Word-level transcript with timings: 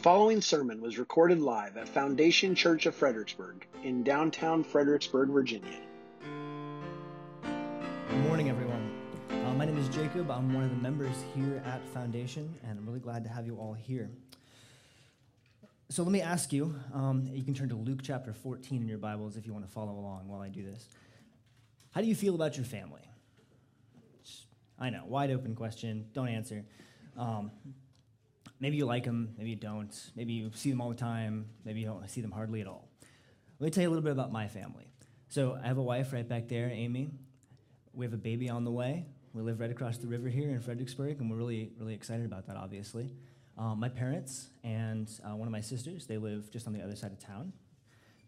following 0.00 0.40
sermon 0.40 0.80
was 0.80 0.98
recorded 0.98 1.42
live 1.42 1.76
at 1.76 1.86
Foundation 1.86 2.54
Church 2.54 2.86
of 2.86 2.94
Fredericksburg 2.94 3.66
in 3.82 4.02
downtown 4.02 4.64
Fredericksburg, 4.64 5.28
Virginia. 5.28 5.78
Good 7.42 8.20
morning, 8.20 8.48
everyone. 8.48 8.90
Uh, 9.28 9.52
my 9.52 9.66
name 9.66 9.76
is 9.76 9.90
Jacob. 9.90 10.30
I'm 10.30 10.54
one 10.54 10.64
of 10.64 10.70
the 10.70 10.76
members 10.76 11.14
here 11.34 11.62
at 11.66 11.86
Foundation, 11.88 12.50
and 12.66 12.78
I'm 12.78 12.86
really 12.86 12.98
glad 12.98 13.24
to 13.24 13.30
have 13.30 13.44
you 13.44 13.56
all 13.56 13.74
here. 13.74 14.08
So 15.90 16.02
let 16.02 16.12
me 16.12 16.22
ask 16.22 16.50
you 16.50 16.74
um, 16.94 17.28
you 17.30 17.42
can 17.42 17.52
turn 17.52 17.68
to 17.68 17.76
Luke 17.76 18.00
chapter 18.02 18.32
14 18.32 18.80
in 18.80 18.88
your 18.88 18.96
Bibles 18.96 19.36
if 19.36 19.46
you 19.46 19.52
want 19.52 19.66
to 19.66 19.70
follow 19.70 19.92
along 19.92 20.28
while 20.28 20.40
I 20.40 20.48
do 20.48 20.62
this. 20.62 20.88
How 21.90 22.00
do 22.00 22.06
you 22.06 22.14
feel 22.14 22.34
about 22.34 22.56
your 22.56 22.64
family? 22.64 23.02
I 24.78 24.88
know, 24.88 25.02
wide 25.06 25.30
open 25.30 25.54
question. 25.54 26.06
Don't 26.14 26.28
answer. 26.28 26.64
Um, 27.18 27.50
maybe 28.60 28.76
you 28.76 28.86
like 28.86 29.04
them, 29.04 29.34
maybe 29.36 29.50
you 29.50 29.56
don't. 29.56 30.10
Maybe 30.14 30.34
you 30.34 30.50
see 30.54 30.70
them 30.70 30.80
all 30.80 30.90
the 30.90 30.94
time, 30.94 31.46
maybe 31.64 31.80
you 31.80 31.86
don't 31.86 32.08
see 32.08 32.20
them 32.20 32.30
hardly 32.30 32.60
at 32.60 32.66
all. 32.66 32.88
Let 33.58 33.66
me 33.66 33.70
tell 33.70 33.82
you 33.82 33.88
a 33.88 33.90
little 33.90 34.04
bit 34.04 34.12
about 34.12 34.30
my 34.30 34.46
family. 34.48 34.86
So 35.28 35.58
I 35.62 35.66
have 35.66 35.78
a 35.78 35.82
wife 35.82 36.12
right 36.12 36.28
back 36.28 36.48
there, 36.48 36.70
Amy. 36.72 37.10
We 37.92 38.04
have 38.04 38.12
a 38.12 38.18
baby 38.18 38.48
on 38.48 38.64
the 38.64 38.70
way. 38.70 39.06
We 39.32 39.42
live 39.42 39.60
right 39.60 39.70
across 39.70 39.96
the 39.98 40.06
river 40.06 40.28
here 40.28 40.50
in 40.50 40.60
Fredericksburg, 40.60 41.20
and 41.20 41.30
we're 41.30 41.36
really, 41.36 41.70
really 41.78 41.94
excited 41.94 42.26
about 42.26 42.46
that, 42.46 42.56
obviously. 42.56 43.12
Um, 43.56 43.78
my 43.78 43.88
parents 43.88 44.48
and 44.64 45.10
uh, 45.24 45.36
one 45.36 45.46
of 45.46 45.52
my 45.52 45.60
sisters, 45.60 46.06
they 46.06 46.16
live 46.16 46.50
just 46.50 46.66
on 46.66 46.72
the 46.72 46.82
other 46.82 46.96
side 46.96 47.12
of 47.12 47.18
town. 47.18 47.52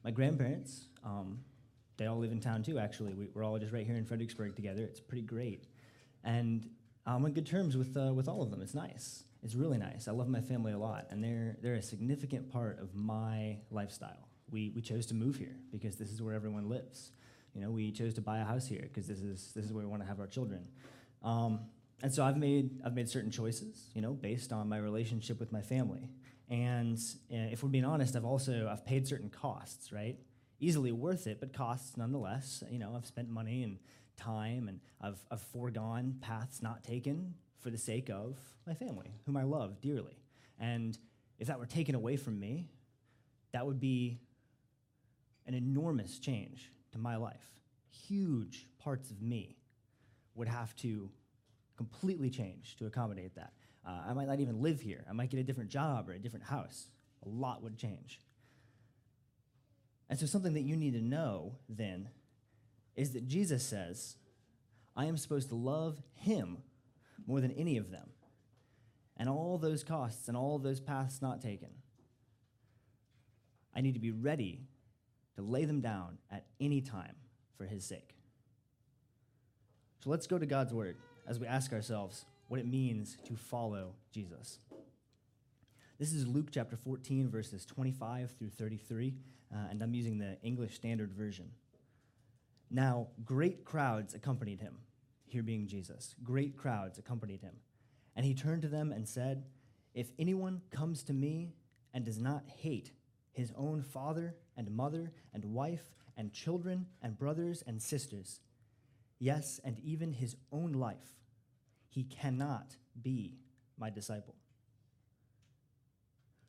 My 0.05 0.11
grandparents, 0.11 0.87
um, 1.05 1.41
they 1.97 2.07
all 2.07 2.19
live 2.19 2.33
in 2.33 2.41
town 2.41 2.63
too, 2.63 2.79
actually. 2.79 3.15
We, 3.15 3.29
are 3.35 3.43
all 3.43 3.59
just 3.59 3.73
right 3.73 3.87
here 3.87 3.97
in 3.97 4.05
Fredericksburg 4.05 4.55
together. 4.55 4.83
It's 4.83 5.01
pretty 5.01 5.23
great. 5.23 5.65
And 6.23 6.69
I'm 7.07 7.25
on 7.25 7.33
good 7.33 7.47
terms 7.47 7.77
with, 7.77 7.97
uh, 7.97 8.13
with 8.13 8.29
all 8.29 8.43
of 8.43 8.51
them. 8.51 8.63
It's 8.63 8.75
nice. 8.75 9.25
It's 9.43 9.55
really 9.55 9.79
nice. 9.79 10.07
I 10.07 10.13
love 10.13 10.29
my 10.29 10.41
family 10.41 10.73
a 10.73 10.79
lot, 10.79 11.07
and 11.11 11.23
they're, 11.23 11.57
they're 11.61 11.75
a 11.75 11.83
significant 11.83 12.51
part 12.53 12.79
of 12.81 12.95
my 12.95 13.59
lifestyle. 13.71 14.29
We, 14.51 14.71
we 14.75 14.83
chose 14.83 15.07
to 15.07 15.15
move 15.15 15.37
here 15.37 15.57
because 15.73 15.97
this 15.97 16.13
is 16.13 16.23
where 16.23 16.35
everyone 16.35 16.69
lives. 16.69 17.11
You 17.55 17.61
know, 17.61 17.71
we 17.71 17.91
chose 17.91 18.15
to 18.15 18.21
buy 18.21 18.39
a 18.39 18.45
house 18.45 18.67
here 18.67 18.83
because 18.83 19.07
this 19.07 19.21
is, 19.21 19.53
this 19.55 19.65
is 19.65 19.73
where 19.73 19.85
we 19.85 19.91
want 19.91 20.03
to 20.03 20.09
have 20.09 20.21
our 20.21 20.27
children. 20.27 20.67
Um, 21.23 21.61
and 22.03 22.13
so 22.13 22.25
I've 22.25 22.37
made 22.37 22.81
I've 22.85 22.95
made 22.95 23.09
certain 23.09 23.31
choices, 23.31 23.89
you 23.95 24.03
know, 24.03 24.13
based 24.13 24.53
on 24.53 24.69
my 24.69 24.79
relationship 24.79 25.39
with 25.39 25.53
my 25.53 25.63
family. 25.63 26.11
And 26.51 26.99
uh, 27.33 27.49
if 27.51 27.63
we're 27.63 27.71
being 27.71 27.85
honest, 27.85 28.17
I've 28.17 28.25
also 28.25 28.69
I've 28.71 28.85
paid 28.85 29.07
certain 29.07 29.31
costs, 29.31 29.93
right? 29.93 30.19
Easily 30.59 30.93
worth 30.93 31.27
it, 31.27 31.39
but 31.39 31.53
costs 31.53 31.97
nonetheless. 31.97 32.65
You 32.71 32.79
know, 32.81 32.95
I've 32.97 33.07
spent 33.07 33.29
money 33.29 33.63
and 33.63 33.79
time, 34.17 34.67
and 34.69 34.81
I've 35.01 35.19
I've 35.31 35.41
foregone 35.41 36.17
paths 36.21 36.61
not 36.61 36.83
taken 36.83 37.35
for 37.63 37.71
the 37.71 37.79
sake 37.79 38.11
of 38.11 38.37
my 38.67 38.75
family, 38.75 39.15
whom 39.25 39.37
I 39.37 39.45
love 39.45 39.81
dearly. 39.81 40.19
And 40.59 40.99
if 41.39 41.47
that 41.47 41.59
were 41.59 41.67
taken 41.67 41.95
away 41.95 42.17
from 42.17 42.39
me, 42.39 42.69
that 43.53 43.67
would 43.67 43.81
be 43.81 44.21
an 45.47 45.55
enormous 45.55 46.19
change 46.19 46.71
to 46.93 46.99
my 46.99 47.17
life. 47.17 47.61
Huge 47.91 48.69
parts 48.79 49.11
of 49.11 49.23
me 49.23 49.57
would 50.35 50.49
have 50.49 50.75
to 50.77 51.11
completely 51.77 52.31
change 52.31 52.77
to 52.77 52.87
accommodate 52.87 53.35
that. 53.37 53.53
Uh, 53.87 54.01
I 54.09 54.13
might 54.13 54.29
not 54.29 54.41
even 54.41 54.63
live 54.63 54.81
here. 54.81 55.05
I 55.09 55.13
might 55.13 55.31
get 55.31 55.41
a 55.41 55.43
different 55.43 55.71
job 55.71 56.09
or 56.09 56.13
a 56.13 56.19
different 56.19 56.45
house. 56.45 56.89
A 57.25 57.29
lot 57.29 57.63
would 57.63 57.77
change. 57.77 58.21
And 60.09 60.19
so, 60.19 60.27
something 60.27 60.55
that 60.55 60.63
you 60.63 60.77
need 60.77 60.93
to 60.93 61.01
know 61.01 61.57
then 61.69 62.09
is 62.95 63.13
that 63.13 63.27
Jesus 63.27 63.65
says, 63.65 64.17
I 64.95 65.07
am 65.07 65.17
supposed 65.17 65.49
to 65.49 65.55
love 65.55 66.03
him 66.15 66.59
more 67.27 67.41
than 67.41 67.53
any 67.53 67.77
of 67.77 67.91
them. 67.91 68.11
And 69.17 69.29
all 69.29 69.59
those 69.59 69.85
costs 69.85 70.29
and 70.29 70.37
all 70.37 70.59
those 70.59 70.81
paths 70.81 71.23
not 71.23 71.41
taken. 71.41 71.69
I 73.75 73.81
need 73.81 73.95
to 73.95 74.01
be 74.01 74.11
ready 74.11 74.61
to 75.37 75.43
lay 75.43 75.65
them 75.65 75.81
down 75.81 76.19
at 76.31 76.47
any 76.61 76.81
time 76.81 77.15
for 77.57 77.65
his 77.65 77.85
sake. 77.85 78.15
So 80.03 80.11
let's 80.11 80.27
go 80.27 80.39
to 80.39 80.47
God's 80.47 80.75
word 80.75 80.97
as 81.27 81.39
we 81.39 81.47
ask 81.47 81.73
ourselves 81.73 82.25
what 82.49 82.61
it 82.61 82.67
means 82.67 83.17
to 83.25 83.37
follow 83.37 83.95
Jesus. 84.13 84.59
This 85.99 86.13
is 86.13 86.27
Luke 86.27 86.49
chapter 86.51 86.77
14, 86.77 87.31
verses 87.31 87.65
25 87.65 88.33
through 88.37 88.51
33, 88.51 89.15
uh, 89.55 89.59
and 89.71 89.81
I'm 89.81 89.95
using 89.95 90.19
the 90.19 90.37
English 90.43 90.75
Standard 90.75 91.13
Version. 91.13 91.51
Now, 92.71 93.09
great 93.25 93.65
crowds 93.65 94.13
accompanied 94.15 94.61
him, 94.61 94.79
here 95.33 95.43
being 95.43 95.67
Jesus. 95.67 96.15
Great 96.23 96.57
crowds 96.57 96.99
accompanied 96.99 97.41
him. 97.41 97.57
And 98.15 98.25
he 98.25 98.35
turned 98.35 98.63
to 98.63 98.69
them 98.69 98.93
and 98.93 99.09
said, 99.09 99.45
If 99.95 100.13
anyone 100.19 100.61
comes 100.71 101.03
to 101.05 101.13
me 101.13 101.55
and 101.93 102.05
does 102.05 102.19
not 102.19 102.45
hate 102.47 102.93
his 103.33 103.53
own 103.57 103.83
father 103.83 104.37
and 104.57 104.71
mother 104.71 105.13
and 105.33 105.45
wife 105.47 105.95
and 106.17 106.33
children 106.33 106.87
and 107.03 107.19
brothers 107.19 107.63
and 107.67 107.81
sisters, 107.81 108.41
yes, 109.19 109.59
and 109.65 109.79
even 109.81 110.13
his 110.13 110.37
own 110.53 110.73
life, 110.73 111.17
he 111.89 112.05
cannot 112.05 112.77
be 113.01 113.39
my 113.79 113.91
disciple. 113.91 114.35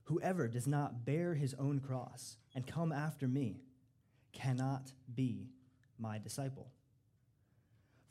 Whoever 0.04 0.50
does 0.50 0.68
not 0.68 1.06
bear 1.06 1.34
his 1.34 1.54
own 1.54 1.80
cross 1.80 2.38
and 2.54 2.68
come 2.68 2.92
after 2.92 3.28
me 3.28 3.62
cannot 4.34 4.92
be 5.14 5.48
my 5.98 6.20
disciple. 6.20 6.72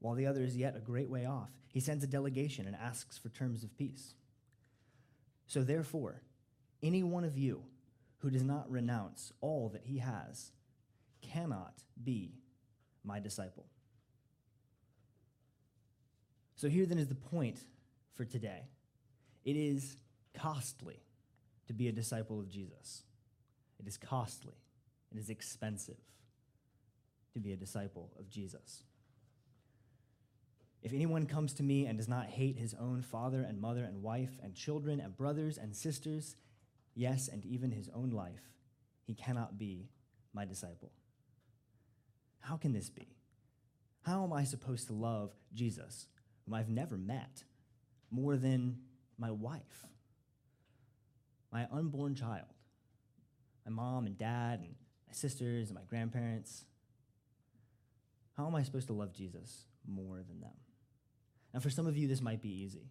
while 0.00 0.14
the 0.14 0.26
other 0.26 0.42
is 0.42 0.56
yet 0.56 0.76
a 0.76 0.80
great 0.80 1.08
way 1.08 1.26
off, 1.26 1.50
he 1.72 1.80
sends 1.80 2.04
a 2.04 2.06
delegation 2.08 2.66
and 2.66 2.76
asks 2.76 3.18
for 3.18 3.28
terms 3.28 3.62
of 3.64 3.76
peace. 3.76 4.14
So 5.46 5.62
therefore, 5.62 6.22
any 6.82 7.02
one 7.02 7.24
of 7.24 7.36
you 7.36 7.62
who 8.18 8.30
does 8.30 8.42
not 8.42 8.70
renounce 8.70 9.32
all 9.40 9.68
that 9.70 9.84
he 9.84 9.98
has 9.98 10.50
cannot 11.22 11.82
be 12.02 12.34
my 13.04 13.20
disciple. 13.20 13.66
So 16.56 16.68
here 16.68 16.86
then 16.86 16.98
is 16.98 17.08
the 17.08 17.14
point 17.14 17.60
for 18.14 18.24
today 18.24 18.62
it 19.44 19.56
is 19.56 19.96
costly 20.34 21.00
to 21.68 21.72
be 21.72 21.88
a 21.88 21.92
disciple 21.92 22.40
of 22.40 22.48
Jesus. 22.48 23.02
It 23.78 23.86
is 23.86 23.96
costly, 23.96 24.56
it 25.12 25.18
is 25.18 25.30
expensive 25.30 25.98
to 27.34 27.38
be 27.38 27.52
a 27.52 27.56
disciple 27.56 28.10
of 28.18 28.28
Jesus. 28.28 28.82
If 30.86 30.92
anyone 30.92 31.26
comes 31.26 31.52
to 31.54 31.64
me 31.64 31.86
and 31.86 31.98
does 31.98 32.06
not 32.06 32.26
hate 32.26 32.56
his 32.56 32.72
own 32.72 33.02
father 33.02 33.42
and 33.42 33.60
mother 33.60 33.82
and 33.82 34.04
wife 34.04 34.38
and 34.40 34.54
children 34.54 35.00
and 35.00 35.16
brothers 35.16 35.58
and 35.58 35.74
sisters, 35.74 36.36
yes, 36.94 37.26
and 37.26 37.44
even 37.44 37.72
his 37.72 37.90
own 37.92 38.10
life, 38.10 38.52
he 39.02 39.12
cannot 39.12 39.58
be 39.58 39.88
my 40.32 40.44
disciple. 40.44 40.92
How 42.38 42.56
can 42.56 42.72
this 42.72 42.88
be? 42.88 43.08
How 44.02 44.22
am 44.22 44.32
I 44.32 44.44
supposed 44.44 44.86
to 44.86 44.92
love 44.92 45.32
Jesus, 45.52 46.06
whom 46.44 46.54
I've 46.54 46.68
never 46.68 46.96
met, 46.96 47.42
more 48.12 48.36
than 48.36 48.78
my 49.18 49.32
wife, 49.32 49.88
my 51.52 51.66
unborn 51.72 52.14
child, 52.14 52.46
my 53.64 53.72
mom 53.72 54.06
and 54.06 54.16
dad, 54.16 54.60
and 54.60 54.76
my 55.08 55.14
sisters 55.14 55.66
and 55.66 55.74
my 55.74 55.84
grandparents? 55.90 56.64
How 58.36 58.46
am 58.46 58.54
I 58.54 58.62
supposed 58.62 58.86
to 58.86 58.92
love 58.92 59.12
Jesus 59.12 59.64
more 59.84 60.18
than 60.18 60.38
them? 60.40 60.52
And 61.52 61.62
for 61.62 61.70
some 61.70 61.86
of 61.86 61.96
you, 61.96 62.08
this 62.08 62.20
might 62.20 62.42
be 62.42 62.50
easy. 62.50 62.90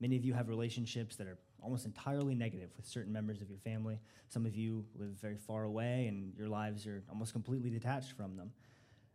Many 0.00 0.16
of 0.16 0.24
you 0.24 0.34
have 0.34 0.48
relationships 0.48 1.16
that 1.16 1.26
are 1.26 1.38
almost 1.62 1.86
entirely 1.86 2.34
negative 2.34 2.70
with 2.76 2.86
certain 2.86 3.12
members 3.12 3.40
of 3.40 3.48
your 3.48 3.58
family. 3.58 3.98
Some 4.28 4.46
of 4.46 4.56
you 4.56 4.84
live 4.96 5.10
very 5.20 5.36
far 5.36 5.64
away 5.64 6.06
and 6.08 6.32
your 6.36 6.48
lives 6.48 6.86
are 6.86 7.02
almost 7.08 7.32
completely 7.32 7.70
detached 7.70 8.12
from 8.12 8.36
them. 8.36 8.52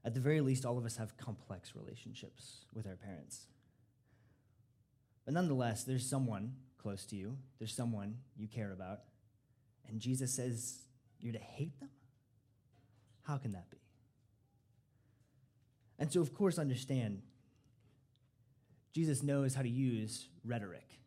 At 0.05 0.13
the 0.13 0.19
very 0.21 0.39
least, 0.39 0.65
all 0.65 0.77
of 0.77 0.85
us 0.85 0.95
have 0.97 1.17
complex 1.17 1.73
relationships 1.75 2.65
with 2.73 2.87
our 2.87 2.95
parents. 2.95 3.47
But 5.25 5.33
nonetheless, 5.33 5.83
there's 5.83 6.09
someone 6.09 6.53
close 6.77 7.05
to 7.07 7.17
you, 7.17 7.37
there's 7.59 7.75
someone 7.75 8.15
you 8.37 8.47
care 8.47 8.71
about, 8.71 9.01
and 9.89 9.99
Jesus 9.99 10.33
says 10.33 10.79
you're 11.19 11.33
to 11.33 11.39
hate 11.39 11.77
them? 11.79 11.89
How 13.23 13.37
can 13.37 13.51
that 13.53 13.69
be? 13.69 13.77
And 15.99 16.11
so, 16.11 16.21
of 16.21 16.33
course, 16.33 16.59
understand 16.59 17.21
Jesus 18.97 19.21
knows 19.21 19.53
how 19.53 19.61
to 19.61 19.69
use 19.69 20.27
rhetoric. 20.43 20.97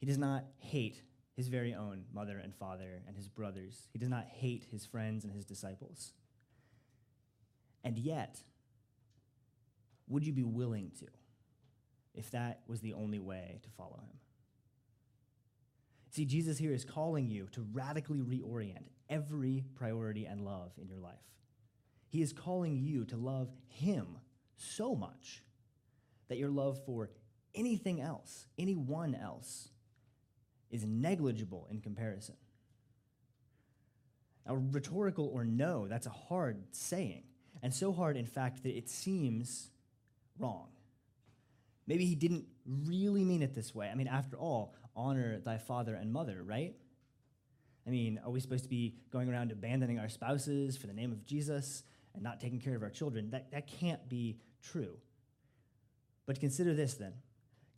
He 0.00 0.06
does 0.06 0.18
not 0.18 0.46
hate 0.58 1.00
his 1.36 1.46
very 1.46 1.72
own 1.72 2.02
mother 2.12 2.40
and 2.42 2.52
father 2.52 3.02
and 3.06 3.16
his 3.16 3.28
brothers. 3.28 3.86
He 3.92 4.00
does 4.00 4.08
not 4.08 4.24
hate 4.24 4.66
his 4.72 4.84
friends 4.84 5.22
and 5.22 5.32
his 5.32 5.44
disciples. 5.44 6.10
And 7.84 7.96
yet, 7.96 8.42
would 10.08 10.26
you 10.26 10.32
be 10.32 10.42
willing 10.42 10.90
to 10.98 11.06
if 12.16 12.32
that 12.32 12.62
was 12.66 12.80
the 12.80 12.94
only 12.94 13.20
way 13.20 13.60
to 13.62 13.70
follow 13.70 14.00
him? 14.00 14.18
See, 16.10 16.24
Jesus 16.24 16.58
here 16.58 16.72
is 16.72 16.84
calling 16.84 17.28
you 17.28 17.46
to 17.52 17.64
radically 17.72 18.22
reorient 18.22 18.88
every 19.08 19.66
priority 19.76 20.24
and 20.24 20.44
love 20.44 20.72
in 20.82 20.88
your 20.88 20.98
life. 20.98 21.14
He 22.08 22.22
is 22.22 22.32
calling 22.32 22.76
you 22.76 23.04
to 23.04 23.16
love 23.16 23.50
him 23.68 24.18
so 24.56 24.96
much 24.96 25.44
that 26.28 26.38
your 26.38 26.50
love 26.50 26.78
for 26.84 27.10
anything 27.54 28.00
else, 28.00 28.46
anyone 28.58 29.14
else, 29.14 29.68
is 30.70 30.84
negligible 30.84 31.66
in 31.70 31.80
comparison. 31.80 32.36
Now, 34.46 34.54
rhetorical 34.54 35.26
or 35.26 35.44
no, 35.44 35.88
that's 35.88 36.06
a 36.06 36.10
hard 36.10 36.62
saying, 36.72 37.24
and 37.62 37.74
so 37.74 37.92
hard, 37.92 38.16
in 38.16 38.26
fact, 38.26 38.62
that 38.62 38.76
it 38.76 38.88
seems 38.88 39.70
wrong. 40.38 40.68
Maybe 41.86 42.04
he 42.04 42.14
didn't 42.14 42.44
really 42.66 43.24
mean 43.24 43.42
it 43.42 43.54
this 43.54 43.74
way. 43.74 43.88
I 43.88 43.94
mean, 43.94 44.08
after 44.08 44.36
all, 44.36 44.74
honor 44.94 45.38
thy 45.38 45.58
father 45.58 45.94
and 45.94 46.12
mother, 46.12 46.42
right? 46.42 46.74
I 47.86 47.90
mean, 47.90 48.20
are 48.22 48.30
we 48.30 48.40
supposed 48.40 48.64
to 48.64 48.68
be 48.68 48.96
going 49.10 49.30
around 49.30 49.50
abandoning 49.50 49.98
our 49.98 50.10
spouses 50.10 50.76
for 50.76 50.86
the 50.86 50.92
name 50.92 51.10
of 51.10 51.24
Jesus 51.24 51.82
and 52.14 52.22
not 52.22 52.40
taking 52.40 52.60
care 52.60 52.76
of 52.76 52.82
our 52.82 52.90
children? 52.90 53.30
That, 53.30 53.50
that 53.52 53.66
can't 53.66 54.06
be 54.08 54.38
true. 54.62 54.98
But 56.28 56.40
consider 56.40 56.74
this 56.74 56.92
then. 56.92 57.14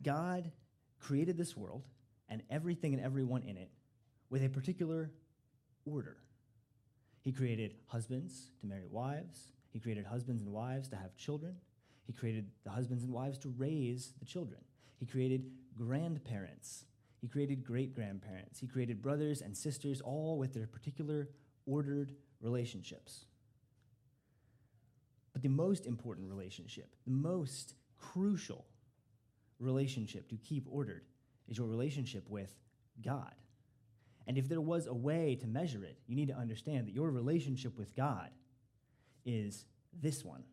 God 0.03 0.51
created 0.99 1.37
this 1.37 1.55
world 1.55 1.87
and 2.27 2.43
everything 2.49 2.93
and 2.93 3.01
everyone 3.01 3.43
in 3.43 3.55
it 3.55 3.71
with 4.29 4.43
a 4.43 4.49
particular 4.49 5.09
order. 5.85 6.17
He 7.21 7.31
created 7.31 7.75
husbands 7.87 8.49
to 8.59 8.67
marry 8.67 8.87
wives, 8.91 9.53
he 9.69 9.79
created 9.79 10.05
husbands 10.05 10.43
and 10.43 10.51
wives 10.51 10.89
to 10.89 10.97
have 10.97 11.15
children, 11.15 11.55
he 12.05 12.11
created 12.11 12.51
the 12.65 12.71
husbands 12.71 13.05
and 13.05 13.13
wives 13.13 13.37
to 13.39 13.53
raise 13.57 14.11
the 14.19 14.25
children, 14.25 14.59
he 14.99 15.05
created 15.05 15.49
grandparents, 15.77 16.83
he 17.21 17.29
created 17.29 17.63
great 17.63 17.95
grandparents, 17.95 18.59
he 18.59 18.67
created 18.67 19.01
brothers 19.01 19.41
and 19.41 19.55
sisters, 19.55 20.01
all 20.01 20.37
with 20.37 20.53
their 20.53 20.67
particular 20.67 21.29
ordered 21.65 22.11
relationships. 22.41 23.27
But 25.31 25.41
the 25.41 25.47
most 25.47 25.85
important 25.85 26.27
relationship, 26.27 26.93
the 27.05 27.11
most 27.11 27.75
crucial 28.01 28.65
relationship 29.59 30.27
to 30.29 30.35
keep 30.37 30.65
ordered 30.69 31.03
is 31.47 31.57
your 31.57 31.67
relationship 31.67 32.29
with 32.29 32.53
God. 33.03 33.33
And 34.27 34.37
if 34.37 34.47
there 34.47 34.61
was 34.61 34.87
a 34.87 34.93
way 34.93 35.37
to 35.41 35.47
measure 35.47 35.83
it, 35.83 35.97
you 36.07 36.15
need 36.15 36.27
to 36.27 36.35
understand 36.35 36.87
that 36.87 36.93
your 36.93 37.09
relationship 37.09 37.77
with 37.77 37.95
God 37.95 38.29
is 39.25 39.65
this 40.01 40.23
one. 40.23 40.43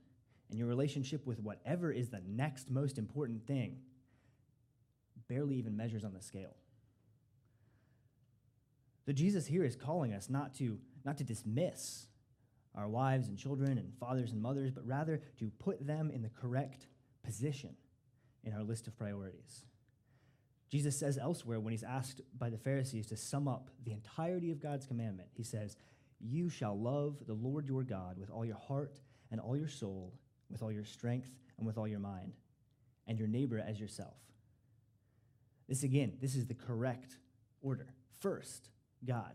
And 0.50 0.58
your 0.58 0.68
relationship 0.68 1.26
with 1.26 1.40
whatever 1.40 1.92
is 1.92 2.08
the 2.08 2.22
next 2.26 2.70
most 2.70 2.98
important 2.98 3.46
thing 3.46 3.78
barely 5.28 5.56
even 5.56 5.76
measures 5.76 6.04
on 6.04 6.14
the 6.14 6.22
scale. 6.22 6.56
So 9.04 9.12
Jesus 9.12 9.46
here 9.46 9.64
is 9.64 9.76
calling 9.76 10.12
us 10.12 10.28
not 10.30 10.54
to, 10.56 10.78
not 11.04 11.18
to 11.18 11.24
dismiss 11.24 12.06
our 12.74 12.88
wives 12.88 13.28
and 13.28 13.38
children 13.38 13.78
and 13.78 13.92
fathers 13.98 14.32
and 14.32 14.40
mothers, 14.40 14.70
but 14.70 14.86
rather 14.86 15.20
to 15.38 15.50
put 15.58 15.86
them 15.86 16.10
in 16.10 16.22
the 16.22 16.30
correct 16.30 16.86
position 17.22 17.76
in 18.44 18.52
our 18.52 18.62
list 18.62 18.86
of 18.86 18.96
priorities. 18.96 19.64
Jesus 20.70 20.98
says 20.98 21.18
elsewhere 21.18 21.60
when 21.60 21.72
he's 21.72 21.82
asked 21.82 22.20
by 22.36 22.50
the 22.50 22.58
Pharisees 22.58 23.06
to 23.06 23.16
sum 23.16 23.48
up 23.48 23.70
the 23.84 23.92
entirety 23.92 24.50
of 24.50 24.60
God's 24.60 24.86
commandment, 24.86 25.30
he 25.32 25.42
says, 25.42 25.76
You 26.20 26.50
shall 26.50 26.78
love 26.78 27.16
the 27.26 27.34
Lord 27.34 27.66
your 27.66 27.82
God 27.82 28.18
with 28.18 28.30
all 28.30 28.44
your 28.44 28.56
heart 28.56 29.00
and 29.30 29.40
all 29.40 29.56
your 29.56 29.68
soul, 29.68 30.12
with 30.50 30.62
all 30.62 30.72
your 30.72 30.84
strength 30.84 31.30
and 31.56 31.66
with 31.66 31.78
all 31.78 31.88
your 31.88 31.98
mind, 31.98 32.34
and 33.06 33.18
your 33.18 33.28
neighbor 33.28 33.62
as 33.66 33.80
yourself. 33.80 34.16
This 35.68 35.82
again, 35.82 36.14
this 36.20 36.34
is 36.34 36.46
the 36.46 36.54
correct 36.54 37.16
order. 37.62 37.94
First, 38.20 38.70
God. 39.04 39.32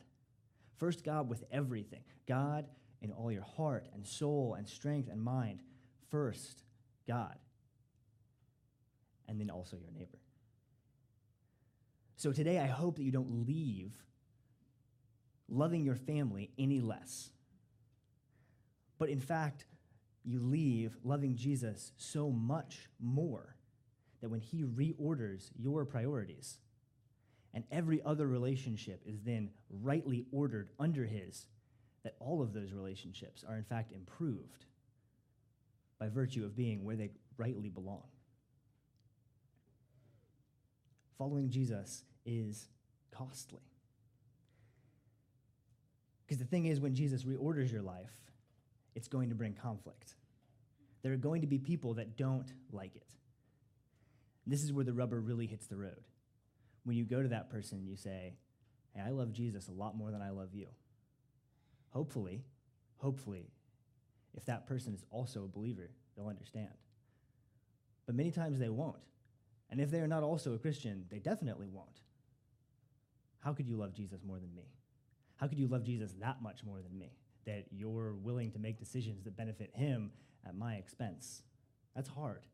First, 0.77 1.03
God 1.03 1.29
with 1.29 1.43
everything. 1.51 2.01
God 2.27 2.65
in 3.01 3.11
all 3.11 3.31
your 3.31 3.43
heart 3.43 3.87
and 3.93 4.05
soul 4.05 4.55
and 4.57 4.67
strength 4.67 5.09
and 5.09 5.21
mind. 5.21 5.61
First, 6.09 6.63
God. 7.07 7.35
And 9.27 9.39
then 9.39 9.49
also 9.49 9.77
your 9.77 9.91
neighbor. 9.91 10.19
So 12.15 12.31
today, 12.31 12.59
I 12.59 12.67
hope 12.67 12.97
that 12.97 13.03
you 13.03 13.11
don't 13.11 13.45
leave 13.45 13.93
loving 15.49 15.83
your 15.83 15.95
family 15.95 16.51
any 16.57 16.79
less. 16.79 17.31
But 18.97 19.09
in 19.09 19.19
fact, 19.19 19.65
you 20.23 20.39
leave 20.39 20.95
loving 21.03 21.35
Jesus 21.35 21.91
so 21.97 22.29
much 22.29 22.89
more 22.99 23.55
that 24.21 24.29
when 24.29 24.39
he 24.39 24.63
reorders 24.63 25.49
your 25.57 25.83
priorities, 25.83 26.59
and 27.53 27.63
every 27.71 28.01
other 28.03 28.27
relationship 28.27 29.01
is 29.05 29.21
then 29.21 29.49
rightly 29.69 30.25
ordered 30.31 30.69
under 30.79 31.05
his, 31.05 31.47
that 32.03 32.15
all 32.19 32.41
of 32.41 32.53
those 32.53 32.71
relationships 32.71 33.43
are 33.47 33.57
in 33.57 33.63
fact 33.63 33.91
improved 33.91 34.65
by 35.99 36.07
virtue 36.07 36.43
of 36.45 36.55
being 36.55 36.83
where 36.83 36.95
they 36.95 37.11
rightly 37.37 37.69
belong. 37.69 38.03
Following 41.17 41.49
Jesus 41.49 42.03
is 42.25 42.67
costly. 43.11 43.61
Because 46.25 46.39
the 46.39 46.45
thing 46.45 46.65
is, 46.65 46.79
when 46.79 46.95
Jesus 46.95 47.23
reorders 47.23 47.71
your 47.71 47.81
life, 47.81 48.11
it's 48.95 49.07
going 49.07 49.29
to 49.29 49.35
bring 49.35 49.53
conflict. 49.53 50.15
There 51.01 51.13
are 51.13 51.17
going 51.17 51.41
to 51.41 51.47
be 51.47 51.59
people 51.59 51.95
that 51.95 52.17
don't 52.17 52.51
like 52.71 52.95
it. 52.95 53.13
This 54.47 54.63
is 54.63 54.73
where 54.73 54.85
the 54.85 54.93
rubber 54.93 55.19
really 55.19 55.45
hits 55.45 55.67
the 55.67 55.77
road. 55.77 56.03
When 56.85 56.97
you 56.97 57.05
go 57.05 57.21
to 57.21 57.29
that 57.29 57.49
person 57.49 57.79
and 57.79 57.87
you 57.87 57.95
say, 57.95 58.33
Hey, 58.93 59.01
I 59.01 59.09
love 59.09 59.31
Jesus 59.31 59.67
a 59.67 59.71
lot 59.71 59.97
more 59.97 60.11
than 60.11 60.21
I 60.21 60.29
love 60.29 60.53
you. 60.53 60.67
Hopefully, 61.89 62.43
hopefully, 62.97 63.47
if 64.33 64.45
that 64.45 64.67
person 64.67 64.93
is 64.93 65.03
also 65.11 65.43
a 65.43 65.47
believer, 65.47 65.91
they'll 66.15 66.27
understand. 66.27 66.69
But 68.05 68.15
many 68.15 68.31
times 68.31 68.59
they 68.59 68.69
won't. 68.69 68.97
And 69.73 69.81
if 69.81 69.89
they 69.89 70.01
are 70.01 70.07
not 70.07 70.21
also 70.21 70.53
a 70.53 70.59
Christian, 70.59 71.05
they 71.09 71.17
definitely 71.17 71.67
won't. 71.67 72.01
How 73.39 73.53
could 73.53 73.67
you 73.67 73.75
love 73.75 73.91
Jesus 73.91 74.23
more 74.23 74.37
than 74.37 74.53
me? 74.53 74.67
How 75.37 75.47
could 75.47 75.57
you 75.57 75.67
love 75.67 75.83
Jesus 75.83 76.11
that 76.19 76.43
much 76.43 76.63
more 76.63 76.79
than 76.83 76.95
me? 76.95 77.17
That 77.47 77.65
you're 77.71 78.13
willing 78.13 78.51
to 78.51 78.59
make 78.59 78.77
decisions 78.77 79.23
that 79.23 79.35
benefit 79.35 79.71
him 79.73 80.11
at 80.45 80.55
my 80.55 80.75
expense? 80.75 81.41
That's 81.95 82.07
hard. 82.07 82.45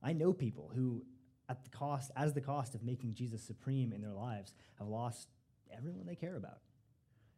I 0.00 0.12
know 0.12 0.32
people 0.32 0.70
who, 0.72 1.02
at 1.48 1.64
the 1.64 1.70
cost, 1.70 2.12
as 2.14 2.34
the 2.34 2.40
cost 2.40 2.76
of 2.76 2.84
making 2.84 3.14
Jesus 3.14 3.42
supreme 3.42 3.92
in 3.92 4.00
their 4.00 4.14
lives, 4.14 4.54
have 4.78 4.86
lost 4.86 5.26
everyone 5.76 6.06
they 6.06 6.14
care 6.14 6.36
about. 6.36 6.58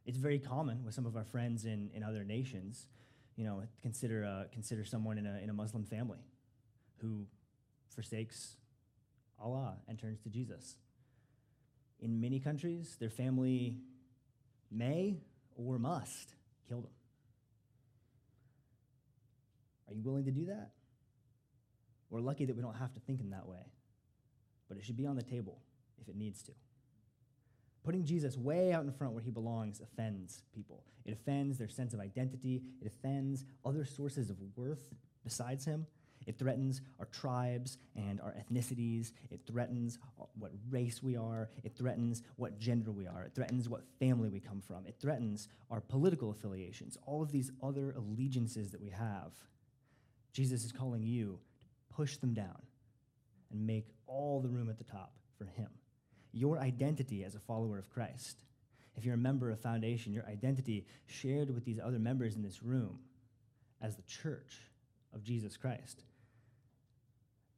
It's 0.05 0.19
very 0.19 0.39
common 0.39 0.85
with 0.85 0.93
some 0.93 1.07
of 1.07 1.17
our 1.17 1.25
friends 1.25 1.65
in, 1.65 1.89
in 1.95 2.03
other 2.03 2.23
nations, 2.23 2.89
you 3.35 3.47
know, 3.47 3.63
consider, 3.81 4.27
uh, 4.27 4.45
consider 4.53 4.85
someone 4.85 5.17
in 5.17 5.25
a, 5.25 5.41
in 5.43 5.49
a 5.49 5.55
Muslim 5.55 5.85
family 5.85 6.27
who 6.99 7.25
forsakes 7.89 8.57
Allah 9.41 9.77
and 9.89 9.99
turns 9.99 10.21
to 10.21 10.29
Jesus. 10.29 10.77
In 12.01 12.21
many 12.21 12.41
countries, 12.41 12.97
their 12.99 13.11
family 13.11 13.77
may 14.71 15.19
or 15.57 15.79
must 15.79 16.35
kill 16.69 16.81
them. 16.81 16.91
Are 19.89 19.95
you 19.95 20.03
willing 20.03 20.25
to 20.25 20.31
do 20.31 20.47
that? 20.47 20.71
We're 22.11 22.21
lucky 22.21 22.45
that 22.45 22.57
we 22.57 22.63
don't 22.63 22.77
have 22.77 22.93
to 22.95 23.01
think 23.01 23.21
in 23.21 23.31
that 23.31 23.47
way, 23.47 23.73
but 24.69 24.77
it 24.77 24.85
should 24.85 24.97
be 24.97 25.07
on 25.07 25.17
the 25.17 25.23
table 25.23 25.59
if 26.01 26.09
it 26.09 26.17
needs 26.17 26.43
to. 26.43 26.53
Putting 27.85 28.05
Jesus 28.05 28.37
way 28.37 28.73
out 28.73 28.85
in 28.85 28.93
front 28.93 29.13
where 29.13 29.23
he 29.23 29.31
belongs 29.31 29.81
offends 29.81 30.43
people. 30.55 30.85
It 31.05 31.13
offends 31.13 31.59
their 31.59 31.69
sense 31.69 31.93
of 31.93 32.01
identity, 32.01 32.63
it 32.81 32.87
offends 32.87 33.45
other 33.65 33.85
sources 33.85 34.31
of 34.31 34.37
worth 34.57 34.95
besides 35.23 35.65
him. 35.65 35.87
It 36.27 36.39
threatens 36.39 36.81
our 36.99 37.07
tribes 37.07 37.79
and 37.97 38.21
our 38.21 38.35
ethnicities. 38.35 39.13
It 39.31 39.41
threatens 39.47 39.99
what 40.39 40.53
race 40.71 41.03
we 41.03 41.17
are. 41.17 41.49
It 41.63 41.77
threatens 41.77 42.23
what 42.37 42.59
gender 42.59 42.91
we 42.91 43.07
are. 43.07 43.25
It 43.25 43.35
threatens 43.35 43.69
what 43.69 43.83
family 43.99 44.29
we 44.29 44.41
come 44.41 44.61
from. 44.61 44.87
It 44.87 44.97
threatens 45.01 45.49
our 45.71 45.81
political 45.81 46.31
affiliations, 46.31 46.97
all 47.07 47.23
of 47.23 47.33
these 47.33 47.51
other 47.63 47.93
allegiances 47.93 48.71
that 48.71 48.81
we 48.81 48.91
have. 48.91 49.33
Jesus 50.33 50.65
is 50.65 50.73
calling 50.73 51.03
you 51.03 51.39
to 51.79 51.95
push 51.95 52.17
them 52.17 52.35
down 52.35 52.63
and 53.51 53.67
make 53.67 53.87
all 54.07 54.41
the 54.41 54.49
room 54.49 54.69
at 54.69 54.79
the 54.79 54.85
top 54.85 55.13
for 55.39 55.45
Him. 55.45 55.69
Your 56.33 56.59
identity 56.59 57.23
as 57.25 57.35
a 57.35 57.41
follower 57.41 57.79
of 57.79 57.89
Christ. 57.91 58.43
If 58.97 59.05
you're 59.05 59.15
a 59.15 59.19
member 59.19 59.51
of 59.51 59.61
Foundation, 59.61 60.13
your 60.13 60.27
identity 60.27 60.87
shared 61.07 61.53
with 61.53 61.65
these 61.65 61.81
other 61.81 61.99
members 61.99 62.37
in 62.37 62.43
this 62.43 62.63
room 62.63 62.99
as 63.81 63.97
the 63.97 64.03
church 64.03 64.61
of 65.13 65.23
Jesus 65.23 65.57
Christ. 65.57 66.03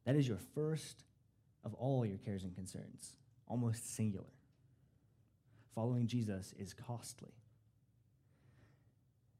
That 0.06 0.16
is 0.16 0.26
your 0.26 0.38
first 0.54 1.04
of 1.64 1.74
all 1.74 2.06
your 2.06 2.18
cares 2.18 2.44
and 2.44 2.54
concerns, 2.54 3.16
almost 3.48 3.94
singular. 3.94 4.32
Following 5.74 6.06
Jesus 6.06 6.54
is 6.58 6.72
costly. 6.72 7.34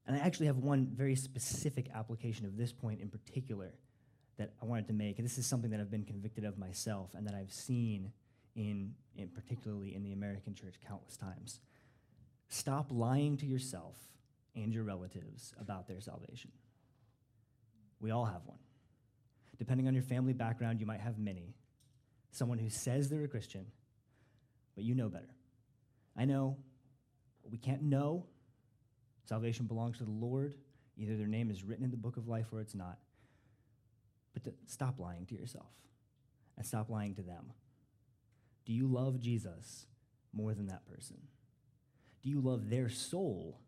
And 0.07 0.17
I 0.17 0.19
actually 0.21 0.47
have 0.47 0.59
one 0.59 0.89
very 0.93 1.17
specific 1.17 1.89
application 1.95 2.45
of 2.45 2.57
this 2.57 2.73
point 2.73 3.01
in 3.01 3.09
particular 3.09 3.73
that 4.39 4.53
I 4.61 4.67
wanted 4.67 4.89
to 4.89 4.93
make. 4.93 5.19
And 5.19 5.25
this 5.25 5.39
is 5.39 5.47
something 5.47 5.71
that 5.71 5.81
I've 5.81 5.91
been 5.91 6.05
convicted 6.05 6.45
of 6.45 6.59
myself 6.59 7.15
and 7.15 7.27
that 7.27 7.35
I've 7.35 7.53
seen 7.53 8.13
in, 8.55 8.93
in 9.17 9.29
particularly 9.29 9.95
in 9.95 10.03
the 10.03 10.13
American 10.13 10.55
church 10.55 10.75
countless 10.87 11.17
times. 11.17 11.61
Stop 12.49 12.89
lying 12.91 13.37
to 13.39 13.47
yourself 13.47 13.97
and 14.55 14.73
your 14.73 14.85
relatives 14.85 15.55
about 15.61 15.89
their 15.89 16.01
salvation. 16.01 16.51
We 18.01 18.11
all 18.11 18.25
have 18.25 18.43
one. 18.45 18.59
Depending 19.59 19.89
on 19.89 19.95
your 19.95 20.03
family 20.03 20.33
background, 20.33 20.81
you 20.81 20.87
might 20.87 21.01
have 21.01 21.19
many. 21.19 21.55
Someone 22.31 22.59
who 22.59 22.69
says 22.69 23.09
they're 23.09 23.25
a 23.25 23.29
Christian, 23.29 23.67
but 24.75 24.85
you 24.85 24.95
know 24.95 25.09
better. 25.09 25.35
I 26.17 26.25
know 26.25 26.57
we 27.51 27.59
can't 27.59 27.83
know. 27.83 28.27
Salvation 29.25 29.67
belongs 29.67 29.99
to 29.99 30.05
the 30.05 30.11
Lord. 30.11 30.55
Either 30.97 31.17
their 31.17 31.27
name 31.27 31.51
is 31.51 31.65
written 31.65 31.85
in 31.85 31.91
the 31.91 31.97
book 31.97 32.17
of 32.17 32.29
life 32.29 32.47
or 32.53 32.61
it's 32.61 32.75
not. 32.75 32.99
But 34.35 34.45
to 34.45 34.55
stop 34.67 34.99
lying 34.99 35.27
to 35.27 35.35
yourself 35.35 35.71
and 36.57 36.67
stop 36.67 36.91
lying 36.91 37.15
to 37.15 37.23
them. 37.23 37.53
Do 38.65 38.73
you 38.73 38.87
love 38.87 39.21
Jesus 39.21 39.87
more 40.33 40.55
than 40.55 40.67
that 40.67 40.87
person? 40.87 41.17
Do 42.23 42.31
you 42.31 42.41
love 42.41 42.69
their 42.69 42.89
soul 42.89 43.61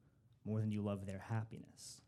more 0.44 0.60
than 0.60 0.72
you 0.72 0.82
love 0.82 1.06
their 1.06 1.24
happiness? 1.28 2.00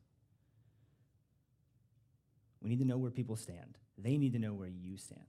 We 2.62 2.68
need 2.68 2.80
to 2.80 2.84
know 2.84 2.98
where 2.98 3.10
people 3.10 3.36
stand. 3.36 3.78
They 3.96 4.16
need 4.16 4.32
to 4.34 4.38
know 4.38 4.52
where 4.52 4.68
you 4.68 4.96
stand. 4.96 5.24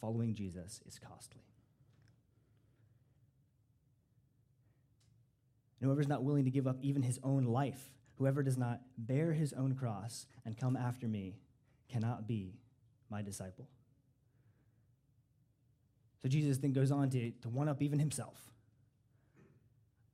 Following 0.00 0.34
Jesus 0.34 0.80
is 0.86 0.98
costly. 0.98 1.42
And 5.80 5.86
whoever 5.86 6.00
is 6.00 6.08
not 6.08 6.24
willing 6.24 6.44
to 6.44 6.50
give 6.50 6.66
up 6.66 6.78
even 6.82 7.02
his 7.02 7.20
own 7.22 7.44
life, 7.44 7.92
whoever 8.16 8.42
does 8.42 8.56
not 8.56 8.80
bear 8.96 9.32
his 9.32 9.52
own 9.52 9.74
cross 9.74 10.26
and 10.44 10.56
come 10.56 10.76
after 10.76 11.06
me, 11.06 11.36
cannot 11.88 12.26
be 12.26 12.58
my 13.10 13.22
disciple. 13.22 13.68
So 16.20 16.28
Jesus 16.28 16.58
then 16.58 16.72
goes 16.72 16.90
on 16.90 17.10
to, 17.10 17.30
to 17.42 17.48
one 17.48 17.68
up 17.68 17.80
even 17.80 17.98
himself. 17.98 18.52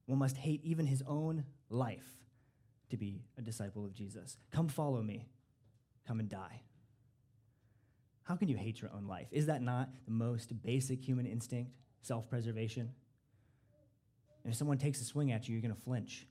One 0.07 0.19
must 0.19 0.37
hate 0.37 0.61
even 0.63 0.87
his 0.87 1.03
own 1.07 1.45
life 1.71 2.07
to 2.91 2.97
be 2.97 3.23
a 3.39 3.43
disciple 3.43 3.85
of 3.85 3.95
Jesus. 3.95 4.37
Come 4.53 4.69
follow 4.69 5.03
me. 5.03 5.29
Come 6.07 6.21
and 6.21 6.29
die. 6.29 6.61
How 8.25 8.37
can 8.37 8.49
you 8.49 8.57
hate 8.57 8.81
your 8.81 8.91
own 8.95 9.07
life? 9.07 9.29
Is 9.31 9.47
that 9.47 9.63
not 9.63 9.91
the 10.07 10.13
most 10.13 10.63
basic 10.63 11.03
human 11.03 11.27
instinct? 11.27 11.73
Self 12.03 12.29
preservation? 12.29 12.91
And 14.43 14.53
if 14.53 14.59
someone 14.59 14.79
takes 14.79 15.01
a 15.01 15.05
swing 15.05 15.33
at 15.33 15.49
you, 15.49 15.53
you're 15.55 15.63
going 15.63 15.75
to 15.75 15.81
flinch. 15.81 16.27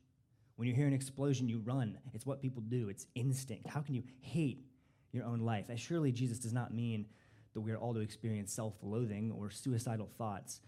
When 0.55 0.67
you 0.67 0.73
hear 0.73 0.87
an 0.87 0.93
explosion, 0.93 1.49
you 1.49 1.59
run. 1.59 1.97
It's 2.13 2.25
what 2.25 2.41
people 2.41 2.61
do, 2.61 2.89
it's 2.89 3.07
instinct. 3.15 3.67
How 3.67 3.81
can 3.81 3.95
you 3.95 4.03
hate 4.21 4.65
your 5.11 5.25
own 5.25 5.39
life? 5.39 5.69
And 5.69 5.79
surely 5.79 6.11
Jesus 6.11 6.39
does 6.39 6.53
not 6.53 6.73
mean 6.73 7.05
that 7.53 7.61
we 7.61 7.71
are 7.71 7.77
all 7.77 7.93
to 7.93 7.99
experience 7.99 8.53
self 8.53 8.73
loathing 8.81 9.31
or 9.31 9.49
suicidal 9.49 10.09
thoughts. 10.17 10.61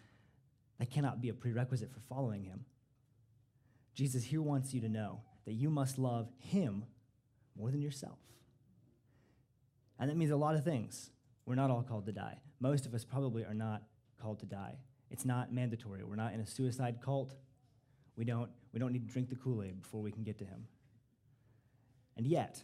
That 0.79 0.91
cannot 0.91 1.21
be 1.21 1.29
a 1.29 1.33
prerequisite 1.33 1.91
for 1.91 2.01
following 2.09 2.43
him. 2.43 2.65
Jesus 3.93 4.23
here 4.23 4.41
wants 4.41 4.73
you 4.73 4.81
to 4.81 4.89
know 4.89 5.21
that 5.45 5.53
you 5.53 5.69
must 5.69 5.97
love 5.97 6.27
him 6.37 6.83
more 7.57 7.71
than 7.71 7.81
yourself. 7.81 8.17
And 9.99 10.09
that 10.09 10.17
means 10.17 10.31
a 10.31 10.35
lot 10.35 10.55
of 10.55 10.63
things. 10.63 11.09
We're 11.45 11.55
not 11.55 11.71
all 11.71 11.83
called 11.83 12.05
to 12.07 12.11
die. 12.11 12.39
Most 12.59 12.85
of 12.85 12.93
us 12.93 13.05
probably 13.05 13.43
are 13.43 13.53
not 13.53 13.83
called 14.21 14.39
to 14.39 14.45
die. 14.45 14.75
It's 15.11 15.25
not 15.25 15.53
mandatory. 15.53 16.03
We're 16.03 16.15
not 16.15 16.33
in 16.33 16.39
a 16.39 16.45
suicide 16.45 16.99
cult. 17.03 17.35
We 18.15 18.25
don't, 18.25 18.49
we 18.73 18.79
don't 18.79 18.91
need 18.91 19.07
to 19.07 19.13
drink 19.13 19.29
the 19.29 19.35
Kool 19.35 19.63
Aid 19.63 19.81
before 19.81 20.01
we 20.01 20.11
can 20.11 20.23
get 20.23 20.37
to 20.39 20.45
him. 20.45 20.67
And 22.17 22.25
yet, 22.25 22.63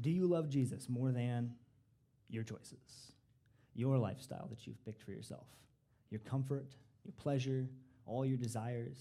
do 0.00 0.10
you 0.10 0.26
love 0.26 0.48
Jesus 0.48 0.88
more 0.88 1.12
than 1.12 1.52
your 2.28 2.42
choices, 2.42 3.12
your 3.74 3.98
lifestyle 3.98 4.48
that 4.48 4.66
you've 4.66 4.82
picked 4.84 5.02
for 5.02 5.12
yourself, 5.12 5.46
your 6.10 6.20
comfort, 6.20 6.74
your 7.04 7.12
pleasure, 7.12 7.68
all 8.06 8.24
your 8.24 8.38
desires, 8.38 8.98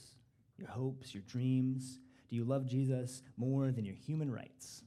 your 0.58 0.68
hopes, 0.68 1.14
your 1.14 1.24
dreams? 1.24 2.00
Do 2.30 2.36
you 2.36 2.44
love 2.44 2.66
Jesus 2.66 3.24
more 3.38 3.72
than 3.72 3.86
your 3.86 3.96
human 3.96 4.32
rights, 4.32 4.84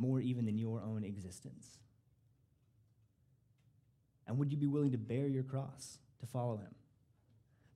more 0.00 0.20
even 0.20 0.46
than 0.46 0.58
your 0.58 0.80
own 0.80 1.04
existence? 1.04 1.78
And 4.26 4.38
would 4.38 4.50
you 4.50 4.56
be 4.56 4.66
willing 4.66 4.92
to 4.92 4.98
bear 4.98 5.26
your 5.26 5.42
cross 5.42 5.98
to 6.20 6.26
follow 6.26 6.56
him? 6.56 6.74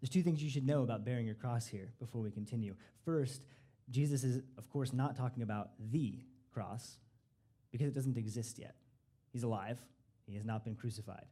There's 0.01 0.11
two 0.11 0.23
things 0.23 0.43
you 0.43 0.51
should 0.51 0.67
know 0.67 0.83
about 0.83 1.05
bearing 1.05 1.27
your 1.27 1.35
cross 1.35 1.67
here 1.67 1.93
before 1.99 2.21
we 2.21 2.31
continue. 2.31 2.75
First, 3.05 3.43
Jesus 3.91 4.25
is, 4.25 4.43
of 4.59 4.69
course, 4.71 4.93
not 4.93 5.17
talking 5.17 5.43
about 5.43 5.71
the 5.93 6.19
cross 6.53 6.97
because 7.71 7.89
it 7.89 7.95
doesn't 7.95 8.17
exist 8.17 8.59
yet. 8.59 8.75
He's 9.33 9.43
alive, 9.43 9.79
he 10.27 10.35
has 10.37 10.45
not 10.45 10.65
been 10.65 10.75
crucified. 10.75 11.27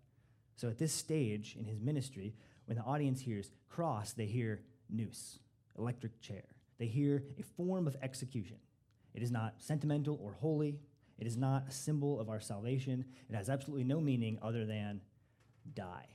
So 0.56 0.68
at 0.68 0.78
this 0.78 0.92
stage 0.92 1.56
in 1.58 1.64
his 1.64 1.80
ministry, 1.80 2.34
when 2.66 2.76
the 2.76 2.82
audience 2.82 3.20
hears 3.20 3.50
cross, 3.68 4.12
they 4.12 4.26
hear 4.26 4.60
noose, 4.90 5.38
electric 5.78 6.20
chair. 6.20 6.44
They 6.78 6.86
hear 6.86 7.22
a 7.38 7.42
form 7.42 7.86
of 7.86 7.96
execution. 8.02 8.56
It 9.14 9.22
is 9.22 9.30
not 9.30 9.54
sentimental 9.58 10.18
or 10.22 10.32
holy. 10.32 10.78
It 11.18 11.26
is 11.26 11.36
not 11.36 11.68
a 11.68 11.72
symbol 11.72 12.20
of 12.20 12.28
our 12.28 12.40
salvation. 12.40 13.04
It 13.28 13.36
has 13.36 13.48
absolutely 13.48 13.84
no 13.84 14.00
meaning 14.00 14.38
other 14.42 14.64
than 14.64 15.00
die. 15.74 16.06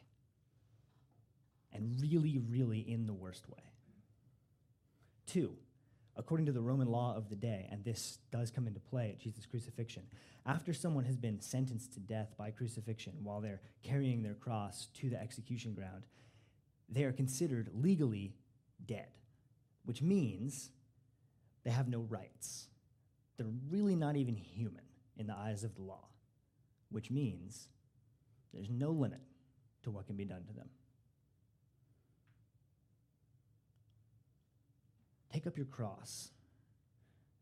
And 1.72 2.00
really, 2.02 2.40
really 2.50 2.80
in 2.80 3.06
the 3.06 3.14
worst 3.14 3.48
way. 3.50 3.64
Two, 5.26 5.56
according 6.16 6.46
to 6.48 6.52
the 6.52 6.62
Roman 6.62 6.88
law 6.88 7.16
of 7.16 7.30
the 7.30 7.36
day, 7.36 7.68
and 7.72 7.84
this 7.84 8.18
does 8.32 8.50
come 8.50 8.68
into 8.68 8.80
play 8.80 9.10
at 9.10 9.20
Jesus' 9.20 9.46
crucifixion, 9.46 10.04
after 10.46 10.74
someone 10.74 11.06
has 11.06 11.18
been 11.18 11.40
sentenced 11.40 11.94
to 11.94 12.00
death 12.00 12.34
by 12.38 12.52
crucifixion 12.52 13.14
while 13.22 13.42
they're 13.42 13.62
carrying 13.84 14.24
their 14.24 14.34
cross 14.34 14.88
to 14.96 15.10
the 15.10 15.22
execution 15.22 15.74
ground, 15.74 16.06
they 16.90 17.04
are 17.04 17.12
considered 17.12 17.70
legally 17.74 18.34
dead, 18.86 19.10
which 19.84 20.02
means 20.02 20.70
they 21.64 21.72
have 21.72 21.90
no 21.90 22.00
rights. 22.00 22.68
They're 23.38 23.48
really 23.70 23.96
not 23.96 24.16
even 24.16 24.36
human 24.36 24.84
in 25.18 25.28
the 25.28 25.36
eyes 25.36 25.64
of 25.64 25.76
the 25.76 25.82
law, 25.82 26.08
which 26.90 27.12
means 27.12 27.68
there's 28.54 28.70
no 28.70 28.90
limit 28.90 29.22
to 29.84 29.92
what 29.92 30.08
can 30.08 30.16
be 30.16 30.26
done 30.26 30.44
to 30.46 30.54
them. 30.54 30.70
Take 35.32 35.46
up 35.46 35.58
your 35.58 35.68
cross 35.68 36.30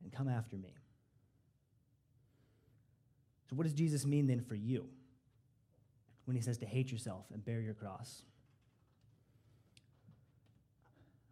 and 0.04 0.12
come 0.12 0.28
after 0.28 0.58
me. 0.58 0.74
So, 3.50 3.56
what 3.56 3.64
does 3.64 3.74
Jesus 3.74 4.06
mean 4.06 4.28
then 4.28 4.42
for 4.42 4.56
you 4.56 4.90
when 6.26 6.36
he 6.36 6.42
says 6.42 6.58
to 6.58 6.66
hate 6.66 6.92
yourself 6.92 7.26
and 7.32 7.46
bear 7.46 7.62
your 7.62 7.74
cross? 7.74 8.24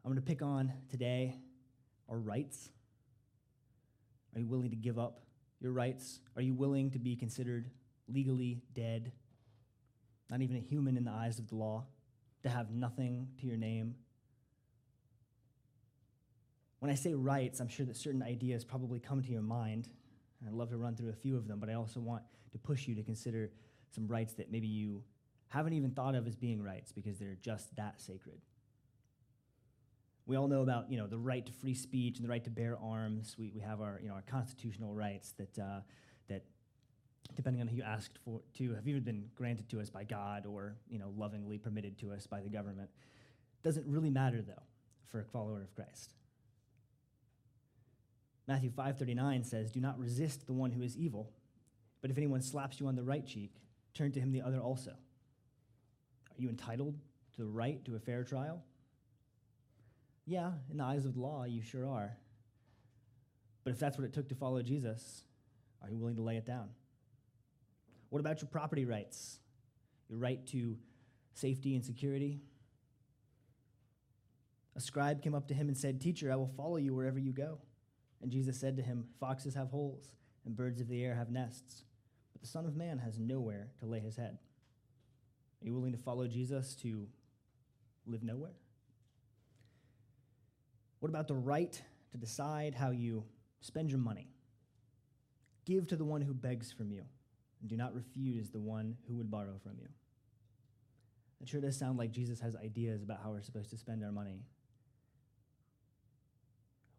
I'm 0.05 0.11
going 0.11 0.21
to 0.21 0.27
pick 0.27 0.41
on 0.41 0.71
today 0.89 1.35
our 2.09 2.17
rights. 2.17 2.69
Are 4.35 4.39
you 4.39 4.47
willing 4.47 4.69
to 4.69 4.75
give 4.75 4.97
up 4.97 5.21
your 5.59 5.71
rights? 5.71 6.19
Are 6.35 6.41
you 6.41 6.53
willing 6.53 6.91
to 6.91 6.99
be 6.99 7.15
considered 7.15 7.69
legally 8.07 8.61
dead? 8.73 9.11
not 10.33 10.41
even 10.41 10.55
a 10.55 10.59
human 10.59 10.97
in 10.97 11.03
the 11.03 11.11
eyes 11.11 11.37
of 11.37 11.47
the 11.47 11.55
law, 11.55 11.85
to 12.41 12.49
have 12.49 12.71
nothing 12.71 13.27
to 13.39 13.45
your 13.45 13.55
name. 13.55 13.93
When 16.79 16.91
I 16.91 16.95
say 16.95 17.13
rights, 17.13 17.59
I'm 17.59 17.67
sure 17.67 17.85
that 17.85 17.95
certain 17.95 18.23
ideas 18.23 18.65
probably 18.65 18.99
come 18.99 19.21
to 19.21 19.29
your 19.29 19.43
mind. 19.43 19.89
And 20.39 20.49
I'd 20.49 20.55
love 20.55 20.71
to 20.71 20.77
run 20.77 20.95
through 20.95 21.09
a 21.09 21.15
few 21.15 21.37
of 21.37 21.47
them, 21.47 21.59
but 21.59 21.69
I 21.69 21.75
also 21.75 21.99
want 21.99 22.23
to 22.51 22.57
push 22.57 22.87
you 22.87 22.95
to 22.95 23.03
consider 23.03 23.51
some 23.91 24.07
rights 24.07 24.33
that 24.33 24.51
maybe 24.51 24.67
you 24.67 25.03
haven't 25.49 25.73
even 25.73 25.91
thought 25.91 26.15
of 26.15 26.25
as 26.25 26.35
being 26.35 26.63
rights 26.63 26.91
because 26.91 27.19
they're 27.19 27.37
just 27.39 27.75
that 27.75 28.01
sacred. 28.01 28.41
We 30.25 30.37
all 30.37 30.47
know 30.47 30.61
about 30.61 30.89
you 30.89 30.97
know, 30.97 31.07
the 31.07 31.17
right 31.17 31.45
to 31.45 31.51
free 31.51 31.73
speech 31.73 32.17
and 32.17 32.25
the 32.25 32.29
right 32.29 32.43
to 32.43 32.49
bear 32.49 32.77
arms. 32.81 33.35
We, 33.37 33.51
we 33.53 33.61
have 33.61 33.81
our, 33.81 33.99
you 34.01 34.07
know, 34.07 34.15
our 34.15 34.23
constitutional 34.23 34.93
rights 34.93 35.33
that, 35.37 35.59
uh, 35.59 35.81
that 36.29 36.43
depending 37.35 37.61
on 37.61 37.67
who 37.67 37.77
you 37.77 37.83
asked 37.83 38.19
for 38.23 38.41
to, 38.55 38.73
have 38.73 38.87
either 38.87 39.01
been 39.01 39.25
granted 39.35 39.69
to 39.69 39.79
us 39.79 39.89
by 39.89 40.03
God 40.03 40.45
or 40.45 40.75
you 40.89 40.99
know 40.99 41.13
lovingly 41.15 41.57
permitted 41.57 41.97
to 41.99 42.11
us 42.11 42.27
by 42.27 42.41
the 42.41 42.49
government. 42.49 42.89
Doesn't 43.63 43.85
really 43.87 44.09
matter 44.09 44.41
though 44.41 44.63
for 45.07 45.19
a 45.19 45.25
follower 45.25 45.61
of 45.61 45.73
Christ. 45.75 46.13
Matthew 48.47 48.71
5:39 48.71 49.43
says, 49.43 49.71
"Do 49.71 49.79
not 49.79 49.97
resist 49.97 50.45
the 50.45 50.53
one 50.53 50.71
who 50.71 50.81
is 50.81 50.97
evil, 50.97 51.31
but 52.01 52.11
if 52.11 52.17
anyone 52.17 52.41
slaps 52.41 52.79
you 52.79 52.87
on 52.87 52.95
the 52.95 53.03
right 53.03 53.25
cheek, 53.25 53.61
turn 53.93 54.11
to 54.11 54.19
him 54.19 54.31
the 54.31 54.41
other 54.41 54.61
also." 54.61 54.91
Are 54.91 56.41
you 56.41 56.49
entitled 56.49 56.99
to 57.33 57.37
the 57.37 57.47
right 57.47 57.83
to 57.85 57.95
a 57.95 57.99
fair 57.99 58.23
trial? 58.23 58.63
Yeah, 60.25 60.51
in 60.71 60.77
the 60.77 60.83
eyes 60.83 61.05
of 61.05 61.15
the 61.15 61.19
law, 61.19 61.43
you 61.43 61.61
sure 61.61 61.87
are. 61.87 62.17
But 63.63 63.73
if 63.73 63.79
that's 63.79 63.97
what 63.97 64.05
it 64.05 64.13
took 64.13 64.29
to 64.29 64.35
follow 64.35 64.61
Jesus, 64.61 65.23
are 65.81 65.89
you 65.89 65.97
willing 65.97 66.15
to 66.15 66.21
lay 66.21 66.37
it 66.37 66.45
down? 66.45 66.69
What 68.09 68.19
about 68.19 68.41
your 68.41 68.49
property 68.49 68.85
rights? 68.85 69.39
Your 70.09 70.19
right 70.19 70.45
to 70.47 70.77
safety 71.33 71.75
and 71.75 71.83
security? 71.83 72.41
A 74.75 74.81
scribe 74.81 75.21
came 75.21 75.35
up 75.35 75.47
to 75.49 75.53
him 75.53 75.67
and 75.67 75.77
said, 75.77 76.01
Teacher, 76.01 76.31
I 76.31 76.35
will 76.35 76.51
follow 76.57 76.77
you 76.77 76.93
wherever 76.93 77.19
you 77.19 77.31
go. 77.31 77.59
And 78.21 78.31
Jesus 78.31 78.59
said 78.59 78.77
to 78.77 78.83
him, 78.83 79.05
Foxes 79.19 79.55
have 79.55 79.69
holes, 79.69 80.15
and 80.45 80.55
birds 80.55 80.81
of 80.81 80.87
the 80.87 81.03
air 81.03 81.15
have 81.15 81.29
nests, 81.29 81.83
but 82.31 82.41
the 82.41 82.47
Son 82.47 82.65
of 82.65 82.75
Man 82.75 82.97
has 82.99 83.19
nowhere 83.19 83.69
to 83.79 83.85
lay 83.85 83.99
his 83.99 84.15
head. 84.15 84.37
Are 85.61 85.65
you 85.65 85.73
willing 85.73 85.91
to 85.91 85.97
follow 85.97 86.27
Jesus 86.27 86.75
to 86.75 87.07
live 88.05 88.23
nowhere? 88.23 88.55
What 91.03 91.09
about 91.09 91.27
the 91.27 91.35
right 91.35 91.81
to 92.11 92.17
decide 92.17 92.73
how 92.73 92.91
you 92.91 93.25
spend 93.59 93.89
your 93.89 93.99
money? 93.99 94.29
Give 95.65 95.85
to 95.87 95.97
the 95.97 96.05
one 96.05 96.21
who 96.21 96.33
begs 96.33 96.71
from 96.71 96.93
you, 96.93 97.03
and 97.59 97.69
do 97.69 97.75
not 97.75 97.93
refuse 97.93 98.51
the 98.51 98.61
one 98.61 98.95
who 99.05 99.15
would 99.15 99.29
borrow 99.29 99.59
from 99.61 99.73
you. 99.81 99.89
It 101.41 101.49
sure 101.49 101.59
does 101.59 101.75
sound 101.75 101.97
like 101.97 102.13
Jesus 102.13 102.39
has 102.39 102.55
ideas 102.55 103.03
about 103.03 103.19
how 103.21 103.31
we're 103.31 103.41
supposed 103.41 103.69
to 103.71 103.77
spend 103.77 104.01
our 104.01 104.13
money. 104.13 104.45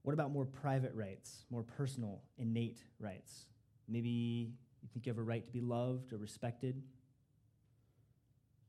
What 0.02 0.12
about 0.12 0.30
more 0.30 0.44
private 0.44 0.92
rights, 0.94 1.46
more 1.48 1.62
personal, 1.62 2.20
innate 2.36 2.84
rights? 3.00 3.46
Maybe 3.88 4.52
you 4.82 4.88
think 4.92 5.06
you 5.06 5.12
have 5.12 5.18
a 5.18 5.22
right 5.22 5.46
to 5.46 5.50
be 5.50 5.62
loved 5.62 6.12
or 6.12 6.18
respected. 6.18 6.82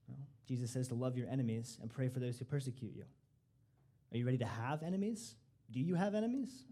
Well, 0.08 0.18
Jesus 0.48 0.72
says 0.72 0.88
to 0.88 0.96
love 0.96 1.18
your 1.18 1.28
enemies 1.28 1.78
and 1.82 1.92
pray 1.92 2.08
for 2.08 2.22
those 2.22 2.40
who 2.40 2.46
persecute 2.46 2.94
you. 2.96 3.04
Are 4.16 4.18
you 4.18 4.26
ready 4.26 4.38
to 4.38 4.46
have 4.46 4.82
enemies? 4.82 5.36
Do 5.72 5.82
you 5.82 5.94
have 5.96 6.16
enemies? 6.16 6.64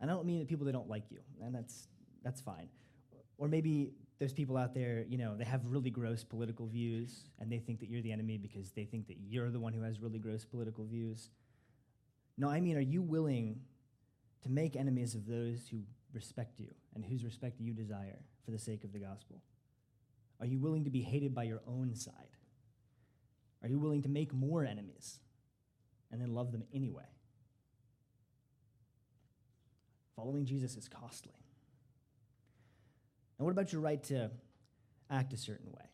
And 0.00 0.08
I 0.08 0.14
don't 0.14 0.24
mean 0.24 0.38
that 0.38 0.46
people 0.46 0.64
that 0.66 0.72
don't 0.72 0.88
like 0.88 1.10
you, 1.10 1.18
and 1.42 1.52
that's 1.52 1.88
that's 2.22 2.40
fine. 2.40 2.68
Or 3.38 3.48
maybe 3.48 3.90
there's 4.20 4.32
people 4.32 4.56
out 4.56 4.72
there, 4.72 5.04
you 5.08 5.18
know, 5.18 5.36
they 5.36 5.42
have 5.42 5.62
really 5.64 5.90
gross 5.90 6.22
political 6.22 6.68
views 6.68 7.24
and 7.40 7.50
they 7.50 7.58
think 7.58 7.80
that 7.80 7.88
you're 7.88 8.02
the 8.02 8.12
enemy 8.12 8.38
because 8.38 8.70
they 8.70 8.84
think 8.84 9.08
that 9.08 9.16
you're 9.18 9.50
the 9.50 9.58
one 9.58 9.72
who 9.72 9.82
has 9.82 9.98
really 9.98 10.20
gross 10.20 10.44
political 10.44 10.84
views. 10.84 11.30
No, 12.38 12.48
I 12.48 12.60
mean, 12.60 12.76
are 12.76 12.80
you 12.80 13.02
willing 13.02 13.58
to 14.42 14.48
make 14.48 14.76
enemies 14.76 15.16
of 15.16 15.26
those 15.26 15.66
who 15.68 15.78
respect 16.12 16.60
you 16.60 16.68
and 16.94 17.04
whose 17.04 17.24
respect 17.24 17.58
you 17.58 17.72
desire 17.72 18.20
for 18.44 18.52
the 18.52 18.60
sake 18.60 18.84
of 18.84 18.92
the 18.92 19.00
gospel? 19.00 19.42
Are 20.38 20.46
you 20.46 20.60
willing 20.60 20.84
to 20.84 20.90
be 20.90 21.02
hated 21.02 21.34
by 21.34 21.42
your 21.42 21.62
own 21.66 21.96
side? 21.96 22.36
Are 23.60 23.68
you 23.68 23.80
willing 23.80 24.02
to 24.02 24.08
make 24.08 24.32
more 24.32 24.64
enemies 24.64 25.18
and 26.12 26.20
then 26.20 26.34
love 26.34 26.52
them 26.52 26.62
anyway? 26.72 27.08
Following 30.14 30.44
Jesus 30.44 30.76
is 30.76 30.88
costly. 30.88 31.32
And 33.38 33.44
what 33.44 33.50
about 33.50 33.72
your 33.72 33.80
right 33.80 34.02
to 34.04 34.30
act 35.10 35.32
a 35.32 35.36
certain 35.36 35.72
way? 35.72 35.84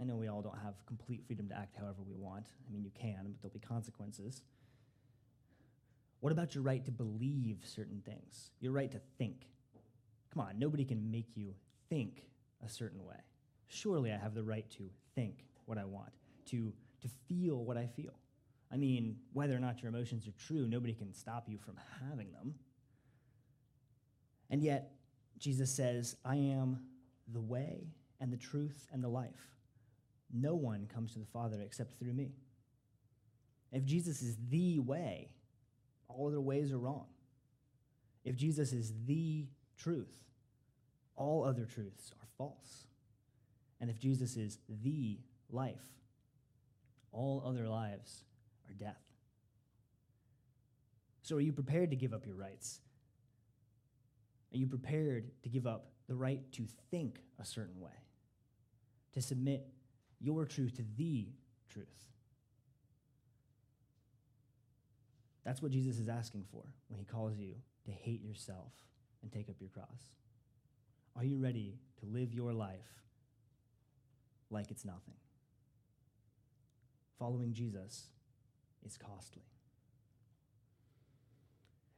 I 0.00 0.04
know 0.04 0.16
we 0.16 0.28
all 0.28 0.42
don't 0.42 0.58
have 0.58 0.74
complete 0.86 1.24
freedom 1.26 1.48
to 1.48 1.56
act 1.56 1.76
however 1.76 2.02
we 2.06 2.14
want. 2.14 2.46
I 2.68 2.72
mean, 2.72 2.84
you 2.84 2.90
can, 2.98 3.18
but 3.22 3.40
there'll 3.40 3.52
be 3.52 3.60
consequences. 3.60 4.42
What 6.20 6.32
about 6.32 6.54
your 6.54 6.62
right 6.62 6.84
to 6.84 6.90
believe 6.90 7.58
certain 7.64 8.02
things? 8.04 8.50
Your 8.60 8.72
right 8.72 8.90
to 8.92 9.00
think? 9.18 9.46
Come 10.32 10.42
on, 10.42 10.58
nobody 10.58 10.84
can 10.84 11.10
make 11.10 11.36
you 11.36 11.54
think 11.88 12.24
a 12.64 12.68
certain 12.68 13.04
way. 13.04 13.16
Surely 13.68 14.12
I 14.12 14.16
have 14.16 14.34
the 14.34 14.42
right 14.42 14.68
to 14.72 14.90
think 15.14 15.44
what 15.66 15.78
I 15.78 15.84
want, 15.84 16.12
to, 16.46 16.72
to 17.02 17.08
feel 17.28 17.64
what 17.64 17.76
I 17.76 17.86
feel. 17.86 18.14
I 18.72 18.76
mean, 18.76 19.16
whether 19.32 19.54
or 19.54 19.58
not 19.58 19.82
your 19.82 19.90
emotions 19.90 20.28
are 20.28 20.46
true, 20.46 20.66
nobody 20.68 20.94
can 20.94 21.12
stop 21.12 21.48
you 21.48 21.58
from 21.58 21.74
having 22.08 22.30
them. 22.32 22.54
And 24.48 24.62
yet, 24.62 24.92
Jesus 25.38 25.70
says, 25.70 26.16
I 26.24 26.36
am 26.36 26.80
the 27.32 27.40
way 27.40 27.88
and 28.20 28.32
the 28.32 28.36
truth 28.36 28.86
and 28.92 29.02
the 29.02 29.08
life. 29.08 29.48
No 30.32 30.54
one 30.54 30.86
comes 30.92 31.12
to 31.14 31.18
the 31.18 31.26
Father 31.26 31.60
except 31.60 31.98
through 31.98 32.12
me. 32.12 32.32
If 33.72 33.84
Jesus 33.84 34.22
is 34.22 34.36
the 34.48 34.78
way, 34.78 35.30
all 36.08 36.28
other 36.28 36.40
ways 36.40 36.72
are 36.72 36.78
wrong. 36.78 37.06
If 38.24 38.36
Jesus 38.36 38.72
is 38.72 38.92
the 39.06 39.46
truth, 39.78 40.14
all 41.16 41.44
other 41.44 41.64
truths 41.64 42.12
are 42.20 42.28
false. 42.36 42.86
And 43.80 43.90
if 43.90 43.98
Jesus 43.98 44.36
is 44.36 44.58
the 44.68 45.18
life, 45.50 45.80
all 47.12 47.42
other 47.46 47.66
lives 47.68 48.24
are 48.70 48.74
death. 48.74 49.02
So, 51.22 51.36
are 51.36 51.40
you 51.40 51.52
prepared 51.52 51.90
to 51.90 51.96
give 51.96 52.12
up 52.12 52.26
your 52.26 52.34
rights? 52.34 52.80
Are 54.52 54.56
you 54.56 54.66
prepared 54.66 55.30
to 55.42 55.48
give 55.48 55.66
up 55.66 55.92
the 56.08 56.14
right 56.14 56.40
to 56.52 56.66
think 56.90 57.20
a 57.38 57.44
certain 57.44 57.80
way, 57.80 57.90
to 59.12 59.22
submit 59.22 59.66
your 60.20 60.44
truth 60.44 60.74
to 60.76 60.82
the 60.96 61.28
truth? 61.68 61.86
That's 65.44 65.62
what 65.62 65.72
Jesus 65.72 65.98
is 65.98 66.08
asking 66.08 66.44
for 66.50 66.64
when 66.88 66.98
he 66.98 67.04
calls 67.04 67.36
you 67.36 67.54
to 67.86 67.92
hate 67.92 68.22
yourself 68.22 68.72
and 69.22 69.32
take 69.32 69.48
up 69.48 69.56
your 69.60 69.70
cross. 69.70 70.12
Are 71.16 71.24
you 71.24 71.36
ready 71.36 71.78
to 72.00 72.06
live 72.06 72.32
your 72.32 72.52
life 72.52 73.04
like 74.50 74.70
it's 74.70 74.84
nothing? 74.84 75.14
Following 77.18 77.52
Jesus 77.52 78.06
is 78.84 78.96
costly. 78.96 79.42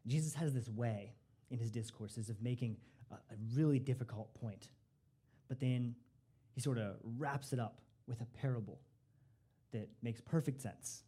Jesus 0.06 0.34
has 0.34 0.52
this 0.52 0.68
way 0.68 1.14
in 1.50 1.58
his 1.58 1.70
discourses 1.70 2.28
of 2.28 2.40
making 2.42 2.76
a, 3.10 3.14
a 3.14 3.36
really 3.54 3.78
difficult 3.78 4.34
point, 4.34 4.68
but 5.48 5.60
then 5.60 5.94
he 6.54 6.60
sort 6.60 6.78
of 6.78 6.96
wraps 7.18 7.52
it 7.52 7.58
up 7.58 7.80
with 8.06 8.20
a 8.20 8.26
parable 8.26 8.80
that 9.72 9.88
makes 10.02 10.20
perfect 10.20 10.60
sense. 10.60 11.04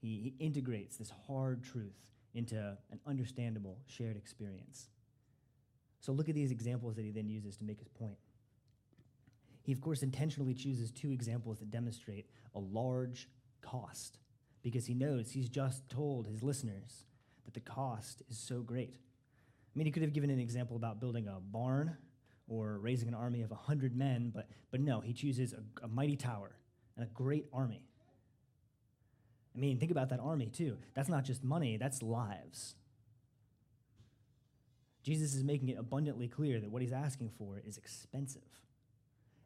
He, 0.00 0.34
he 0.38 0.44
integrates 0.44 0.96
this 0.96 1.12
hard 1.26 1.62
truth 1.62 1.94
into 2.34 2.56
an 2.90 2.98
understandable 3.06 3.78
shared 3.86 4.16
experience. 4.16 4.88
So 6.00 6.12
look 6.12 6.28
at 6.28 6.34
these 6.34 6.50
examples 6.50 6.96
that 6.96 7.04
he 7.04 7.12
then 7.12 7.28
uses 7.28 7.56
to 7.58 7.64
make 7.64 7.78
his 7.78 7.88
point. 7.88 8.16
He, 9.62 9.72
of 9.72 9.80
course, 9.80 10.02
intentionally 10.02 10.54
chooses 10.54 10.90
two 10.90 11.12
examples 11.12 11.58
that 11.60 11.70
demonstrate 11.70 12.26
a 12.54 12.58
large 12.58 13.28
cost 13.60 14.18
because 14.62 14.86
he 14.86 14.94
knows 14.94 15.30
he's 15.30 15.48
just 15.48 15.88
told 15.88 16.26
his 16.26 16.42
listeners 16.42 17.04
that 17.44 17.54
the 17.54 17.60
cost 17.60 18.22
is 18.30 18.38
so 18.38 18.60
great. 18.60 18.96
I 18.96 19.78
mean, 19.78 19.86
he 19.86 19.92
could 19.92 20.02
have 20.02 20.12
given 20.12 20.30
an 20.30 20.38
example 20.38 20.76
about 20.76 21.00
building 21.00 21.26
a 21.26 21.40
barn 21.40 21.96
or 22.48 22.78
raising 22.78 23.08
an 23.08 23.14
army 23.14 23.42
of 23.42 23.50
100 23.50 23.96
men, 23.96 24.30
but, 24.34 24.48
but 24.70 24.80
no, 24.80 25.00
he 25.00 25.12
chooses 25.12 25.52
a, 25.54 25.84
a 25.84 25.88
mighty 25.88 26.16
tower 26.16 26.52
and 26.96 27.04
a 27.04 27.08
great 27.08 27.46
army. 27.52 27.82
I 29.54 29.58
mean, 29.58 29.78
think 29.78 29.90
about 29.90 30.10
that 30.10 30.20
army, 30.20 30.46
too. 30.46 30.78
That's 30.94 31.08
not 31.08 31.24
just 31.24 31.42
money, 31.44 31.76
that's 31.76 32.02
lives. 32.02 32.74
Jesus 35.02 35.34
is 35.34 35.42
making 35.42 35.68
it 35.68 35.78
abundantly 35.78 36.28
clear 36.28 36.60
that 36.60 36.70
what 36.70 36.80
he's 36.80 36.92
asking 36.92 37.30
for 37.36 37.60
is 37.66 37.76
expensive. 37.76 38.42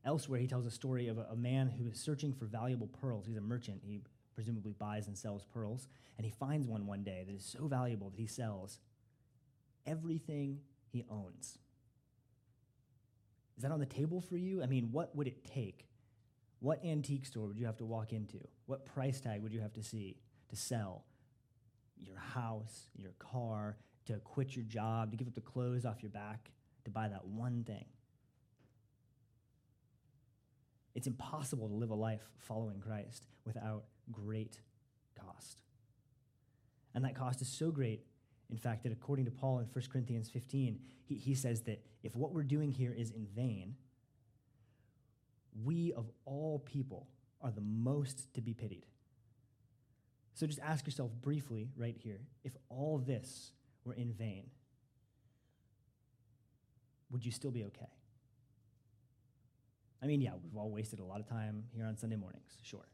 Elsewhere, 0.04 0.38
he 0.38 0.46
tells 0.46 0.66
a 0.66 0.70
story 0.70 1.08
of 1.08 1.18
a, 1.18 1.26
a, 1.32 1.36
man 1.36 1.68
who 1.68 1.88
is 1.88 1.98
searching 1.98 2.32
for 2.32 2.44
valuable 2.44 2.86
pearls. 2.86 3.26
He's 3.26 3.36
a 3.36 3.40
merchant. 3.40 3.80
He 3.84 4.02
presumably 4.36 4.74
buys 4.78 5.08
and 5.08 5.18
sells 5.18 5.44
pearls. 5.44 5.88
And 6.16 6.24
he 6.24 6.30
finds 6.30 6.68
one 6.68 6.86
one 6.86 7.02
day 7.02 7.24
that 7.26 7.34
is 7.34 7.44
so 7.44 7.66
valuable 7.66 8.10
that 8.10 8.20
he 8.20 8.28
sells 8.28 8.78
everything 9.86 10.60
he 10.92 11.04
owns. 11.10 11.58
Is 13.56 13.62
that 13.62 13.72
on 13.72 13.80
the 13.80 13.86
table 13.86 14.20
for 14.20 14.36
you? 14.36 14.62
I 14.62 14.66
mean, 14.66 14.90
what 14.92 15.16
would 15.16 15.26
it 15.26 15.44
take? 15.44 15.88
What 16.60 16.84
antique 16.84 17.26
store 17.26 17.46
would 17.46 17.58
you 17.58 17.66
have 17.66 17.78
to 17.78 17.84
walk 17.84 18.12
into? 18.12 18.38
What 18.66 18.84
price 18.84 19.20
tag 19.20 19.42
would 19.42 19.52
you 19.52 19.60
have 19.60 19.72
to 19.74 19.82
see 19.82 20.18
to 20.50 20.56
sell 20.56 21.04
your 21.98 22.18
house, 22.18 22.88
your 22.94 23.12
car, 23.18 23.76
to 24.06 24.14
quit 24.18 24.54
your 24.54 24.64
job, 24.66 25.10
to 25.10 25.16
give 25.16 25.26
up 25.26 25.34
the 25.34 25.40
clothes 25.40 25.86
off 25.86 26.02
your 26.02 26.10
back, 26.10 26.50
to 26.84 26.90
buy 26.90 27.08
that 27.08 27.26
one 27.26 27.64
thing? 27.64 27.86
It's 30.94 31.06
impossible 31.06 31.68
to 31.68 31.74
live 31.74 31.90
a 31.90 31.94
life 31.94 32.22
following 32.38 32.80
Christ 32.80 33.26
without 33.44 33.84
great 34.10 34.60
cost. 35.18 35.62
And 36.94 37.04
that 37.04 37.14
cost 37.14 37.42
is 37.42 37.48
so 37.48 37.70
great 37.70 38.04
in 38.50 38.56
fact, 38.56 38.84
that 38.84 38.92
according 38.92 39.24
to 39.24 39.30
Paul 39.30 39.58
in 39.58 39.66
1 39.66 39.84
Corinthians 39.90 40.28
15, 40.28 40.78
he, 41.04 41.14
he 41.14 41.34
says 41.34 41.62
that 41.62 41.84
if 42.02 42.14
what 42.14 42.32
we're 42.32 42.44
doing 42.44 42.70
here 42.70 42.94
is 42.96 43.10
in 43.10 43.26
vain, 43.34 43.74
we 45.64 45.92
of 45.92 46.06
all 46.24 46.60
people 46.60 47.08
are 47.40 47.50
the 47.50 47.60
most 47.60 48.32
to 48.34 48.40
be 48.40 48.54
pitied. 48.54 48.86
So 50.34 50.46
just 50.46 50.60
ask 50.60 50.86
yourself 50.86 51.10
briefly 51.22 51.70
right 51.76 51.96
here 51.98 52.20
if 52.44 52.52
all 52.68 52.98
this 52.98 53.52
were 53.84 53.94
in 53.94 54.12
vain, 54.12 54.50
would 57.10 57.24
you 57.24 57.32
still 57.32 57.50
be 57.50 57.64
okay? 57.64 57.88
I 60.02 60.06
mean, 60.06 60.20
yeah, 60.20 60.32
we've 60.42 60.56
all 60.56 60.70
wasted 60.70 61.00
a 61.00 61.04
lot 61.04 61.20
of 61.20 61.28
time 61.28 61.64
here 61.74 61.86
on 61.86 61.96
Sunday 61.96 62.16
mornings, 62.16 62.58
sure. 62.62 62.86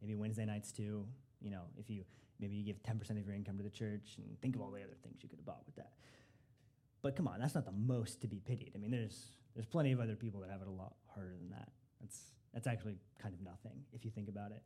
Maybe 0.00 0.14
Wednesday 0.14 0.44
nights 0.44 0.72
too. 0.72 1.06
You 1.40 1.50
know, 1.50 1.62
if 1.78 1.90
you 1.90 2.04
Maybe 2.40 2.56
you 2.56 2.64
give 2.64 2.82
10% 2.82 3.10
of 3.10 3.26
your 3.26 3.34
income 3.34 3.58
to 3.58 3.62
the 3.62 3.70
church 3.70 4.16
and 4.16 4.40
think 4.40 4.56
of 4.56 4.62
all 4.62 4.70
the 4.70 4.80
other 4.82 4.96
things 5.02 5.18
you 5.22 5.28
could 5.28 5.38
have 5.38 5.46
bought 5.46 5.62
with 5.66 5.76
that. 5.76 5.90
But 7.02 7.14
come 7.14 7.28
on, 7.28 7.38
that's 7.38 7.54
not 7.54 7.66
the 7.66 7.72
most 7.72 8.22
to 8.22 8.26
be 8.26 8.40
pitied. 8.40 8.72
I 8.74 8.78
mean, 8.78 8.90
there's, 8.90 9.26
there's 9.54 9.66
plenty 9.66 9.92
of 9.92 10.00
other 10.00 10.16
people 10.16 10.40
that 10.40 10.50
have 10.50 10.62
it 10.62 10.68
a 10.68 10.70
lot 10.70 10.94
harder 11.14 11.34
than 11.38 11.50
that. 11.50 11.68
That's, 12.00 12.18
that's 12.54 12.66
actually 12.66 12.96
kind 13.20 13.34
of 13.34 13.42
nothing 13.42 13.84
if 13.92 14.04
you 14.04 14.10
think 14.10 14.28
about 14.28 14.52
it. 14.52 14.62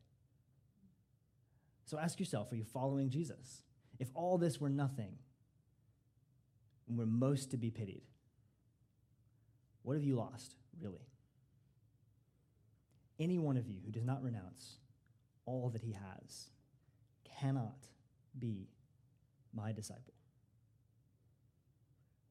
So 1.85 1.99
ask 1.99 2.19
yourself 2.21 2.51
are 2.53 2.57
you 2.57 2.65
following 2.65 3.11
Jesus? 3.11 3.63
If 3.99 4.09
all 4.15 4.39
this 4.39 4.61
were 4.61 4.71
nothing, 4.71 5.19
and 6.89 6.99
we're 6.99 7.07
most 7.07 7.51
to 7.53 7.57
be 7.57 7.71
pitied, 7.71 8.03
what 9.83 9.95
have 9.95 10.05
you 10.05 10.17
lost, 10.17 10.57
really? 10.81 11.07
Any 13.19 13.39
one 13.39 13.57
of 13.57 13.69
you 13.69 13.77
who 13.85 13.91
does 13.91 14.05
not 14.05 14.23
renounce 14.23 14.79
all 15.47 15.71
that 15.71 15.83
he 15.83 15.93
has 15.93 16.51
cannot 17.41 17.87
be 18.39 18.69
my 19.55 19.73
disciple. 19.73 20.15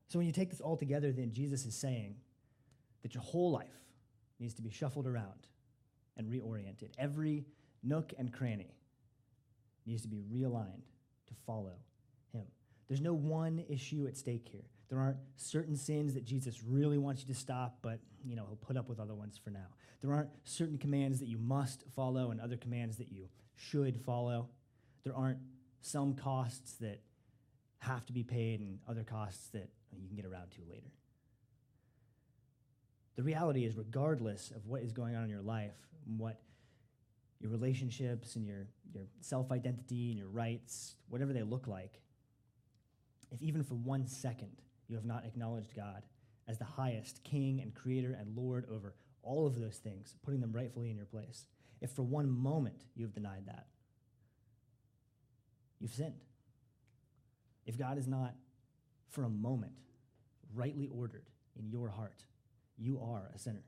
So 0.08 0.20
when 0.20 0.28
you 0.28 0.34
take 0.34 0.50
this 0.50 0.62
all 0.62 0.78
together, 0.78 1.12
then 1.12 1.34
Jesus 1.34 1.66
is 1.66 1.76
saying 1.76 2.16
that 3.02 3.14
your 3.14 3.24
whole 3.24 3.52
life 3.52 3.68
needs 4.40 4.54
to 4.56 4.62
be 4.62 4.70
shuffled 4.70 5.08
around 5.08 5.48
and 6.18 6.30
reoriented. 6.30 6.92
Every 6.98 7.46
nook 7.82 8.14
and 8.18 8.32
cranny 8.32 8.76
needs 9.86 10.04
to 10.04 10.08
be 10.08 10.22
realigned 10.32 10.86
to 11.28 11.34
follow 11.46 11.74
him. 12.32 12.46
There's 12.88 13.02
no 13.02 13.14
one 13.14 13.64
issue 13.70 14.06
at 14.08 14.18
stake 14.18 14.48
here. 14.52 14.70
There 14.94 15.02
aren't 15.02 15.18
certain 15.38 15.76
sins 15.76 16.14
that 16.14 16.24
Jesus 16.24 16.62
really 16.62 17.00
wants 17.00 17.24
you 17.24 17.34
to 17.34 17.40
stop, 17.40 17.80
but 17.82 17.98
you 18.24 18.36
know, 18.36 18.46
he'll 18.46 18.58
put 18.58 18.78
up 18.78 18.88
with 18.88 19.00
other 19.00 19.16
ones 19.16 19.40
for 19.44 19.50
now. 19.50 19.66
There 20.02 20.14
aren't 20.14 20.30
certain 20.44 20.78
commands 20.78 21.20
that 21.20 21.26
you 21.26 21.40
must 21.40 21.84
follow 21.96 22.30
and 22.30 22.40
other 22.40 22.58
commands 22.58 22.98
that 22.98 23.12
you 23.12 23.26
should 23.56 24.00
follow. 24.06 24.50
There 25.04 25.16
aren't 25.16 25.40
some 25.82 26.14
costs 26.14 26.74
that 26.74 27.02
have 27.80 28.06
to 28.06 28.14
be 28.14 28.22
paid 28.22 28.60
and 28.60 28.78
other 28.88 29.04
costs 29.04 29.48
that 29.48 29.68
you 29.92 30.08
can 30.08 30.16
get 30.16 30.26
around 30.26 30.52
to 30.52 30.62
later. 30.70 30.92
The 33.16 33.24
reality 33.24 33.66
is, 33.66 33.76
regardless 33.76 34.52
of 34.52 34.68
what 34.68 34.84
is 34.84 34.92
going 34.92 35.16
on 35.16 35.24
in 35.24 35.30
your 35.32 35.42
life, 35.42 35.74
what 36.06 36.40
your 37.40 37.50
relationships 37.50 38.36
and 38.36 38.46
your, 38.46 38.68
your 38.94 39.06
self 39.22 39.52
identity 39.52 40.12
and 40.12 40.20
your 40.20 40.30
rights, 40.30 40.98
whatever 41.10 41.34
they 41.34 41.42
look 41.42 41.66
like, 41.66 42.00
if 43.32 43.42
even 43.42 43.64
for 43.64 43.74
one 43.74 44.06
second 44.06 44.63
you 44.88 44.96
have 44.96 45.06
not 45.06 45.26
acknowledged 45.26 45.76
God 45.76 46.04
as 46.48 46.58
the 46.58 46.66
highest 46.66 47.24
King 47.24 47.62
and 47.62 47.74
Creator 47.74 48.18
and 48.20 48.36
Lord 48.36 48.66
over 48.70 48.96
all 49.22 49.48
of 49.48 49.60
those 49.60 49.78
things, 49.78 50.16
putting 50.24 50.42
them 50.42 50.52
rightfully 50.52 50.90
in 50.90 50.98
your 50.98 51.06
place, 51.06 51.46
if 51.82 51.92
for 51.92 52.04
one 52.04 52.30
moment 52.30 52.84
you 52.96 53.06
have 53.06 53.14
denied 53.14 53.44
that, 53.48 53.68
you've 55.80 55.94
sinned. 55.94 56.22
If 57.66 57.78
God 57.78 57.98
is 57.98 58.08
not 58.08 58.34
for 59.10 59.24
a 59.24 59.30
moment 59.30 59.74
rightly 60.54 60.90
ordered 60.94 61.30
in 61.58 61.70
your 61.70 61.90
heart, 61.90 62.26
you 62.78 63.00
are 63.00 63.32
a 63.34 63.40
sinner. 63.40 63.64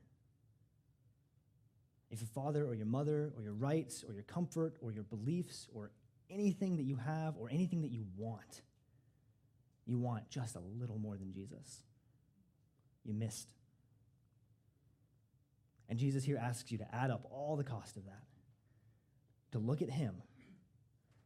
If 2.10 2.20
your 2.20 2.28
father 2.28 2.64
or 2.64 2.74
your 2.74 2.86
mother 2.86 3.32
or 3.36 3.42
your 3.42 3.54
rights 3.54 4.04
or 4.06 4.12
your 4.12 4.22
comfort 4.22 4.76
or 4.80 4.92
your 4.92 5.02
beliefs 5.04 5.66
or 5.74 5.90
anything 6.30 6.76
that 6.76 6.84
you 6.84 6.96
have 6.96 7.36
or 7.38 7.48
anything 7.50 7.82
that 7.82 7.90
you 7.90 8.04
want, 8.16 8.62
you 9.86 9.98
want 9.98 10.28
just 10.28 10.56
a 10.56 10.60
little 10.60 10.98
more 10.98 11.16
than 11.16 11.32
Jesus, 11.32 11.82
you 13.04 13.14
missed. 13.14 13.48
And 15.88 15.98
Jesus 15.98 16.24
here 16.24 16.38
asks 16.38 16.72
you 16.72 16.78
to 16.78 16.94
add 16.94 17.10
up 17.10 17.26
all 17.30 17.56
the 17.56 17.64
cost 17.64 17.96
of 17.96 18.04
that, 18.06 18.24
to 19.52 19.58
look 19.58 19.82
at 19.82 19.90
Him 19.90 20.14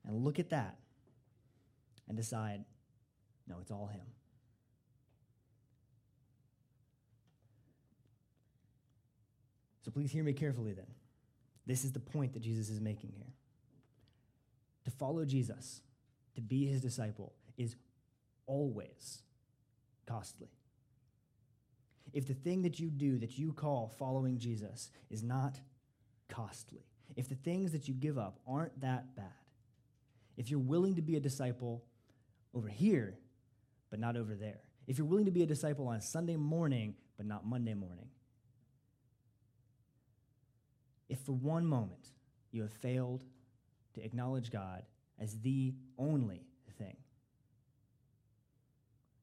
and 0.06 0.24
look 0.24 0.38
at 0.38 0.50
that 0.50 0.76
and 2.08 2.16
decide 2.16 2.64
no, 3.48 3.56
it's 3.60 3.70
all 3.70 3.86
Him. 3.86 4.02
So 9.82 9.90
please 9.90 10.12
hear 10.12 10.22
me 10.22 10.32
carefully 10.32 10.72
then. 10.72 10.86
This 11.66 11.84
is 11.84 11.92
the 11.92 12.00
point 12.00 12.34
that 12.34 12.42
Jesus 12.42 12.68
is 12.68 12.80
making 12.80 13.12
here. 13.16 13.32
To 14.84 14.90
follow 14.90 15.24
Jesus, 15.24 15.82
to 16.34 16.40
be 16.40 16.66
his 16.66 16.80
disciple, 16.80 17.32
is 17.56 17.76
always 18.50 19.22
costly. 20.06 20.48
If 22.12 22.26
the 22.26 22.34
thing 22.34 22.62
that 22.62 22.80
you 22.80 22.90
do 22.90 23.18
that 23.18 23.38
you 23.38 23.52
call 23.52 23.94
following 23.96 24.38
Jesus 24.38 24.90
is 25.08 25.22
not 25.22 25.60
costly, 26.28 26.84
if 27.14 27.28
the 27.28 27.36
things 27.36 27.70
that 27.70 27.86
you 27.86 27.94
give 27.94 28.18
up 28.18 28.40
aren't 28.48 28.80
that 28.80 29.14
bad, 29.14 29.26
if 30.36 30.50
you're 30.50 30.58
willing 30.58 30.96
to 30.96 31.02
be 31.02 31.14
a 31.14 31.20
disciple 31.20 31.84
over 32.52 32.68
here, 32.68 33.16
but 33.88 34.00
not 34.00 34.16
over 34.16 34.34
there, 34.34 34.60
if 34.88 34.98
you're 34.98 35.06
willing 35.06 35.26
to 35.26 35.30
be 35.30 35.44
a 35.44 35.46
disciple 35.46 35.86
on 35.86 36.00
Sunday 36.00 36.36
morning, 36.36 36.96
but 37.16 37.26
not 37.26 37.46
Monday 37.46 37.74
morning, 37.74 38.08
if 41.08 41.20
for 41.20 41.32
one 41.32 41.64
moment 41.64 42.08
you 42.50 42.62
have 42.62 42.72
failed 42.72 43.22
to 43.94 44.04
acknowledge 44.04 44.50
God 44.50 44.82
as 45.20 45.38
the 45.40 45.74
only 45.98 46.49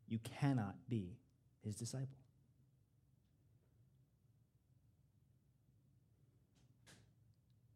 you 0.08 0.20
cannot 0.40 0.76
be 0.90 1.18
his 1.64 1.76
disciple. 1.76 2.08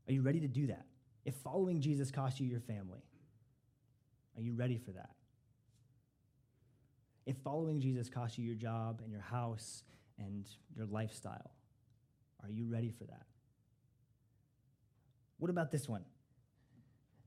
Are 0.08 0.14
you 0.14 0.22
ready 0.22 0.40
to 0.42 0.48
do 0.48 0.68
that? 0.68 0.86
If 1.26 1.36
following 1.36 1.82
Jesus 1.82 2.12
costs 2.12 2.40
you 2.40 2.48
your 2.48 2.60
family, 2.60 3.04
are 4.36 4.42
you 4.42 4.54
ready 4.54 4.78
for 4.78 4.92
that? 4.92 5.12
If 7.26 7.38
following 7.38 7.80
Jesus 7.80 8.10
costs 8.10 8.38
you 8.38 8.46
your 8.46 8.56
job 8.56 9.02
and 9.04 9.12
your 9.12 9.22
house 9.22 9.84
and 10.18 10.46
your 10.76 10.86
lifestyle, 10.86 11.52
are 12.44 12.50
you 12.50 12.66
ready 12.66 12.90
for 12.90 13.04
that? 13.06 13.26
What 15.38 15.50
about 15.50 15.72
this 15.72 15.88
one? 15.88 16.04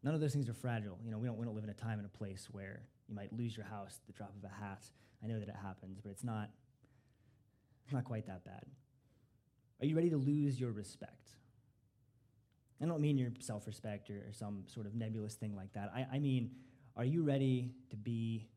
None 0.02 0.14
of 0.14 0.20
those 0.20 0.32
things 0.32 0.48
are 0.48 0.54
fragile. 0.54 0.98
You 1.04 1.10
know, 1.10 1.18
we 1.18 1.26
don't, 1.26 1.38
we 1.38 1.46
don't 1.46 1.54
live 1.54 1.64
in 1.64 1.70
a 1.70 1.74
time 1.74 1.98
and 1.98 2.06
a 2.06 2.18
place 2.18 2.48
where 2.50 2.82
you 3.08 3.14
might 3.14 3.32
lose 3.32 3.56
your 3.56 3.66
house 3.66 3.98
at 4.00 4.06
the 4.06 4.12
drop 4.12 4.32
of 4.36 4.44
a 4.44 4.64
hat. 4.64 4.84
I 5.22 5.26
know 5.26 5.38
that 5.38 5.48
it 5.48 5.56
happens, 5.62 6.00
but 6.02 6.10
it's 6.10 6.24
not, 6.24 6.50
not 7.92 8.04
quite 8.04 8.26
that 8.26 8.44
bad. 8.44 8.64
Are 9.80 9.86
you 9.86 9.96
ready 9.96 10.10
to 10.10 10.16
lose 10.16 10.58
your 10.58 10.72
respect? 10.72 11.30
I 12.82 12.86
don't 12.86 13.00
mean 13.00 13.16
your 13.16 13.30
self 13.38 13.66
respect 13.66 14.10
or, 14.10 14.24
or, 14.28 14.32
some 14.32 14.64
sort 14.66 14.86
of 14.86 14.94
nebulous 14.94 15.34
thing 15.34 15.56
like 15.56 15.72
that. 15.72 15.90
I, 15.94 16.16
I 16.16 16.18
mean, 16.18 16.50
are 16.96 17.04
you 17.04 17.22
ready 17.22 17.70
to 17.90 17.96
be 17.96 18.48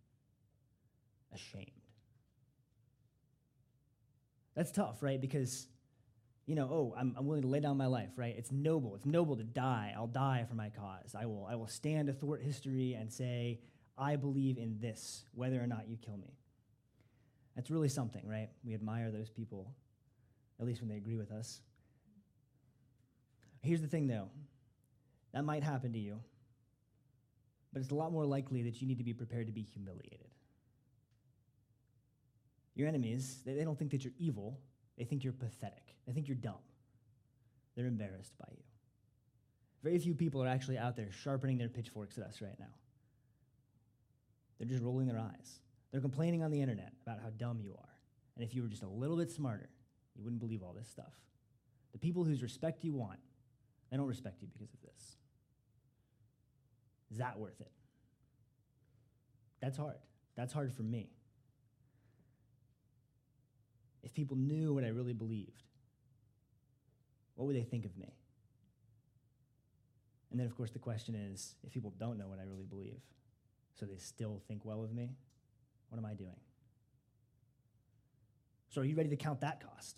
ashamed? 1.33 1.71
That's 4.55 4.71
tough, 4.71 5.01
right? 5.01 5.21
Because 5.21 5.67
you 6.47 6.55
know, 6.55 6.69
oh, 6.71 6.95
I'm, 6.97 7.13
I'm 7.17 7.27
willing 7.27 7.41
to 7.41 7.47
lay 7.47 7.59
down 7.59 7.77
my 7.77 7.87
life, 7.87 8.11
right? 8.15 8.33
It's 8.35 8.53
noble. 8.53 8.95
It's 8.95 9.05
noble 9.05 9.35
to 9.35 9.43
die. 9.43 9.93
I'll 9.95 10.07
die 10.07 10.45
for 10.47 10.55
my 10.55 10.69
cause. 10.69 11.13
I 11.13 11.25
will, 11.25 11.45
I 11.49 11.55
will 11.55 11.67
stand 11.67 12.07
athwart 12.07 12.41
history 12.41 12.93
and 12.93 13.11
say, 13.11 13.59
I 13.97 14.15
believe 14.15 14.57
in 14.57 14.77
this, 14.79 15.23
whether 15.33 15.61
or 15.61 15.67
not 15.67 15.87
you 15.87 15.97
kill 15.97 16.17
me. 16.17 16.37
That's 17.55 17.71
really 17.71 17.89
something, 17.89 18.27
right? 18.27 18.49
We 18.63 18.75
admire 18.75 19.09
those 19.09 19.29
people, 19.29 19.73
at 20.59 20.65
least 20.65 20.81
when 20.81 20.89
they 20.89 20.97
agree 20.97 21.15
with 21.15 21.31
us. 21.31 21.61
Here's 23.61 23.81
the 23.81 23.87
thing, 23.87 24.07
though 24.07 24.29
that 25.33 25.43
might 25.43 25.63
happen 25.63 25.91
to 25.93 25.99
you, 25.99 26.19
but 27.73 27.81
it's 27.81 27.91
a 27.91 27.95
lot 27.95 28.11
more 28.11 28.25
likely 28.25 28.63
that 28.63 28.81
you 28.81 28.87
need 28.87 28.97
to 28.97 29.03
be 29.03 29.13
prepared 29.13 29.45
to 29.47 29.53
be 29.53 29.61
humiliated. 29.61 30.29
Your 32.75 32.87
enemies, 32.87 33.39
they, 33.45 33.63
don't 33.63 33.77
think 33.77 33.91
that 33.91 34.03
you're 34.03 34.13
evil, 34.17 34.59
they 34.97 35.03
think 35.03 35.23
you're 35.23 35.33
pathetic. 35.33 35.95
They 36.05 36.13
think 36.13 36.27
you're 36.27 36.37
dumb. 36.37 36.61
They're 37.75 37.85
embarrassed 37.85 38.37
by 38.39 38.47
you. 38.51 38.63
Very 39.83 39.99
few 39.99 40.15
people 40.15 40.43
are 40.43 40.47
actually 40.47 40.77
out 40.77 40.95
there 40.95 41.11
sharpening 41.11 41.57
their 41.57 41.69
pitchforks 41.69 42.17
at 42.17 42.23
us 42.23 42.41
right 42.41 42.57
now. 42.59 42.73
They're 44.57 44.67
just 44.67 44.83
rolling 44.83 45.07
their 45.07 45.19
eyes. 45.19 45.59
They're 45.91 46.01
complaining 46.01 46.43
on 46.43 46.51
the 46.51 46.61
internet 46.61 46.93
about 47.05 47.19
how 47.21 47.29
dumb 47.37 47.59
you 47.61 47.73
are. 47.77 47.95
And 48.35 48.43
if 48.43 48.53
you 48.53 48.61
were 48.61 48.67
just 48.67 48.83
a 48.83 48.87
little 48.87 49.17
bit 49.17 49.31
smarter, 49.31 49.69
you 50.15 50.23
wouldn't 50.23 50.39
believe 50.39 50.63
all 50.63 50.73
this 50.73 50.87
stuff. 50.87 51.13
The 51.93 51.99
people 51.99 52.23
whose 52.23 52.41
respect 52.41 52.83
you 52.83 52.93
want, 52.93 53.19
they 53.89 53.97
don't 53.97 54.07
respect 54.07 54.41
you 54.41 54.47
because 54.47 54.73
of 54.73 54.81
this. 54.81 55.17
Is 57.11 57.17
that 57.17 57.39
worth 57.39 57.59
it? 57.61 57.71
That's 59.61 59.77
hard. 59.77 59.97
That's 60.35 60.53
hard 60.53 60.73
for 60.73 60.83
me 60.83 61.09
if 64.07 64.13
people 64.13 64.37
knew 64.37 64.73
what 64.73 64.85
I 64.85 64.87
really 64.87 65.11
believed, 65.11 65.63
what 67.35 67.45
would 67.45 67.57
they 67.57 67.63
think 67.63 67.83
of 67.83 67.97
me? 67.97 68.15
And 70.31 70.39
then, 70.39 70.47
of 70.47 70.55
course, 70.55 70.71
the 70.71 70.79
question 70.79 71.13
is 71.13 71.55
if 71.65 71.73
people 71.73 71.93
don't 71.99 72.17
know 72.17 72.29
what 72.29 72.39
I 72.39 72.43
really 72.43 72.63
believe, 72.63 73.01
so 73.79 73.85
they 73.85 73.97
still 73.97 74.41
think 74.47 74.65
well 74.65 74.83
of 74.83 74.93
me, 74.93 75.15
what 75.89 75.97
am 75.97 76.05
I 76.05 76.13
doing? 76.13 76.35
So, 78.69 78.81
are 78.81 78.85
you 78.85 78.95
ready 78.95 79.09
to 79.09 79.15
count 79.15 79.41
that 79.41 79.61
cost? 79.61 79.97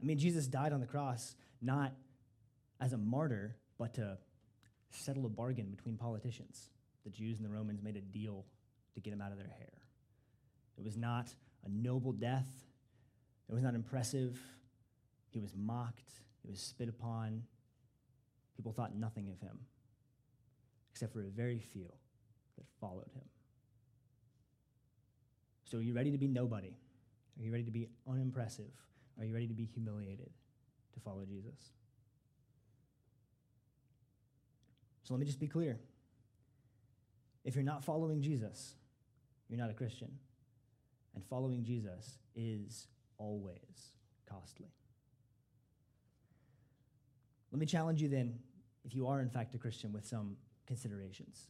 I 0.00 0.04
mean, 0.04 0.18
Jesus 0.18 0.46
died 0.46 0.72
on 0.72 0.80
the 0.80 0.86
cross 0.86 1.34
not 1.60 1.92
as 2.80 2.92
a 2.92 2.98
martyr, 2.98 3.56
but 3.78 3.94
to 3.94 4.18
settle 4.90 5.26
a 5.26 5.28
bargain 5.28 5.70
between 5.70 5.96
politicians. 5.96 6.70
The 7.04 7.10
Jews 7.10 7.38
and 7.38 7.46
the 7.46 7.52
Romans 7.52 7.82
made 7.82 7.96
a 7.96 8.00
deal 8.00 8.46
to 8.94 9.00
get 9.00 9.12
him 9.12 9.20
out 9.20 9.32
of 9.32 9.38
their 9.38 9.48
hair. 9.48 9.72
It 10.76 10.84
was 10.84 10.96
not 10.96 11.28
a 11.64 11.68
noble 11.68 12.12
death, 12.12 12.48
it 13.48 13.54
was 13.54 13.62
not 13.62 13.74
impressive. 13.74 14.40
He 15.30 15.40
was 15.40 15.54
mocked. 15.56 16.12
He 16.42 16.50
was 16.50 16.60
spit 16.60 16.88
upon. 16.88 17.42
People 18.56 18.72
thought 18.72 18.94
nothing 18.94 19.28
of 19.28 19.40
him. 19.40 19.58
except 20.90 21.12
for 21.12 21.22
a 21.22 21.30
very 21.30 21.58
few 21.58 21.90
that 22.62 22.80
followed 22.80 23.10
him. 23.14 23.24
So, 25.64 25.78
are 25.78 25.82
you 25.82 25.94
ready 25.94 26.10
to 26.10 26.18
be 26.18 26.28
nobody? 26.28 26.76
Are 27.38 27.42
you 27.42 27.50
ready 27.50 27.64
to 27.64 27.70
be 27.70 27.88
unimpressive? 28.08 28.70
Are 29.18 29.24
you 29.24 29.34
ready 29.34 29.48
to 29.48 29.54
be 29.54 29.64
humiliated 29.64 30.30
to 30.94 31.00
follow 31.00 31.24
Jesus? 31.24 31.72
So, 35.02 35.14
let 35.14 35.20
me 35.20 35.26
just 35.26 35.40
be 35.40 35.48
clear. 35.48 35.80
If 37.44 37.54
you're 37.54 37.64
not 37.64 37.82
following 37.84 38.22
Jesus, 38.22 38.74
you're 39.48 39.58
not 39.58 39.70
a 39.70 39.74
Christian. 39.74 40.10
And 41.14 41.24
following 41.24 41.64
Jesus 41.64 42.18
is 42.34 42.86
always 43.18 43.92
costly. 44.28 44.68
Let 47.50 47.58
me 47.58 47.66
challenge 47.66 48.00
you 48.00 48.08
then, 48.08 48.38
if 48.84 48.94
you 48.94 49.06
are 49.06 49.20
in 49.20 49.28
fact 49.28 49.54
a 49.54 49.58
Christian, 49.58 49.92
with 49.92 50.06
some 50.06 50.36
considerations. 50.66 51.48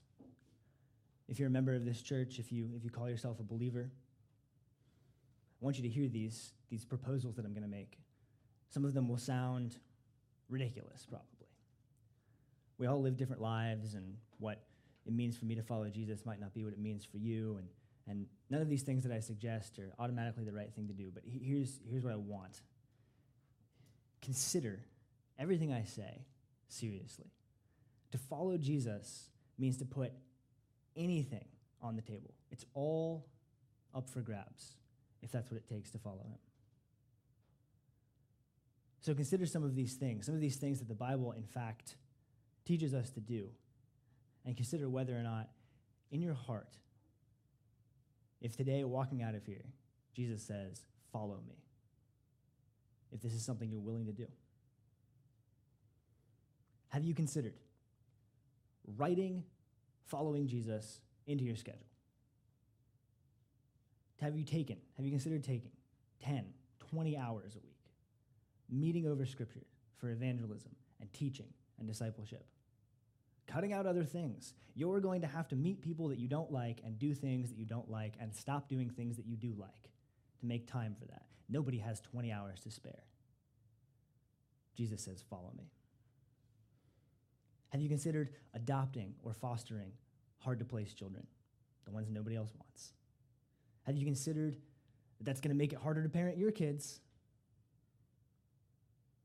If 1.32 1.38
you're 1.38 1.48
a 1.48 1.50
member 1.50 1.74
of 1.74 1.86
this 1.86 2.02
church, 2.02 2.38
if 2.38 2.52
you, 2.52 2.68
if 2.76 2.84
you 2.84 2.90
call 2.90 3.08
yourself 3.08 3.40
a 3.40 3.42
believer, 3.42 3.90
I 3.90 5.64
want 5.64 5.78
you 5.78 5.82
to 5.82 5.88
hear 5.88 6.06
these, 6.06 6.52
these 6.68 6.84
proposals 6.84 7.36
that 7.36 7.46
I'm 7.46 7.54
going 7.54 7.62
to 7.62 7.70
make. 7.70 7.96
Some 8.68 8.84
of 8.84 8.92
them 8.92 9.08
will 9.08 9.16
sound 9.16 9.78
ridiculous, 10.50 11.06
probably. 11.08 11.46
We 12.76 12.86
all 12.86 13.00
live 13.00 13.16
different 13.16 13.40
lives, 13.40 13.94
and 13.94 14.18
what 14.40 14.60
it 15.06 15.14
means 15.14 15.34
for 15.38 15.46
me 15.46 15.54
to 15.54 15.62
follow 15.62 15.88
Jesus 15.88 16.26
might 16.26 16.38
not 16.38 16.52
be 16.52 16.64
what 16.64 16.74
it 16.74 16.78
means 16.78 17.02
for 17.02 17.16
you. 17.16 17.56
And, 17.56 17.68
and 18.06 18.26
none 18.50 18.60
of 18.60 18.68
these 18.68 18.82
things 18.82 19.02
that 19.04 19.10
I 19.10 19.20
suggest 19.20 19.78
are 19.78 19.94
automatically 19.98 20.44
the 20.44 20.52
right 20.52 20.70
thing 20.74 20.86
to 20.88 20.92
do. 20.92 21.10
But 21.14 21.22
here's, 21.24 21.80
here's 21.88 22.04
what 22.04 22.12
I 22.12 22.16
want 22.16 22.60
consider 24.20 24.80
everything 25.38 25.72
I 25.72 25.84
say 25.84 26.26
seriously. 26.68 27.32
To 28.10 28.18
follow 28.18 28.58
Jesus 28.58 29.30
means 29.58 29.78
to 29.78 29.86
put 29.86 30.12
anything 30.96 31.46
on 31.80 31.96
the 31.96 32.02
table, 32.02 32.34
it's 32.50 32.64
all 32.74 33.26
up 33.94 34.08
for 34.08 34.20
grabs 34.20 34.76
if 35.22 35.30
that's 35.30 35.50
what 35.50 35.56
it 35.58 35.68
takes 35.68 35.90
to 35.90 35.98
follow 35.98 36.24
him. 36.24 36.38
So 39.00 39.14
consider 39.14 39.46
some 39.46 39.64
of 39.64 39.74
these 39.74 39.94
things, 39.94 40.26
some 40.26 40.34
of 40.34 40.40
these 40.40 40.56
things 40.56 40.78
that 40.78 40.88
the 40.88 40.94
Bible, 40.94 41.32
in 41.32 41.44
fact, 41.44 41.96
teaches 42.64 42.94
us 42.94 43.10
to 43.10 43.20
do, 43.20 43.48
and 44.44 44.56
consider 44.56 44.88
whether 44.88 45.16
or 45.16 45.22
not 45.22 45.48
in 46.12 46.20
your 46.20 46.34
heart, 46.34 46.76
if 48.40 48.56
today, 48.56 48.84
walking 48.84 49.22
out 49.22 49.34
of 49.34 49.44
here, 49.44 49.64
Jesus 50.14 50.42
says, 50.42 50.82
Follow 51.12 51.40
me, 51.46 51.56
if 53.12 53.20
this 53.20 53.32
is 53.32 53.44
something 53.44 53.70
you're 53.70 53.80
willing 53.80 54.06
to 54.06 54.12
do. 54.12 54.26
Have 56.88 57.04
you 57.04 57.14
considered 57.14 57.54
writing 58.96 59.44
following 60.06 60.46
Jesus 60.46 61.00
into 61.26 61.44
your 61.44 61.56
schedule? 61.56 61.86
Have 64.20 64.36
you 64.36 64.44
taken, 64.44 64.76
have 64.96 65.04
you 65.04 65.10
considered 65.10 65.42
taking 65.42 65.72
10, 66.24 66.44
20 66.90 67.16
hours 67.16 67.56
a 67.56 67.58
week, 67.58 67.78
meeting 68.70 69.06
over 69.06 69.26
scripture 69.26 69.66
for 69.98 70.10
evangelism 70.10 70.70
and 71.00 71.12
teaching 71.12 71.48
and 71.78 71.88
discipleship? 71.88 72.46
Cutting 73.48 73.72
out 73.72 73.86
other 73.86 74.04
things. 74.04 74.54
You're 74.74 75.00
going 75.00 75.22
to 75.22 75.26
have 75.26 75.48
to 75.48 75.56
meet 75.56 75.82
people 75.82 76.08
that 76.08 76.18
you 76.18 76.28
don't 76.28 76.52
like 76.52 76.80
and 76.84 76.98
do 76.98 77.14
things 77.14 77.48
that 77.50 77.58
you 77.58 77.64
don't 77.64 77.90
like 77.90 78.14
and 78.20 78.32
stop 78.32 78.68
doing 78.68 78.88
things 78.88 79.16
that 79.16 79.26
you 79.26 79.36
do 79.36 79.52
like 79.58 79.90
to 80.40 80.46
make 80.46 80.70
time 80.70 80.94
for 80.98 81.06
that. 81.06 81.24
Nobody 81.48 81.78
has 81.78 82.00
20 82.00 82.32
hours 82.32 82.60
to 82.60 82.70
spare. 82.70 83.02
Jesus 84.76 85.02
says, 85.02 85.22
Follow 85.28 85.52
me. 85.56 85.70
Have 87.72 87.80
you 87.80 87.88
considered 87.88 88.28
adopting 88.52 89.14
or 89.22 89.32
fostering 89.32 89.92
hard 90.36 90.58
to 90.58 90.64
place 90.64 90.92
children, 90.92 91.26
the 91.86 91.90
ones 91.90 92.10
nobody 92.10 92.36
else 92.36 92.50
wants? 92.54 92.92
Have 93.84 93.96
you 93.96 94.04
considered 94.04 94.56
that 95.16 95.24
that's 95.24 95.40
going 95.40 95.52
to 95.52 95.56
make 95.56 95.72
it 95.72 95.78
harder 95.78 96.02
to 96.02 96.08
parent 96.10 96.36
your 96.36 96.50
kids? 96.50 97.00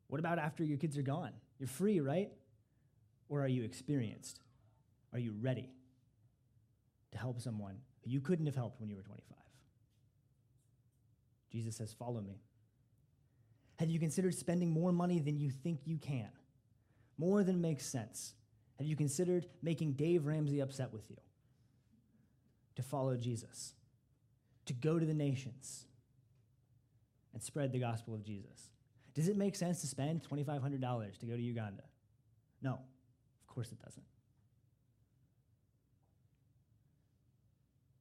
What 0.07 0.19
about 0.19 0.39
after 0.39 0.63
your 0.63 0.77
kids 0.77 0.97
are 0.97 1.01
gone? 1.01 1.31
You're 1.59 1.67
free, 1.67 1.99
right? 1.99 2.29
Or 3.27 3.41
are 3.41 3.49
you 3.49 3.63
experienced? 3.63 4.39
Are 5.11 5.19
you 5.19 5.33
ready 5.41 5.69
to 7.11 7.17
help 7.17 7.41
someone 7.41 7.75
who 8.05 8.11
you 8.11 8.21
couldn't 8.21 8.45
have 8.45 8.55
helped 8.55 8.79
when 8.79 8.89
you 8.89 8.95
were 8.95 9.01
25? 9.01 9.37
Jesus 11.51 11.75
says, 11.75 11.91
Follow 11.91 12.21
me. 12.21 12.39
Have 13.79 13.89
you 13.89 13.99
considered 13.99 14.35
spending 14.35 14.71
more 14.71 14.93
money 14.93 15.19
than 15.19 15.37
you 15.37 15.49
think 15.49 15.81
you 15.83 15.97
can? 15.97 16.29
More 17.17 17.43
than 17.43 17.59
makes 17.59 17.85
sense 17.85 18.35
have 18.77 18.87
you 18.87 18.95
considered 18.95 19.47
making 19.61 19.93
Dave 19.93 20.25
Ramsey 20.25 20.59
upset 20.59 20.93
with 20.93 21.09
you? 21.09 21.17
To 22.75 22.83
follow 22.83 23.15
Jesus, 23.15 23.73
to 24.65 24.73
go 24.73 24.99
to 24.99 25.05
the 25.05 25.13
nations 25.13 25.85
and 27.33 27.41
spread 27.41 27.71
the 27.71 27.79
gospel 27.79 28.13
of 28.13 28.23
Jesus. 28.23 28.69
Does 29.15 29.27
it 29.27 29.35
make 29.35 29.55
sense 29.55 29.81
to 29.81 29.87
spend 29.87 30.21
$2,500 30.29 31.19
to 31.19 31.25
go 31.25 31.35
to 31.35 31.41
Uganda? 31.41 31.83
No, 32.61 32.73
of 32.73 33.47
course 33.47 33.71
it 33.71 33.83
doesn't. 33.83 34.05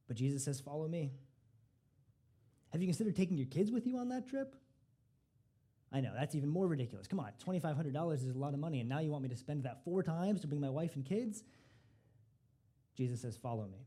But 0.07 0.15
Jesus 0.15 0.43
says, 0.43 0.59
Follow 0.59 0.87
me. 0.87 1.11
Have 2.71 2.81
you 2.81 2.87
considered 2.87 3.15
taking 3.15 3.37
your 3.37 3.47
kids 3.47 3.71
with 3.71 3.87
you 3.87 3.97
on 3.97 4.09
that 4.09 4.27
trip? 4.27 4.55
I 5.91 6.01
know, 6.01 6.11
that's 6.13 6.35
even 6.35 6.49
more 6.49 6.67
ridiculous. 6.67 7.07
Come 7.07 7.19
on, 7.19 7.31
$2,500 7.45 8.13
is 8.13 8.25
a 8.25 8.37
lot 8.37 8.53
of 8.53 8.59
money, 8.59 8.81
and 8.81 8.89
now 8.89 8.99
you 8.99 9.09
want 9.09 9.23
me 9.23 9.29
to 9.29 9.37
spend 9.37 9.63
that 9.63 9.83
four 9.85 10.03
times 10.03 10.41
to 10.41 10.47
bring 10.47 10.59
my 10.59 10.69
wife 10.69 10.95
and 10.95 11.05
kids? 11.05 11.43
Jesus 12.95 13.21
says, 13.21 13.37
Follow 13.37 13.65
me. 13.67 13.85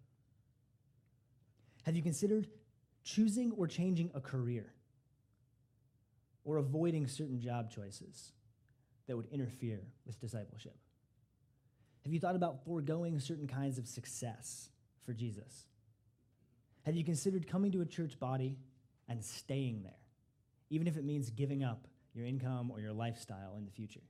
Have 1.83 1.97
you 1.97 2.03
considered 2.03 2.49
choosing 3.05 3.53
or 3.53 3.67
changing 3.67 4.11
a 4.15 4.21
career 4.21 4.73
or 6.45 6.57
avoiding 6.57 7.07
certain 7.07 7.41
job 7.41 7.71
choices 7.71 8.33
that 9.07 9.17
would 9.17 9.27
interfere 9.31 9.81
with 10.07 10.21
discipleship? 10.21 10.77
Have 12.05 12.13
you 12.13 12.21
thought 12.21 12.37
about 12.37 12.65
foregoing 12.65 13.19
certain 13.21 13.47
kinds 13.47 13.79
of 13.79 13.87
success 13.87 14.71
for 15.05 15.13
Jesus? 15.13 15.67
Have 16.87 16.97
you 16.97 17.05
considered 17.05 17.47
coming 17.47 17.73
to 17.73 17.83
a 17.83 17.87
church 17.87 18.19
body 18.19 18.57
and 19.09 19.23
staying 19.23 19.83
there? 19.83 20.01
even 20.71 20.87
if 20.87 20.97
it 20.97 21.05
means 21.05 21.31
giving 21.31 21.63
up 21.63 21.87
your 22.14 22.27
income 22.27 22.70
or 22.70 22.81
your 22.81 22.92
lifestyle 22.92 23.55
in 23.57 23.64
the 23.64 23.70
future. 23.70 24.01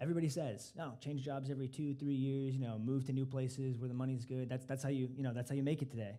Everybody 0.00 0.30
says, 0.30 0.72
no, 0.76 0.94
change 1.00 1.22
jobs 1.22 1.50
every 1.50 1.68
two, 1.68 1.94
three 1.94 2.14
years, 2.14 2.54
you 2.54 2.60
know, 2.60 2.78
move 2.78 3.04
to 3.06 3.12
new 3.12 3.26
places 3.26 3.78
where 3.78 3.88
the 3.88 3.94
money's 3.94 4.24
good. 4.24 4.48
That's, 4.48 4.64
that's, 4.64 4.82
how 4.82 4.88
you, 4.88 5.10
you 5.14 5.22
know, 5.22 5.34
that's 5.34 5.50
how 5.50 5.56
you 5.56 5.62
make 5.62 5.82
it 5.82 5.90
today. 5.90 6.18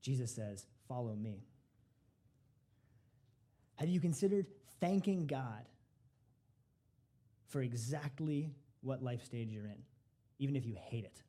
Jesus 0.00 0.34
says, 0.34 0.66
follow 0.88 1.14
me. 1.14 1.44
Have 3.76 3.90
you 3.90 4.00
considered 4.00 4.46
thanking 4.80 5.26
God 5.26 5.68
for 7.48 7.60
exactly 7.60 8.54
what 8.80 9.02
life 9.02 9.24
stage 9.24 9.50
you're 9.50 9.66
in, 9.66 9.82
even 10.38 10.56
if 10.56 10.64
you 10.64 10.76
hate 10.78 11.04
it? 11.04 11.22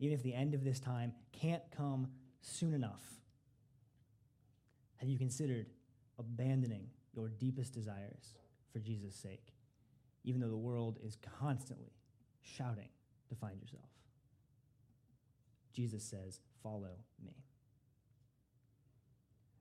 Even 0.00 0.16
if 0.16 0.24
the 0.24 0.34
end 0.34 0.54
of 0.54 0.64
this 0.64 0.80
time 0.80 1.12
can't 1.32 1.62
come 1.76 2.08
soon 2.40 2.74
enough 2.74 3.02
have 5.04 5.10
you 5.10 5.18
considered 5.18 5.66
abandoning 6.18 6.86
your 7.12 7.28
deepest 7.28 7.74
desires 7.74 8.32
for 8.72 8.78
Jesus' 8.78 9.14
sake, 9.14 9.52
even 10.24 10.40
though 10.40 10.48
the 10.48 10.56
world 10.56 10.98
is 11.04 11.18
constantly 11.38 11.92
shouting 12.40 12.88
to 13.28 13.34
find 13.34 13.60
yourself? 13.60 13.90
Jesus 15.74 16.02
says, 16.02 16.40
Follow 16.62 16.96
me. 17.22 17.34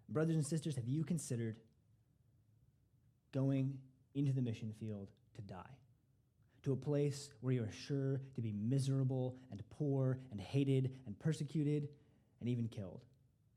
Brothers 0.07 0.35
and 0.35 0.45
sisters, 0.45 0.77
have 0.77 0.87
you 0.87 1.03
considered 1.03 1.57
going 3.33 3.77
into 4.15 4.31
the 4.31 4.41
mission 4.41 4.71
field 4.79 5.09
to 5.35 5.41
die? 5.41 5.75
To 6.61 6.71
a 6.71 6.77
place 6.77 7.31
where 7.41 7.53
you 7.53 7.63
are 7.63 7.71
sure 7.85 8.21
to 8.35 8.41
be 8.41 8.53
miserable 8.53 9.35
and 9.51 9.61
poor 9.71 10.19
and 10.31 10.39
hated 10.39 10.93
and 11.05 11.19
persecuted 11.19 11.89
and 12.39 12.47
even 12.47 12.69
killed 12.69 13.03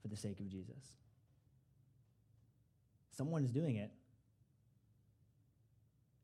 for 0.03 0.09
the 0.09 0.17
sake 0.17 0.41
of 0.41 0.49
Jesus? 0.49 0.97
Someone 3.17 3.45
is 3.45 3.51
doing 3.51 3.77
it. 3.77 3.91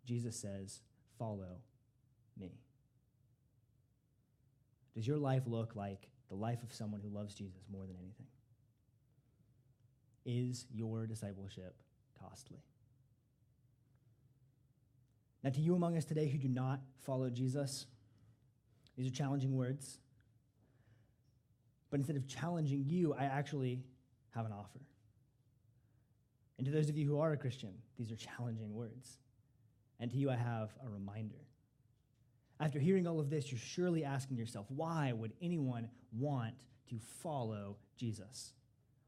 Jesus 0.04 0.36
says, 0.36 0.80
Follow 1.18 1.60
me. 2.38 2.52
Does 4.94 5.06
your 5.06 5.16
life 5.16 5.44
look 5.46 5.74
like 5.74 6.08
the 6.28 6.34
life 6.34 6.62
of 6.62 6.72
someone 6.72 7.00
who 7.00 7.08
loves 7.08 7.34
Jesus 7.34 7.62
more 7.70 7.86
than 7.86 7.96
anything? 7.96 8.26
Is 10.24 10.66
your 10.72 11.06
discipleship 11.06 11.74
costly? 12.20 12.58
Now, 15.42 15.50
to 15.50 15.60
you 15.60 15.74
among 15.74 15.96
us 15.96 16.04
today 16.04 16.28
who 16.28 16.38
do 16.38 16.48
not 16.48 16.80
follow 17.00 17.30
Jesus, 17.30 17.86
these 18.96 19.06
are 19.06 19.14
challenging 19.14 19.56
words. 19.56 19.98
But 21.90 22.00
instead 22.00 22.16
of 22.16 22.26
challenging 22.26 22.84
you, 22.86 23.14
I 23.14 23.24
actually 23.24 23.80
have 24.34 24.46
an 24.46 24.52
offer. 24.52 24.80
And 26.58 26.66
to 26.66 26.72
those 26.72 26.88
of 26.88 26.96
you 26.96 27.06
who 27.06 27.18
are 27.18 27.32
a 27.32 27.36
Christian, 27.36 27.74
these 27.96 28.12
are 28.12 28.16
challenging 28.16 28.74
words. 28.74 29.18
And 29.98 30.10
to 30.10 30.16
you, 30.16 30.30
I 30.30 30.36
have 30.36 30.70
a 30.84 30.88
reminder. 30.88 31.46
After 32.60 32.78
hearing 32.78 33.06
all 33.06 33.18
of 33.18 33.30
this, 33.30 33.50
you're 33.50 33.58
surely 33.58 34.04
asking 34.04 34.36
yourself, 34.36 34.66
why 34.68 35.12
would 35.12 35.32
anyone 35.40 35.88
want 36.12 36.54
to 36.90 36.98
follow 37.22 37.76
Jesus? 37.96 38.52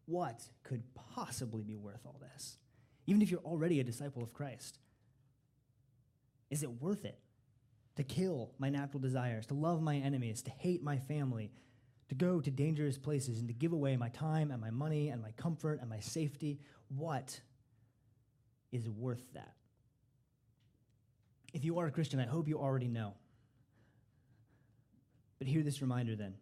What 0.06 0.42
could 0.62 0.82
possibly 1.14 1.62
be 1.62 1.76
worth 1.76 2.00
all 2.06 2.20
this? 2.20 2.58
Even 3.06 3.22
if 3.22 3.30
you're 3.30 3.40
already 3.40 3.80
a 3.80 3.84
disciple 3.84 4.22
of 4.22 4.32
Christ, 4.32 4.78
is 6.50 6.62
it 6.62 6.80
worth 6.80 7.04
it 7.04 7.18
to 7.96 8.02
kill 8.02 8.52
my 8.58 8.70
natural 8.70 9.00
desires, 9.00 9.46
to 9.46 9.54
love 9.54 9.82
my 9.82 9.96
enemies, 9.96 10.42
to 10.42 10.50
hate 10.50 10.82
my 10.82 10.98
family, 10.98 11.52
to 12.08 12.14
go 12.14 12.40
to 12.40 12.50
dangerous 12.50 12.98
places, 12.98 13.38
and 13.38 13.48
to 13.48 13.54
give 13.54 13.72
away 13.72 13.96
my 13.96 14.08
time 14.08 14.50
and 14.50 14.60
my 14.60 14.70
money 14.70 15.08
and 15.08 15.22
my 15.22 15.30
comfort 15.32 15.80
and 15.80 15.88
my 15.88 16.00
safety? 16.00 16.58
What 16.96 17.40
is 18.72 18.88
worth 18.88 19.22
that? 19.34 19.54
If 21.52 21.64
you 21.64 21.78
are 21.78 21.86
a 21.86 21.90
Christian, 21.90 22.20
I 22.20 22.26
hope 22.26 22.48
you 22.48 22.58
already 22.58 22.88
know. 22.88 23.14
But 25.38 25.46
hear 25.46 25.62
this 25.62 25.80
reminder 25.80 26.16
then. 26.16 26.34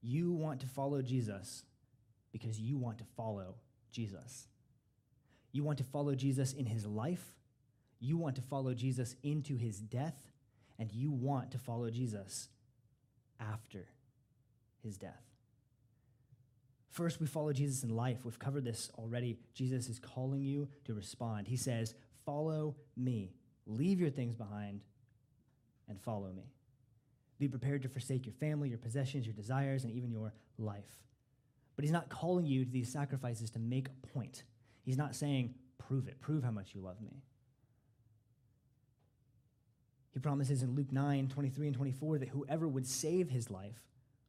You 0.00 0.32
want 0.32 0.60
to 0.60 0.66
follow 0.66 1.02
Jesus 1.02 1.64
because 2.32 2.60
you 2.60 2.76
want 2.76 2.98
to 2.98 3.04
follow 3.16 3.54
Jesus. 3.90 4.48
You 5.52 5.64
want 5.64 5.78
to 5.78 5.84
follow 5.84 6.14
Jesus 6.14 6.52
in 6.52 6.66
his 6.66 6.84
life, 6.84 7.32
you 8.00 8.16
want 8.16 8.36
to 8.36 8.42
follow 8.42 8.74
Jesus 8.74 9.14
into 9.22 9.56
his 9.56 9.78
death, 9.78 10.28
and 10.78 10.92
you 10.92 11.10
want 11.10 11.52
to 11.52 11.58
follow 11.58 11.90
Jesus 11.90 12.48
after 13.40 13.86
his 14.82 14.96
death. 14.96 15.33
First, 16.94 17.20
we 17.20 17.26
follow 17.26 17.52
Jesus 17.52 17.82
in 17.82 17.90
life. 17.96 18.18
We've 18.22 18.38
covered 18.38 18.64
this 18.64 18.88
already. 18.96 19.36
Jesus 19.52 19.88
is 19.88 19.98
calling 19.98 20.44
you 20.44 20.68
to 20.84 20.94
respond. 20.94 21.48
He 21.48 21.56
says, 21.56 21.92
Follow 22.24 22.76
me. 22.96 23.32
Leave 23.66 23.98
your 23.98 24.10
things 24.10 24.36
behind 24.36 24.80
and 25.88 26.00
follow 26.00 26.30
me. 26.32 26.44
Be 27.40 27.48
prepared 27.48 27.82
to 27.82 27.88
forsake 27.88 28.26
your 28.26 28.34
family, 28.34 28.68
your 28.68 28.78
possessions, 28.78 29.26
your 29.26 29.34
desires, 29.34 29.82
and 29.82 29.92
even 29.92 30.12
your 30.12 30.32
life. 30.56 31.02
But 31.74 31.84
he's 31.84 31.90
not 31.90 32.10
calling 32.10 32.46
you 32.46 32.64
to 32.64 32.70
these 32.70 32.92
sacrifices 32.92 33.50
to 33.50 33.58
make 33.58 33.88
a 33.88 34.06
point. 34.06 34.44
He's 34.84 34.96
not 34.96 35.16
saying, 35.16 35.52
prove 35.78 36.06
it, 36.06 36.20
prove 36.20 36.44
how 36.44 36.52
much 36.52 36.76
you 36.76 36.80
love 36.80 37.00
me. 37.00 37.24
He 40.12 40.20
promises 40.20 40.62
in 40.62 40.76
Luke 40.76 40.92
9, 40.92 41.26
23 41.26 41.66
and 41.66 41.76
24 41.76 42.18
that 42.18 42.28
whoever 42.28 42.68
would 42.68 42.86
save 42.86 43.30
his 43.30 43.50
life 43.50 43.82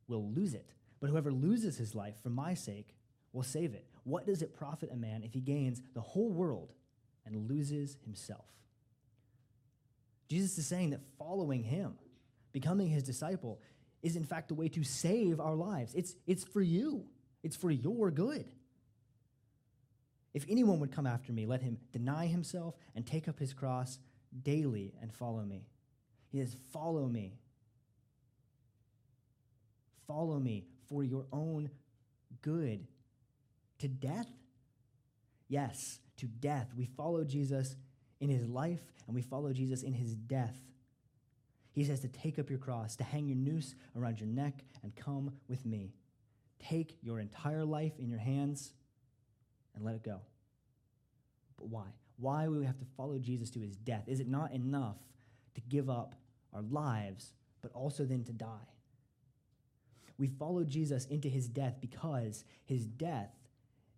will 0.08 0.32
lose 0.32 0.56
it, 0.56 0.72
but 1.00 1.10
whoever 1.10 1.32
loses 1.32 1.78
his 1.78 1.96
life 1.96 2.16
for 2.22 2.30
my 2.30 2.54
sake 2.54 2.96
will 3.34 3.44
save 3.44 3.74
it. 3.74 3.86
What 4.04 4.26
does 4.26 4.42
it 4.42 4.56
profit 4.56 4.90
a 4.92 4.96
man 4.96 5.24
if 5.24 5.34
he 5.34 5.42
gains 5.42 5.82
the 5.94 6.02
whole 6.02 6.30
world 6.30 6.74
and 7.26 7.50
loses 7.50 7.98
himself? 8.04 8.46
Jesus 10.30 10.58
is 10.58 10.68
saying 10.68 10.92
that 10.92 11.02
following 11.20 11.64
him, 11.64 11.94
becoming 12.52 12.88
his 12.88 13.04
disciple, 13.04 13.60
is 14.02 14.16
in 14.16 14.24
fact 14.24 14.48
the 14.48 14.54
way 14.54 14.70
to 14.70 14.84
save 14.84 15.40
our 15.40 15.56
lives. 15.56 15.94
It's, 15.94 16.16
it's 16.26 16.44
for 16.44 16.62
you, 16.62 17.06
it's 17.44 17.56
for 17.56 17.72
your 17.72 18.12
good. 18.12 18.46
If 20.34 20.46
anyone 20.50 20.80
would 20.80 20.92
come 20.92 21.08
after 21.08 21.32
me, 21.32 21.46
let 21.46 21.62
him 21.62 21.78
deny 21.92 22.28
himself 22.28 22.76
and 22.96 23.06
take 23.06 23.28
up 23.28 23.40
his 23.40 23.54
cross 23.54 24.00
daily 24.44 24.94
and 25.02 25.14
follow 25.14 25.44
me. 25.44 25.66
He 26.32 26.40
says, 26.40 26.56
Follow 26.74 27.08
me. 27.08 27.40
Follow 30.08 30.40
me 30.40 30.66
for 30.90 31.04
your 31.04 31.26
own 31.32 31.70
good. 32.42 32.86
To 33.80 33.88
death? 33.88 34.28
Yes, 35.48 36.00
to 36.18 36.26
death. 36.28 36.70
We 36.76 36.86
follow 36.86 37.24
Jesus 37.24 37.76
in 38.20 38.30
his 38.30 38.48
life 38.48 38.82
and 39.08 39.16
we 39.16 39.22
follow 39.22 39.54
Jesus 39.54 39.84
in 39.84 39.94
his 39.94 40.16
death. 40.16 40.56
He 41.72 41.84
says 41.84 42.00
to 42.02 42.08
take 42.08 42.40
up 42.40 42.50
your 42.50 42.60
cross, 42.60 42.96
to 42.96 43.04
hang 43.04 43.28
your 43.28 43.36
noose 43.36 43.76
around 43.98 44.20
your 44.20 44.30
neck, 44.30 44.64
and 44.82 44.96
come 44.96 45.34
with 45.50 45.66
me. 45.66 45.94
Take 46.60 46.98
your 47.02 47.20
entire 47.20 47.66
life 47.66 48.00
in 48.00 48.10
your 48.10 48.20
hands 48.20 48.72
and 49.76 49.84
let 49.84 49.96
it 49.96 50.04
go. 50.04 50.22
But 51.58 51.68
why? 51.68 51.88
Why 52.18 52.48
would 52.48 52.60
we 52.60 52.66
have 52.66 52.80
to 52.80 52.86
follow 52.96 53.20
Jesus 53.20 53.50
to 53.52 53.60
his 53.60 53.76
death? 53.76 54.04
Is 54.08 54.22
it 54.22 54.28
not 54.28 54.54
enough 54.54 54.96
to 55.56 55.62
give 55.62 55.90
up 55.90 56.16
our 56.54 56.62
lives, 56.62 57.34
but 57.62 57.74
also 57.74 58.06
then 58.06 58.24
to 58.24 58.32
die? 58.32 58.70
We 60.18 60.28
follow 60.28 60.64
Jesus 60.64 61.06
into 61.06 61.28
his 61.28 61.48
death 61.48 61.76
because 61.82 62.46
his 62.66 62.86
death 62.86 63.34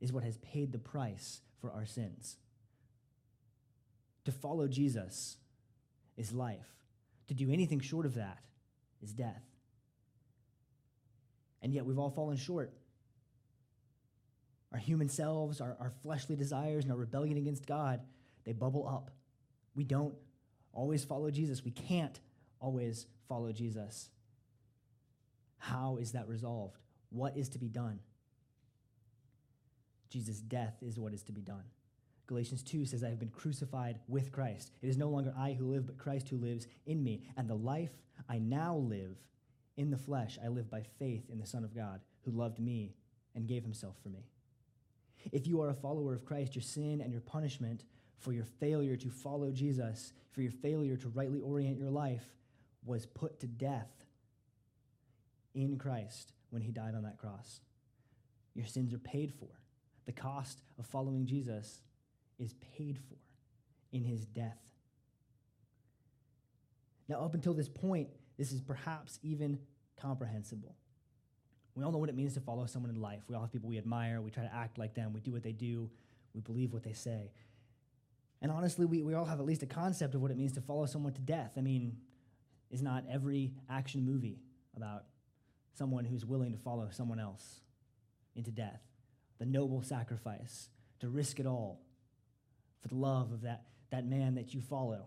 is 0.01 0.11
what 0.11 0.23
has 0.23 0.37
paid 0.37 0.71
the 0.71 0.79
price 0.79 1.41
for 1.59 1.71
our 1.71 1.85
sins. 1.85 2.37
To 4.25 4.31
follow 4.31 4.67
Jesus 4.67 5.37
is 6.17 6.33
life. 6.33 6.67
To 7.27 7.33
do 7.33 7.51
anything 7.51 7.79
short 7.79 8.05
of 8.05 8.15
that 8.15 8.39
is 9.01 9.11
death. 9.11 9.43
And 11.61 11.73
yet 11.73 11.85
we've 11.85 11.99
all 11.99 12.09
fallen 12.09 12.37
short. 12.37 12.73
Our 14.73 14.79
human 14.79 15.09
selves, 15.09 15.61
our, 15.61 15.77
our 15.79 15.91
fleshly 16.03 16.35
desires, 16.35 16.83
and 16.83 16.91
our 16.91 16.99
rebellion 16.99 17.37
against 17.37 17.65
God, 17.65 18.01
they 18.43 18.53
bubble 18.53 18.87
up. 18.87 19.11
We 19.75 19.83
don't 19.83 20.15
always 20.73 21.03
follow 21.03 21.31
Jesus. 21.31 21.63
We 21.63 21.71
can't 21.71 22.19
always 22.59 23.05
follow 23.27 23.51
Jesus. 23.51 24.09
How 25.57 25.97
is 25.97 26.11
that 26.13 26.27
resolved? 26.27 26.77
What 27.09 27.37
is 27.37 27.49
to 27.49 27.59
be 27.59 27.67
done? 27.67 27.99
Jesus' 30.09 30.39
death 30.39 30.75
is 30.81 30.99
what 30.99 31.13
is 31.13 31.23
to 31.23 31.31
be 31.31 31.41
done. 31.41 31.63
Galatians 32.27 32.61
2 32.63 32.85
says, 32.85 33.03
I 33.03 33.09
have 33.09 33.19
been 33.19 33.29
crucified 33.29 33.99
with 34.07 34.31
Christ. 34.31 34.71
It 34.81 34.87
is 34.87 34.97
no 34.97 35.09
longer 35.09 35.33
I 35.37 35.53
who 35.53 35.71
live, 35.71 35.85
but 35.85 35.97
Christ 35.97 36.27
who 36.27 36.37
lives 36.37 36.67
in 36.85 37.03
me. 37.03 37.23
And 37.37 37.49
the 37.49 37.55
life 37.55 37.91
I 38.27 38.37
now 38.39 38.75
live 38.75 39.17
in 39.77 39.89
the 39.91 39.97
flesh, 39.97 40.37
I 40.43 40.49
live 40.49 40.69
by 40.69 40.83
faith 40.99 41.29
in 41.29 41.39
the 41.39 41.45
Son 41.45 41.63
of 41.63 41.75
God, 41.75 42.01
who 42.21 42.31
loved 42.31 42.59
me 42.59 42.95
and 43.35 43.47
gave 43.47 43.63
himself 43.63 43.95
for 44.03 44.09
me. 44.09 44.27
If 45.31 45.47
you 45.47 45.61
are 45.61 45.69
a 45.69 45.73
follower 45.73 46.13
of 46.13 46.25
Christ, 46.25 46.55
your 46.55 46.63
sin 46.63 47.01
and 47.01 47.11
your 47.11 47.21
punishment 47.21 47.83
for 48.17 48.33
your 48.33 48.45
failure 48.45 48.95
to 48.97 49.09
follow 49.09 49.51
Jesus, 49.51 50.13
for 50.31 50.41
your 50.41 50.51
failure 50.51 50.97
to 50.97 51.09
rightly 51.09 51.39
orient 51.39 51.77
your 51.77 51.91
life, 51.91 52.25
was 52.85 53.05
put 53.05 53.39
to 53.39 53.47
death 53.47 53.96
in 55.57 55.77
Christ 55.77 56.33
when 56.51 56.61
he 56.61 56.71
died 56.71 56.95
on 56.95 57.03
that 57.03 57.17
cross. 57.17 57.61
Your 58.53 58.65
sins 58.65 58.93
are 58.93 58.99
paid 58.99 59.33
for. 59.33 59.49
The 60.05 60.13
cost 60.13 60.61
of 60.79 60.85
following 60.85 61.25
Jesus 61.25 61.81
is 62.39 62.53
paid 62.77 62.99
for 63.09 63.17
in 63.91 64.03
his 64.03 64.25
death. 64.25 64.61
Now, 67.09 67.21
up 67.21 67.33
until 67.33 67.53
this 67.53 67.69
point, 67.69 68.09
this 68.37 68.51
is 68.51 68.61
perhaps 68.61 69.19
even 69.23 69.59
comprehensible. 69.99 70.75
We 71.73 71.83
all 71.83 71.91
know 71.91 71.97
what 71.97 72.09
it 72.09 72.15
means 72.15 72.33
to 72.35 72.39
follow 72.39 72.65
someone 72.65 72.91
in 72.91 73.01
life. 73.01 73.23
We 73.27 73.35
all 73.35 73.41
have 73.41 73.51
people 73.51 73.69
we 73.69 73.77
admire. 73.77 74.21
We 74.21 74.31
try 74.31 74.43
to 74.43 74.53
act 74.53 74.77
like 74.77 74.93
them. 74.93 75.13
We 75.13 75.21
do 75.21 75.31
what 75.31 75.43
they 75.43 75.51
do. 75.51 75.89
We 76.33 76.41
believe 76.41 76.73
what 76.73 76.83
they 76.83 76.93
say. 76.93 77.31
And 78.41 78.51
honestly, 78.51 78.85
we, 78.85 79.01
we 79.01 79.13
all 79.13 79.25
have 79.25 79.39
at 79.39 79.45
least 79.45 79.63
a 79.63 79.67
concept 79.67 80.13
of 80.13 80.21
what 80.21 80.29
it 80.29 80.37
means 80.37 80.53
to 80.53 80.61
follow 80.61 80.85
someone 80.85 81.13
to 81.13 81.21
death. 81.21 81.53
I 81.57 81.61
mean, 81.61 81.97
is 82.69 82.81
not 82.81 83.03
every 83.09 83.53
action 83.69 84.05
movie 84.05 84.39
about 84.75 85.05
someone 85.77 86.05
who's 86.05 86.25
willing 86.25 86.51
to 86.51 86.57
follow 86.57 86.89
someone 86.91 87.19
else 87.19 87.61
into 88.35 88.51
death? 88.51 88.81
The 89.39 89.45
noble 89.45 89.81
sacrifice, 89.83 90.69
to 90.99 91.09
risk 91.09 91.39
it 91.39 91.45
all 91.45 91.81
for 92.81 92.87
the 92.87 92.95
love 92.95 93.31
of 93.31 93.41
that, 93.41 93.65
that 93.91 94.05
man 94.05 94.35
that 94.35 94.53
you 94.53 94.61
follow. 94.61 95.05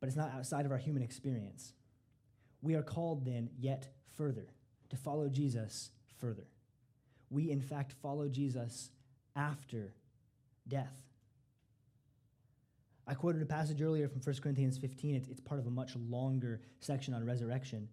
But 0.00 0.08
it's 0.08 0.16
not 0.16 0.32
outside 0.34 0.66
of 0.66 0.72
our 0.72 0.78
human 0.78 1.02
experience. 1.02 1.72
We 2.60 2.74
are 2.74 2.82
called 2.82 3.24
then 3.24 3.50
yet 3.58 3.88
further 4.16 4.48
to 4.90 4.96
follow 4.96 5.28
Jesus 5.28 5.90
further. 6.20 6.46
We, 7.30 7.50
in 7.50 7.60
fact, 7.60 7.94
follow 8.02 8.28
Jesus 8.28 8.90
after 9.34 9.94
death. 10.66 11.07
I 13.08 13.14
quoted 13.14 13.40
a 13.40 13.46
passage 13.46 13.80
earlier 13.80 14.06
from 14.06 14.20
1 14.20 14.36
Corinthians 14.42 14.76
15. 14.76 15.14
It's, 15.14 15.28
it's 15.28 15.40
part 15.40 15.58
of 15.58 15.66
a 15.66 15.70
much 15.70 15.96
longer 15.96 16.60
section 16.80 17.14
on 17.14 17.24
resurrection. 17.24 17.88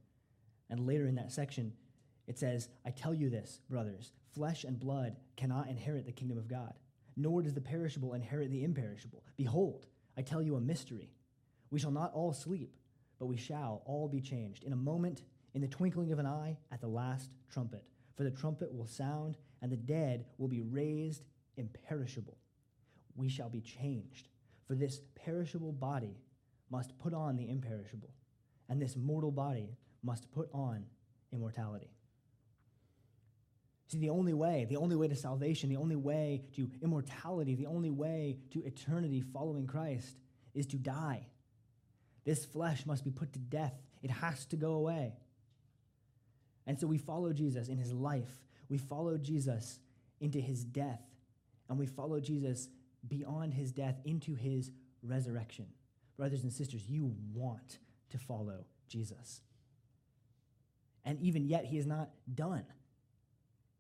And 0.70 0.86
later 0.86 1.08
in 1.08 1.16
that 1.16 1.32
section, 1.32 1.72
it 2.28 2.38
says, 2.38 2.68
I 2.86 2.90
tell 2.90 3.14
you 3.14 3.30
this, 3.30 3.62
brothers 3.70 4.12
flesh 4.34 4.66
and 4.66 4.78
blood 4.78 5.16
cannot 5.38 5.70
inherit 5.70 6.06
the 6.06 6.12
kingdom 6.12 6.38
of 6.38 6.50
God, 6.50 6.74
nor 7.16 7.42
does 7.42 7.54
the 7.54 7.62
perishable 7.62 8.14
inherit 8.14 8.52
the 8.52 8.66
imperishable. 8.66 9.24
Behold, 9.38 9.86
I 10.18 10.22
tell 10.24 10.42
you 10.42 10.58
a 10.58 10.62
mystery. 10.62 11.14
We 11.72 11.80
shall 11.80 11.92
not 11.92 12.14
all 12.14 12.34
sleep, 12.34 12.76
but 13.18 13.28
we 13.28 13.38
shall 13.38 13.82
all 13.86 14.10
be 14.10 14.20
changed 14.20 14.66
in 14.66 14.74
a 14.74 14.76
moment, 14.76 15.24
in 15.54 15.62
the 15.62 15.70
twinkling 15.70 16.12
of 16.12 16.20
an 16.20 16.26
eye, 16.26 16.58
at 16.70 16.82
the 16.82 16.88
last 16.88 17.30
trumpet. 17.50 17.86
For 18.18 18.26
the 18.26 18.32
trumpet 18.32 18.74
will 18.76 18.88
sound, 18.88 19.38
and 19.62 19.72
the 19.72 19.78
dead 19.78 20.26
will 20.38 20.50
be 20.50 20.60
raised 20.60 21.24
imperishable. 21.56 22.38
We 23.16 23.30
shall 23.30 23.50
be 23.50 23.62
changed. 23.62 24.28
For 24.68 24.76
this 24.76 25.02
perishable 25.16 25.72
body 25.72 26.18
must 26.70 26.98
put 26.98 27.14
on 27.14 27.36
the 27.36 27.50
imperishable, 27.50 28.10
and 28.70 28.82
this 28.82 28.96
mortal 28.96 29.32
body 29.32 29.78
must 30.04 30.32
put 30.32 30.50
on 30.54 30.86
immortality. 31.32 31.92
See, 33.88 34.00
the 34.00 34.10
only 34.10 34.34
way, 34.34 34.66
the 34.68 34.78
only 34.78 34.96
way 34.96 35.08
to 35.08 35.16
salvation, 35.16 35.70
the 35.70 35.78
only 35.78 35.96
way 35.96 36.44
to 36.56 36.70
immortality, 36.82 37.54
the 37.56 37.68
only 37.68 37.92
way 37.92 38.40
to 38.52 38.64
eternity 38.64 39.22
following 39.22 39.68
Christ 39.68 40.18
is 40.56 40.66
to 40.68 40.78
die. 40.78 41.28
This 42.24 42.44
flesh 42.44 42.86
must 42.88 43.04
be 43.04 43.12
put 43.12 43.34
to 43.34 43.40
death, 43.40 43.74
it 44.02 44.10
has 44.10 44.46
to 44.48 44.56
go 44.56 44.74
away. 44.74 45.14
And 46.66 46.80
so 46.80 46.88
we 46.88 46.98
follow 46.98 47.32
Jesus 47.32 47.68
in 47.68 47.78
his 47.78 47.94
life, 47.94 48.42
we 48.70 48.80
follow 48.80 49.18
Jesus 49.18 49.80
into 50.20 50.40
his 50.40 50.64
death, 50.64 51.04
and 51.70 51.78
we 51.78 51.86
follow 51.86 52.20
Jesus 52.20 52.70
beyond 53.08 53.54
his 53.54 53.72
death 53.72 54.00
into 54.06 54.36
his 54.36 54.72
resurrection. 55.02 55.68
Brothers 56.18 56.44
and 56.44 56.52
sisters, 56.52 56.88
you 56.88 57.14
want 57.34 57.80
to 58.10 58.18
follow 58.18 58.66
Jesus. 58.88 59.42
And 61.04 61.20
even 61.22 61.46
yet, 61.46 61.66
he 61.66 61.78
is 61.78 61.86
not 61.86 62.10
done. 62.34 62.66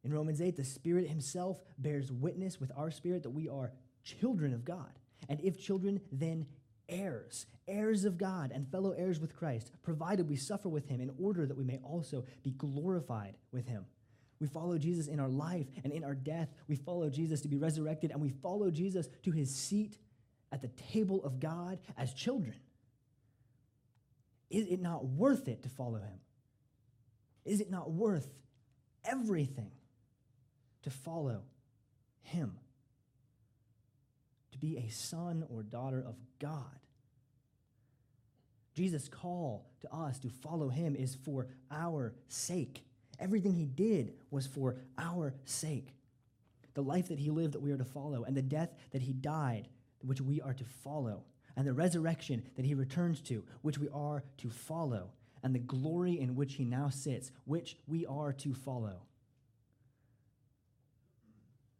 In 0.03 0.13
Romans 0.13 0.41
8, 0.41 0.55
the 0.55 0.63
Spirit 0.63 1.09
himself 1.09 1.57
bears 1.79 2.11
witness 2.11 2.59
with 2.59 2.71
our 2.77 2.91
spirit 2.91 3.23
that 3.23 3.31
we 3.31 3.49
are 3.49 3.71
children 4.03 4.53
of 4.53 4.63
God. 4.63 4.99
And 5.27 5.41
if 5.41 5.59
children, 5.59 5.99
then 6.11 6.45
heirs, 6.87 7.47
heirs 7.67 8.05
of 8.05 8.17
God 8.17 8.51
and 8.53 8.69
fellow 8.69 8.91
heirs 8.91 9.19
with 9.19 9.35
Christ, 9.35 9.71
provided 9.81 10.29
we 10.29 10.35
suffer 10.35 10.69
with 10.69 10.87
him 10.87 11.01
in 11.01 11.11
order 11.19 11.47
that 11.47 11.57
we 11.57 11.63
may 11.63 11.79
also 11.83 12.25
be 12.43 12.51
glorified 12.51 13.37
with 13.51 13.67
him. 13.67 13.85
We 14.39 14.47
follow 14.47 14.77
Jesus 14.77 15.07
in 15.07 15.19
our 15.19 15.29
life 15.29 15.67
and 15.83 15.93
in 15.93 16.03
our 16.03 16.15
death. 16.15 16.49
We 16.67 16.75
follow 16.75 17.09
Jesus 17.09 17.41
to 17.41 17.47
be 17.47 17.57
resurrected, 17.57 18.11
and 18.11 18.21
we 18.21 18.29
follow 18.29 18.69
Jesus 18.69 19.07
to 19.23 19.31
his 19.31 19.53
seat 19.55 19.97
at 20.51 20.61
the 20.61 20.69
table 20.93 21.23
of 21.23 21.39
God 21.39 21.79
as 21.97 22.13
children. 22.13 22.55
Is 24.49 24.67
it 24.67 24.81
not 24.81 25.05
worth 25.05 25.47
it 25.47 25.63
to 25.63 25.69
follow 25.69 25.99
him? 25.99 26.19
Is 27.45 27.61
it 27.61 27.69
not 27.69 27.91
worth 27.91 28.27
everything 29.03 29.71
to 30.83 30.89
follow 30.89 31.43
him? 32.21 32.57
To 34.51 34.57
be 34.57 34.77
a 34.77 34.89
son 34.89 35.45
or 35.49 35.63
daughter 35.63 36.03
of 36.05 36.15
God. 36.39 36.79
Jesus' 38.75 39.07
call 39.07 39.65
to 39.81 39.93
us 39.93 40.19
to 40.19 40.29
follow 40.29 40.69
him 40.69 40.95
is 40.95 41.15
for 41.23 41.47
our 41.71 42.13
sake. 42.27 42.84
Everything 43.19 43.53
he 43.53 43.65
did 43.65 44.13
was 44.31 44.47
for 44.47 44.77
our 44.97 45.33
sake. 45.45 45.93
The 46.73 46.83
life 46.83 47.07
that 47.07 47.19
he 47.19 47.31
lived 47.31 47.53
that 47.53 47.61
we 47.61 47.71
are 47.71 47.77
to 47.77 47.85
follow, 47.85 48.23
and 48.23 48.35
the 48.35 48.41
death 48.41 48.73
that 48.91 49.01
he 49.01 49.13
died, 49.13 49.69
which 50.01 50.21
we 50.21 50.41
are 50.41 50.53
to 50.53 50.65
follow, 50.83 51.23
and 51.55 51.65
the 51.65 51.73
resurrection 51.73 52.43
that 52.55 52.65
he 52.65 52.73
returns 52.73 53.21
to, 53.21 53.43
which 53.61 53.77
we 53.77 53.87
are 53.89 54.23
to 54.37 54.49
follow, 54.49 55.11
and 55.43 55.55
the 55.55 55.59
glory 55.59 56.19
in 56.19 56.35
which 56.35 56.55
he 56.55 56.65
now 56.65 56.89
sits, 56.89 57.31
which 57.45 57.77
we 57.87 58.05
are 58.05 58.33
to 58.33 58.53
follow. 58.53 59.03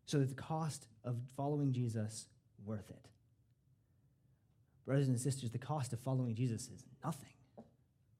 So 0.06 0.20
that 0.20 0.30
the 0.30 0.36
cost 0.36 0.88
of 1.04 1.18
following 1.36 1.74
Jesus 1.74 2.28
worth 2.64 2.90
it. 2.90 3.10
Brothers 4.86 5.08
and 5.08 5.20
sisters, 5.20 5.50
the 5.50 5.58
cost 5.58 5.94
of 5.94 6.00
following 6.00 6.36
Jesus 6.36 6.70
is 6.70 6.86
nothing 7.04 7.34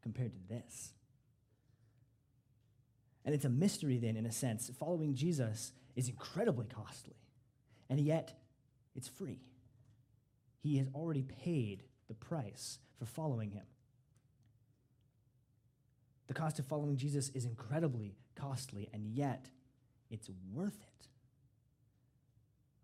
compared 0.02 0.34
to 0.34 0.40
this. 0.50 0.95
And 3.26 3.34
it's 3.34 3.46
a 3.46 3.50
mystery, 3.50 3.98
then, 3.98 4.16
in 4.16 4.26
a 4.26 4.32
sense. 4.32 4.72
Following 4.80 5.16
Jesus 5.16 5.74
is 5.96 6.08
incredibly 6.08 6.68
costly, 6.68 7.18
and 7.90 8.00
yet 8.00 8.34
it's 8.96 9.08
free. 9.08 9.42
He 10.62 10.78
has 10.78 10.88
already 10.94 11.24
paid 11.24 11.84
the 12.08 12.14
price 12.14 12.78
for 13.00 13.06
following 13.06 13.52
him. 13.52 13.66
The 16.28 16.34
cost 16.34 16.60
of 16.60 16.66
following 16.66 16.98
Jesus 16.98 17.30
is 17.30 17.46
incredibly 17.46 18.16
costly, 18.36 18.90
and 18.94 19.08
yet 19.08 19.50
it's 20.10 20.30
worth 20.54 20.78
it. 20.82 21.08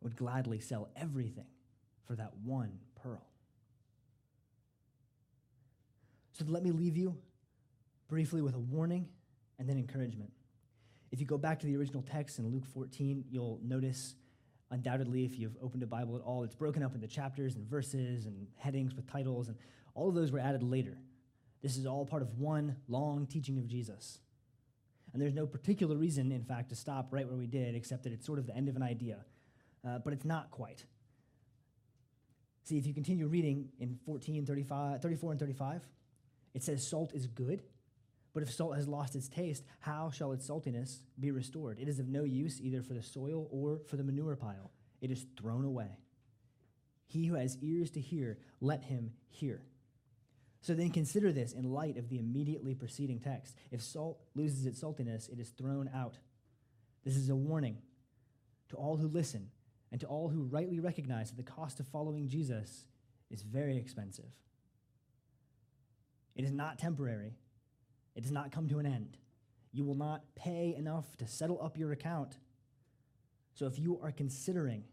I 0.02 0.04
would 0.04 0.16
gladly 0.16 0.60
sell 0.60 0.90
everything 0.96 1.48
for 2.08 2.16
that 2.16 2.34
one 2.44 2.80
pearl. 2.96 3.28
So 6.34 6.46
let 6.48 6.64
me 6.64 6.72
leave 6.72 6.98
you 6.98 7.18
briefly 8.08 8.42
with 8.42 8.56
a 8.56 8.60
warning 8.60 9.08
and 9.62 9.70
then 9.70 9.78
encouragement. 9.78 10.32
If 11.12 11.20
you 11.20 11.28
go 11.28 11.38
back 11.38 11.60
to 11.60 11.68
the 11.68 11.78
original 11.78 12.02
text 12.02 12.40
in 12.40 12.50
Luke 12.50 12.66
14, 12.66 13.26
you'll 13.30 13.60
notice, 13.64 14.16
undoubtedly, 14.72 15.24
if 15.24 15.38
you've 15.38 15.56
opened 15.62 15.84
a 15.84 15.88
Bible 15.88 16.16
at 16.16 16.24
all, 16.24 16.44
it's 16.44 16.56
broken 16.56 16.82
up 16.82 16.96
into 16.96 17.08
chapters 17.08 17.56
and 17.56 17.70
verses 17.70 18.26
and 18.26 18.48
headings 18.56 18.96
with 18.96 19.06
titles, 19.06 19.50
and 19.50 19.58
all 19.94 20.10
of 20.10 20.16
those 20.16 20.32
were 20.32 20.40
added 20.40 20.64
later. 20.64 20.98
This 21.62 21.78
is 21.78 21.86
all 21.86 22.08
part 22.08 22.24
of 22.24 22.40
one 22.40 22.76
long 22.88 23.28
teaching 23.28 23.60
of 23.60 23.68
Jesus. 23.68 24.18
And 25.14 25.22
there's 25.22 25.36
no 25.36 25.46
particular 25.46 25.96
reason, 25.96 26.32
in 26.32 26.44
fact, 26.44 26.70
to 26.70 26.76
stop 26.76 27.14
right 27.14 27.28
where 27.28 27.38
we 27.38 27.46
did, 27.46 27.76
except 27.76 28.04
that 28.06 28.14
it's 28.14 28.26
sort 28.26 28.40
of 28.40 28.48
the 28.48 28.56
end 28.56 28.68
of 28.68 28.76
an 28.76 28.82
idea. 28.82 29.18
Uh, 29.88 30.00
but 30.00 30.12
it's 30.12 30.26
not 30.26 30.50
quite. 30.50 30.86
See, 32.64 32.80
if 32.80 32.88
you 32.88 32.96
continue 32.96 33.28
reading 33.28 33.70
in 33.80 34.00
14, 34.08 34.44
35, 34.44 35.04
34 35.04 35.32
and 35.32 35.40
35, 35.40 35.82
it 36.56 36.64
says 36.64 36.88
salt 36.88 37.14
is 37.14 37.28
good, 37.28 37.62
but 38.34 38.44
if 38.44 38.52
salt 38.52 38.76
has 38.76 38.88
lost 38.88 39.16
its 39.16 39.28
taste, 39.28 39.64
how 39.80 40.10
shall 40.10 40.32
its 40.32 40.48
saltiness 40.48 41.00
be 41.20 41.32
restored? 41.32 41.80
It 41.80 41.90
is 41.90 42.00
of 42.00 42.08
no 42.08 42.24
use 42.24 42.62
either 42.62 42.82
for 42.82 42.94
the 42.94 43.04
soil 43.04 43.48
or 43.52 43.82
for 43.88 43.98
the 43.98 44.04
manure 44.04 44.36
pile. 44.36 44.72
It 45.02 45.12
is 45.12 45.26
thrown 45.38 45.66
away. 45.66 45.98
He 47.08 47.26
who 47.26 47.36
has 47.36 47.58
ears 47.62 47.92
to 47.92 48.00
hear, 48.00 48.38
let 48.62 48.84
him 48.84 49.12
hear. 49.28 49.64
So 50.62 50.74
then 50.74 50.92
consider 50.92 51.34
this 51.34 51.54
in 51.54 51.64
light 51.64 51.98
of 51.98 52.08
the 52.08 52.20
immediately 52.20 52.76
preceding 52.76 53.20
text. 53.20 53.56
If 53.72 53.82
salt 53.82 54.20
loses 54.36 54.66
its 54.66 54.82
saltiness, 54.82 55.28
it 55.30 55.40
is 55.40 55.50
thrown 55.50 55.90
out. 55.94 56.20
This 57.04 57.18
is 57.18 57.30
a 57.30 57.36
warning 57.36 57.80
to 58.70 58.78
all 58.78 58.96
who 58.96 59.08
listen 59.08 59.50
and 59.92 60.00
to 60.00 60.08
all 60.08 60.30
who 60.30 60.44
rightly 60.44 60.80
recognize 60.80 61.32
that 61.32 61.38
the 61.38 61.52
cost 61.52 61.80
of 61.80 61.88
following 61.88 62.30
Jesus 62.30 62.86
is 63.30 63.42
very 63.42 63.76
expensive. 63.76 64.32
It 66.36 66.46
is 66.46 66.52
not 66.52 66.80
temporary, 66.80 67.34
it 68.16 68.22
does 68.22 68.32
not 68.32 68.52
come 68.52 68.68
to 68.70 68.80
an 68.80 68.86
end. 68.86 69.18
You 69.72 69.86
will 69.86 69.96
not 69.96 70.24
pay 70.36 70.76
enough 70.78 71.16
to 71.18 71.28
settle 71.28 71.62
up 71.62 71.78
your 71.78 71.92
account. 71.92 72.38
So 73.54 73.66
if 73.66 73.80
you 73.80 74.00
are 74.02 74.12
considering 74.12 74.84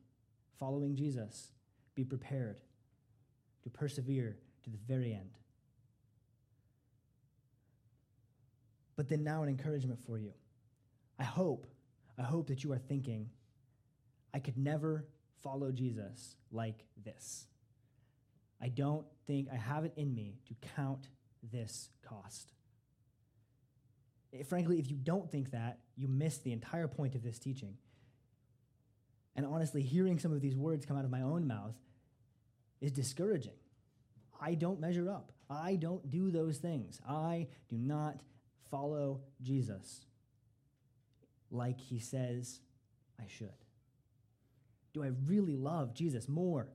following 0.59 0.97
Jesus, 0.97 1.53
be 1.95 2.05
prepared 2.05 2.61
to 3.63 3.71
persevere 3.71 4.37
to 4.65 4.71
the 4.71 4.79
very 4.87 5.13
end. 5.13 5.39
But 8.97 9.09
then 9.09 9.23
now 9.23 9.43
an 9.43 9.49
encouragement 9.49 10.01
for 10.05 10.19
you. 10.19 10.33
I 11.19 11.25
hope, 11.25 11.67
I 12.19 12.23
hope 12.23 12.49
that 12.49 12.65
you 12.65 12.73
are 12.73 12.79
thinking, 12.79 13.31
I 14.35 14.39
could 14.41 14.59
never 14.59 15.07
follow 15.43 15.73
Jesus 15.73 16.37
like 16.51 16.85
this. 17.05 17.47
I 18.61 18.69
don't 18.69 19.07
think 19.27 19.49
I 19.53 19.57
have 19.57 19.85
it 19.85 19.93
in 19.97 20.15
me 20.15 20.39
to 20.47 20.55
count 20.75 21.09
this 21.53 21.91
cost. 22.03 22.53
Eh, 24.33 24.43
frankly, 24.43 24.79
if 24.79 24.91
you 24.91 24.97
don't 24.97 25.31
think 25.31 25.51
that, 25.53 25.79
you 25.97 26.09
miss 26.09 26.39
the 26.39 26.53
entire 26.53 26.89
point 26.89 27.15
of 27.15 27.23
this 27.23 27.39
teaching. 27.39 27.77
And 29.37 29.47
honestly, 29.47 29.83
hearing 29.83 30.19
some 30.19 30.33
of 30.33 30.41
these 30.41 30.57
words 30.57 30.85
come 30.85 30.97
out 30.97 31.05
of 31.05 31.11
my 31.11 31.23
own 31.23 31.47
mouth 31.47 31.77
is 32.81 32.93
discouraging. 32.93 33.55
I 34.41 34.55
don't 34.55 34.81
measure 34.81 35.11
up. 35.11 35.33
I 35.51 35.77
don't 35.77 36.11
do 36.11 36.31
those 36.31 36.59
things. 36.59 37.01
I 37.09 37.49
do 37.69 37.77
not 37.77 38.21
follow 38.71 39.21
Jesus 39.43 40.05
like 41.51 41.81
he 41.81 41.99
says 41.99 42.61
I 43.21 43.27
should. 43.27 43.49
Do 44.93 45.03
I 45.03 45.11
really 45.27 45.57
love 45.57 45.95
Jesus 45.95 46.29
more 46.29 46.69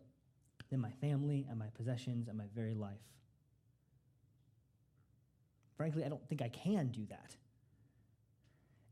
than 0.69 0.79
my 0.79 0.91
family 0.91 1.45
and 1.49 1.59
my 1.59 1.67
possessions 1.75 2.27
and 2.27 2.37
my 2.37 2.45
very 2.55 2.73
life? 2.73 2.93
Frankly, 5.75 6.03
I 6.05 6.09
don't 6.09 6.27
think 6.27 6.41
I 6.41 6.49
can 6.49 6.87
do 6.87 7.05
that. 7.09 7.35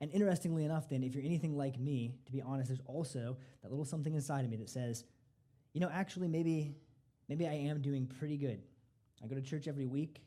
And 0.02 0.12
interestingly 0.12 0.66
enough, 0.66 0.90
then, 0.90 1.04
if 1.04 1.14
you're 1.14 1.24
anything 1.24 1.56
like 1.56 1.80
me, 1.80 2.16
to 2.26 2.32
be 2.32 2.42
honest, 2.42 2.70
there's 2.70 2.82
also 2.86 3.38
that 3.62 3.70
little 3.70 3.86
something 3.86 4.16
inside 4.16 4.44
of 4.44 4.50
me 4.50 4.58
that 4.58 4.70
says, 4.70 5.06
you 5.74 5.80
know, 5.80 5.90
actually, 5.94 6.28
maybe, 6.28 6.76
maybe 7.30 7.48
I 7.48 7.54
am 7.54 7.82
doing 7.82 8.08
pretty 8.08 8.36
good. 8.36 8.64
I 9.24 9.28
go 9.28 9.36
to 9.36 9.42
church 9.42 9.68
every 9.68 9.86
week. 9.86 10.24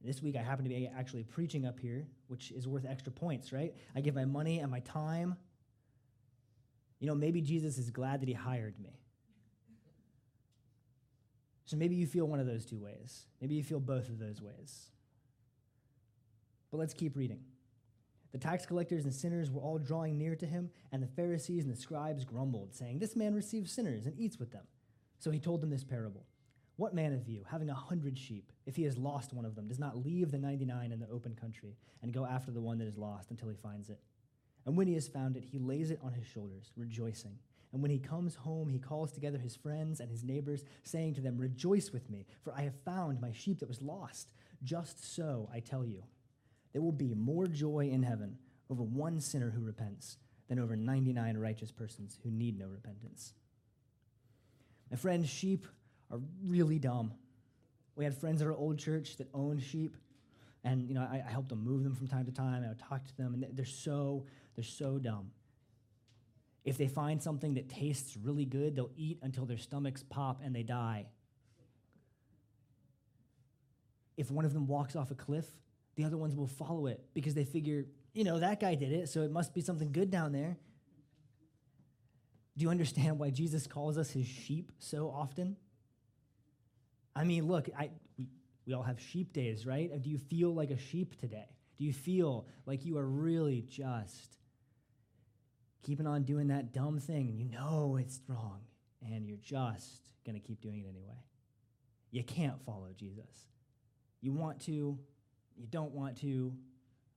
This 0.00 0.22
week, 0.22 0.36
I 0.36 0.42
happen 0.42 0.64
to 0.64 0.68
be 0.68 0.88
actually 0.96 1.24
preaching 1.24 1.66
up 1.66 1.80
here, 1.80 2.06
which 2.28 2.52
is 2.52 2.68
worth 2.68 2.86
extra 2.88 3.12
points, 3.12 3.52
right? 3.52 3.74
I 3.94 4.00
give 4.00 4.14
my 4.14 4.24
money 4.24 4.60
and 4.60 4.70
my 4.70 4.80
time. 4.80 5.36
You 7.00 7.08
know, 7.08 7.14
maybe 7.16 7.40
Jesus 7.40 7.78
is 7.78 7.90
glad 7.90 8.22
that 8.22 8.28
he 8.28 8.34
hired 8.34 8.78
me. 8.78 9.00
So 11.64 11.76
maybe 11.76 11.96
you 11.96 12.06
feel 12.06 12.26
one 12.26 12.38
of 12.38 12.46
those 12.46 12.64
two 12.64 12.78
ways. 12.78 13.26
Maybe 13.40 13.56
you 13.56 13.64
feel 13.64 13.80
both 13.80 14.08
of 14.08 14.20
those 14.20 14.40
ways. 14.40 14.90
But 16.70 16.78
let's 16.78 16.94
keep 16.94 17.16
reading. 17.16 17.40
The 18.32 18.38
tax 18.38 18.64
collectors 18.64 19.04
and 19.04 19.12
sinners 19.12 19.50
were 19.50 19.60
all 19.60 19.78
drawing 19.78 20.16
near 20.16 20.34
to 20.36 20.46
him, 20.46 20.70
and 20.90 21.02
the 21.02 21.06
Pharisees 21.06 21.64
and 21.64 21.72
the 21.72 21.78
scribes 21.78 22.24
grumbled, 22.24 22.74
saying, 22.74 22.98
This 22.98 23.14
man 23.14 23.34
receives 23.34 23.70
sinners 23.70 24.06
and 24.06 24.18
eats 24.18 24.38
with 24.38 24.52
them. 24.52 24.64
So 25.18 25.30
he 25.30 25.38
told 25.38 25.60
them 25.60 25.70
this 25.70 25.84
parable 25.84 26.24
What 26.76 26.94
man 26.94 27.12
of 27.12 27.28
you, 27.28 27.44
having 27.50 27.68
a 27.68 27.74
hundred 27.74 28.18
sheep, 28.18 28.50
if 28.64 28.74
he 28.74 28.84
has 28.84 28.96
lost 28.96 29.34
one 29.34 29.44
of 29.44 29.54
them, 29.54 29.68
does 29.68 29.78
not 29.78 30.02
leave 30.02 30.30
the 30.30 30.38
99 30.38 30.92
in 30.92 30.98
the 30.98 31.10
open 31.10 31.34
country 31.34 31.76
and 32.02 32.12
go 32.12 32.24
after 32.24 32.50
the 32.50 32.60
one 32.60 32.78
that 32.78 32.88
is 32.88 32.96
lost 32.96 33.30
until 33.30 33.48
he 33.48 33.56
finds 33.56 33.90
it? 33.90 34.00
And 34.64 34.76
when 34.76 34.86
he 34.86 34.94
has 34.94 35.08
found 35.08 35.36
it, 35.36 35.44
he 35.44 35.58
lays 35.58 35.90
it 35.90 36.00
on 36.02 36.12
his 36.12 36.26
shoulders, 36.26 36.72
rejoicing. 36.76 37.38
And 37.72 37.82
when 37.82 37.90
he 37.90 37.98
comes 37.98 38.34
home, 38.34 38.68
he 38.68 38.78
calls 38.78 39.12
together 39.12 39.38
his 39.38 39.56
friends 39.56 40.00
and 40.00 40.10
his 40.10 40.24
neighbors, 40.24 40.64
saying 40.84 41.14
to 41.14 41.20
them, 41.20 41.38
Rejoice 41.38 41.90
with 41.90 42.08
me, 42.10 42.26
for 42.42 42.52
I 42.52 42.62
have 42.62 42.74
found 42.84 43.20
my 43.20 43.32
sheep 43.32 43.60
that 43.60 43.68
was 43.68 43.82
lost. 43.82 44.32
Just 44.62 45.14
so, 45.14 45.48
I 45.52 45.60
tell 45.60 45.84
you, 45.84 46.04
there 46.72 46.82
will 46.82 46.92
be 46.92 47.14
more 47.14 47.46
joy 47.46 47.90
in 47.92 48.02
heaven 48.02 48.38
over 48.70 48.82
one 48.82 49.20
sinner 49.20 49.50
who 49.50 49.60
repents 49.62 50.16
than 50.48 50.58
over 50.58 50.76
99 50.76 51.36
righteous 51.36 51.70
persons 51.70 52.18
who 52.22 52.30
need 52.30 52.58
no 52.58 52.66
repentance. 52.66 53.34
My 54.90 54.96
friends, 54.96 55.28
sheep 55.28 55.66
are 56.10 56.20
really 56.44 56.78
dumb. 56.78 57.12
We 57.96 58.04
had 58.04 58.14
friends 58.14 58.40
at 58.40 58.48
our 58.48 58.54
old 58.54 58.78
church 58.78 59.16
that 59.18 59.28
owned 59.34 59.62
sheep, 59.62 59.96
and 60.64 60.88
you 60.88 60.94
know 60.94 61.02
I, 61.02 61.22
I 61.26 61.30
helped 61.30 61.48
them 61.50 61.64
move 61.64 61.84
them 61.84 61.94
from 61.94 62.08
time 62.08 62.24
to 62.26 62.32
time. 62.32 62.64
I 62.64 62.68
would 62.68 62.78
talk 62.78 63.04
to 63.04 63.16
them, 63.16 63.34
and 63.34 63.46
they're 63.56 63.64
so 63.64 64.26
they're 64.54 64.64
so 64.64 64.98
dumb. 64.98 65.30
If 66.64 66.78
they 66.78 66.86
find 66.86 67.22
something 67.22 67.54
that 67.54 67.68
tastes 67.68 68.16
really 68.16 68.44
good, 68.44 68.76
they'll 68.76 68.92
eat 68.96 69.18
until 69.22 69.46
their 69.46 69.58
stomachs 69.58 70.04
pop 70.08 70.40
and 70.44 70.54
they 70.54 70.62
die. 70.62 71.06
If 74.16 74.30
one 74.30 74.44
of 74.44 74.52
them 74.52 74.66
walks 74.68 74.94
off 74.94 75.10
a 75.10 75.14
cliff, 75.14 75.46
the 75.96 76.04
other 76.04 76.16
ones 76.16 76.34
will 76.34 76.46
follow 76.46 76.86
it 76.86 77.02
because 77.14 77.34
they 77.34 77.44
figure, 77.44 77.86
you 78.14 78.24
know, 78.24 78.38
that 78.38 78.60
guy 78.60 78.74
did 78.74 78.92
it, 78.92 79.08
so 79.08 79.22
it 79.22 79.30
must 79.30 79.54
be 79.54 79.60
something 79.60 79.92
good 79.92 80.10
down 80.10 80.32
there. 80.32 80.56
Do 82.56 82.64
you 82.64 82.70
understand 82.70 83.18
why 83.18 83.30
Jesus 83.30 83.66
calls 83.66 83.96
us 83.96 84.10
his 84.10 84.26
sheep 84.26 84.72
so 84.78 85.08
often? 85.08 85.56
I 87.14 87.24
mean, 87.24 87.46
look, 87.46 87.68
I, 87.78 87.90
we, 88.18 88.28
we 88.66 88.74
all 88.74 88.82
have 88.82 89.00
sheep 89.00 89.32
days, 89.32 89.66
right? 89.66 89.90
Do 90.00 90.10
you 90.10 90.18
feel 90.18 90.54
like 90.54 90.70
a 90.70 90.78
sheep 90.78 91.18
today? 91.20 91.48
Do 91.78 91.84
you 91.84 91.92
feel 91.92 92.46
like 92.66 92.84
you 92.84 92.98
are 92.98 93.06
really 93.06 93.62
just 93.62 94.36
keeping 95.82 96.06
on 96.06 96.22
doing 96.22 96.48
that 96.48 96.72
dumb 96.72 97.00
thing 97.00 97.28
you 97.28 97.44
know 97.44 97.98
it's 98.00 98.20
wrong 98.28 98.60
and 99.04 99.26
you're 99.26 99.38
just 99.38 100.00
going 100.24 100.40
to 100.40 100.46
keep 100.46 100.60
doing 100.60 100.80
it 100.80 100.88
anyway? 100.88 101.24
You 102.10 102.22
can't 102.22 102.62
follow 102.64 102.90
Jesus. 102.96 103.46
You 104.20 104.32
want 104.32 104.60
to, 104.66 104.98
you 105.56 105.66
don't 105.66 105.92
want 105.92 106.20
to. 106.20 106.52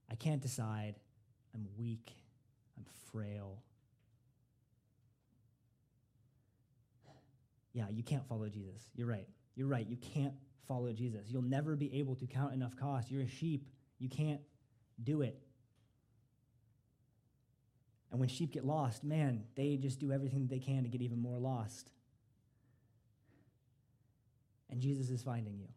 I 0.10 0.16
can't 0.16 0.42
decide. 0.42 0.96
I'm 1.54 1.68
weak. 1.78 2.12
I'm 2.78 2.86
frail. 3.12 3.62
Yeah, 7.74 7.90
you 7.90 8.04
can't 8.04 8.26
follow 8.28 8.48
Jesus. 8.48 8.88
You're 8.96 9.08
right. 9.08 9.28
You're 9.56 9.68
right. 9.68 9.86
You 9.88 9.98
can't 9.98 10.34
follow 10.68 10.92
Jesus. 10.94 11.28
You'll 11.28 11.42
never 11.42 11.76
be 11.76 12.00
able 12.00 12.16
to 12.16 12.26
count 12.26 12.54
enough 12.54 12.76
cost. 12.76 13.12
You're 13.12 13.24
a 13.24 13.28
sheep. 13.28 13.68
You 14.00 14.10
can't 14.10 14.42
do 15.04 15.22
it. 15.22 15.40
And 18.12 18.20
when 18.20 18.30
sheep 18.30 18.54
get 18.54 18.66
lost, 18.66 19.04
man, 19.04 19.44
they 19.56 19.76
just 19.76 20.00
do 20.00 20.12
everything 20.12 20.48
they 20.48 20.60
can 20.60 20.84
to 20.84 20.90
get 20.90 21.02
even 21.02 21.20
more 21.20 21.38
lost. 21.38 21.92
And 24.70 24.80
Jesus 24.80 25.10
is 25.10 25.22
finding 25.22 25.58
you. 25.58 25.68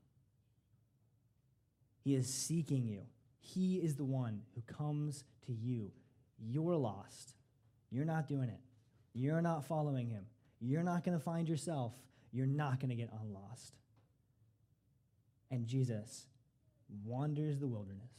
He 2.03 2.15
is 2.15 2.33
seeking 2.33 2.87
you. 2.87 3.03
He 3.41 3.77
is 3.77 3.97
the 3.97 4.05
one 4.05 4.43
who 4.55 4.63
comes 4.63 5.25
to 5.47 5.53
you. 5.53 5.91
You're 6.39 6.77
lost. 6.77 7.35
You're 7.91 8.05
not 8.05 8.29
doing 8.29 8.49
it. 8.49 8.61
You're 9.15 9.43
not 9.43 9.65
following 9.65 10.09
him. 10.09 10.27
You're 10.61 10.83
not 10.83 11.05
going 11.05 11.17
to 11.17 11.23
find 11.23 11.49
yourself 11.49 11.93
you're 12.33 12.47
not 12.47 12.81
going 12.81 12.91
to 12.91 12.97
get 12.97 13.11
unlost. 13.23 13.77
And 15.51 15.67
Jesus 15.67 16.27
wanders 17.05 17.59
the 17.59 17.67
wilderness 17.67 18.13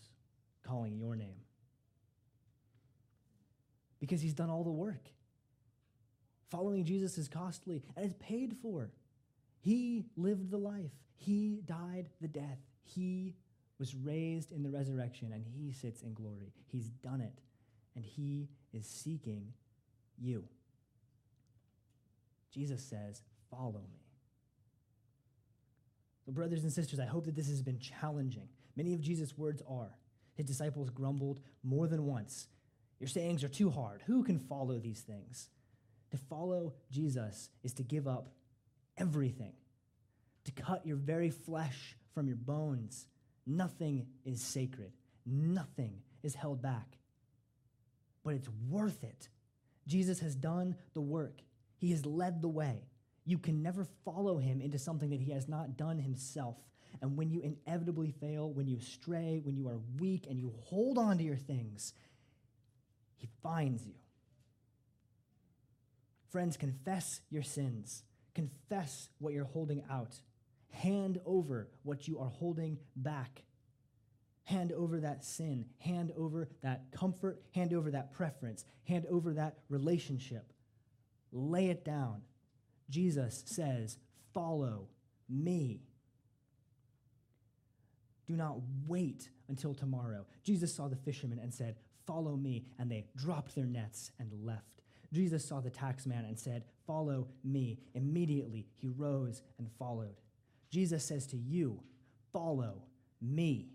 calling 0.63 0.97
your 0.97 1.15
name 1.15 1.41
because 3.99 4.21
he's 4.21 4.33
done 4.33 4.49
all 4.49 4.63
the 4.63 4.71
work. 4.71 5.05
Following 6.49 6.83
Jesus 6.83 7.17
is 7.17 7.27
costly 7.27 7.83
and 7.95 8.05
it's 8.05 8.15
paid 8.19 8.55
for. 8.61 8.89
He 9.61 10.05
lived 10.15 10.49
the 10.49 10.57
life, 10.57 10.91
he 11.15 11.61
died 11.65 12.09
the 12.21 12.27
death, 12.27 12.59
he 12.83 13.35
was 13.79 13.95
raised 13.95 14.51
in 14.51 14.61
the 14.61 14.69
resurrection, 14.69 15.31
and 15.33 15.43
he 15.43 15.71
sits 15.71 16.01
in 16.01 16.13
glory. 16.13 16.53
He's 16.67 16.89
done 16.89 17.21
it, 17.21 17.39
and 17.95 18.03
he 18.03 18.49
is 18.73 18.85
seeking 18.85 19.53
you. 20.17 20.43
Jesus 22.53 22.83
says, 22.83 23.21
Follow 23.49 23.81
me. 23.91 24.03
So, 26.25 26.31
brothers 26.31 26.63
and 26.63 26.71
sisters, 26.71 26.99
I 26.99 27.05
hope 27.05 27.25
that 27.25 27.35
this 27.35 27.49
has 27.49 27.63
been 27.63 27.79
challenging. 27.79 28.49
Many 28.75 28.93
of 28.93 29.01
Jesus' 29.01 29.37
words 29.37 29.63
are. 29.67 29.97
His 30.35 30.45
disciples 30.45 30.89
grumbled 30.89 31.39
more 31.63 31.87
than 31.87 32.05
once. 32.05 32.47
Your 32.99 33.07
sayings 33.07 33.43
are 33.43 33.49
too 33.49 33.69
hard. 33.69 34.03
Who 34.05 34.23
can 34.23 34.37
follow 34.37 34.77
these 34.77 35.01
things? 35.01 35.49
To 36.11 36.17
follow 36.17 36.73
Jesus 36.91 37.49
is 37.63 37.73
to 37.73 37.83
give 37.83 38.07
up 38.07 38.29
everything, 38.97 39.53
to 40.45 40.51
cut 40.51 40.85
your 40.85 40.97
very 40.97 41.29
flesh 41.29 41.95
from 42.13 42.27
your 42.27 42.37
bones. 42.37 43.05
Nothing 43.49 44.05
is 44.25 44.41
sacred, 44.41 44.91
nothing 45.25 46.03
is 46.21 46.35
held 46.35 46.61
back. 46.61 46.99
But 48.23 48.35
it's 48.35 48.49
worth 48.69 49.03
it. 49.03 49.27
Jesus 49.87 50.19
has 50.19 50.35
done 50.35 50.75
the 50.93 51.01
work, 51.01 51.41
He 51.77 51.89
has 51.91 52.05
led 52.05 52.43
the 52.43 52.47
way. 52.47 52.83
You 53.25 53.37
can 53.37 53.61
never 53.61 53.85
follow 54.05 54.37
him 54.37 54.59
into 54.59 54.79
something 54.79 55.11
that 55.11 55.21
he 55.21 55.31
has 55.33 55.47
not 55.47 55.77
done 55.77 55.99
himself. 55.99 56.57
And 56.99 57.15
when 57.15 57.29
you 57.29 57.41
inevitably 57.41 58.11
fail, 58.19 58.51
when 58.51 58.67
you 58.67 58.79
stray, 58.79 59.39
when 59.43 59.55
you 59.55 59.67
are 59.67 59.79
weak 59.99 60.25
and 60.27 60.39
you 60.39 60.51
hold 60.63 60.97
on 60.97 61.19
to 61.19 61.23
your 61.23 61.35
things, 61.35 61.93
he 63.17 63.29
finds 63.43 63.85
you. 63.85 63.93
Friends, 66.31 66.57
confess 66.57 67.21
your 67.29 67.43
sins. 67.43 68.01
Confess 68.33 69.09
what 69.19 69.33
you're 69.33 69.45
holding 69.45 69.83
out. 69.91 70.15
Hand 70.71 71.19
over 71.25 71.69
what 71.83 72.07
you 72.07 72.19
are 72.19 72.29
holding 72.29 72.77
back. 72.95 73.43
Hand 74.43 74.71
over 74.71 74.99
that 75.01 75.23
sin. 75.23 75.65
Hand 75.79 76.11
over 76.17 76.49
that 76.63 76.91
comfort. 76.91 77.41
Hand 77.53 77.73
over 77.73 77.91
that 77.91 78.13
preference. 78.13 78.65
Hand 78.85 79.05
over 79.09 79.33
that 79.33 79.59
relationship. 79.69 80.53
Lay 81.31 81.69
it 81.69 81.85
down 81.85 82.21
Jesus 82.89 83.43
says, 83.45 83.97
Follow 84.33 84.87
me. 85.27 85.81
Do 88.27 88.35
not 88.35 88.57
wait 88.87 89.29
until 89.47 89.73
tomorrow. 89.73 90.25
Jesus 90.43 90.73
saw 90.73 90.87
the 90.87 90.95
fishermen 90.95 91.39
and 91.39 91.53
said, 91.53 91.75
Follow 92.05 92.35
me. 92.35 92.65
And 92.77 92.91
they 92.91 93.05
dropped 93.15 93.55
their 93.55 93.65
nets 93.65 94.11
and 94.19 94.31
left. 94.43 94.81
Jesus 95.11 95.45
saw 95.45 95.59
the 95.59 95.71
taxman 95.71 96.27
and 96.27 96.37
said, 96.37 96.63
Follow 96.85 97.27
me. 97.43 97.79
Immediately 97.93 98.67
he 98.75 98.87
rose 98.87 99.41
and 99.57 99.69
followed. 99.77 100.15
Jesus 100.71 101.05
says 101.05 101.27
to 101.27 101.37
you, 101.37 101.83
Follow 102.31 102.83
me. 103.21 103.69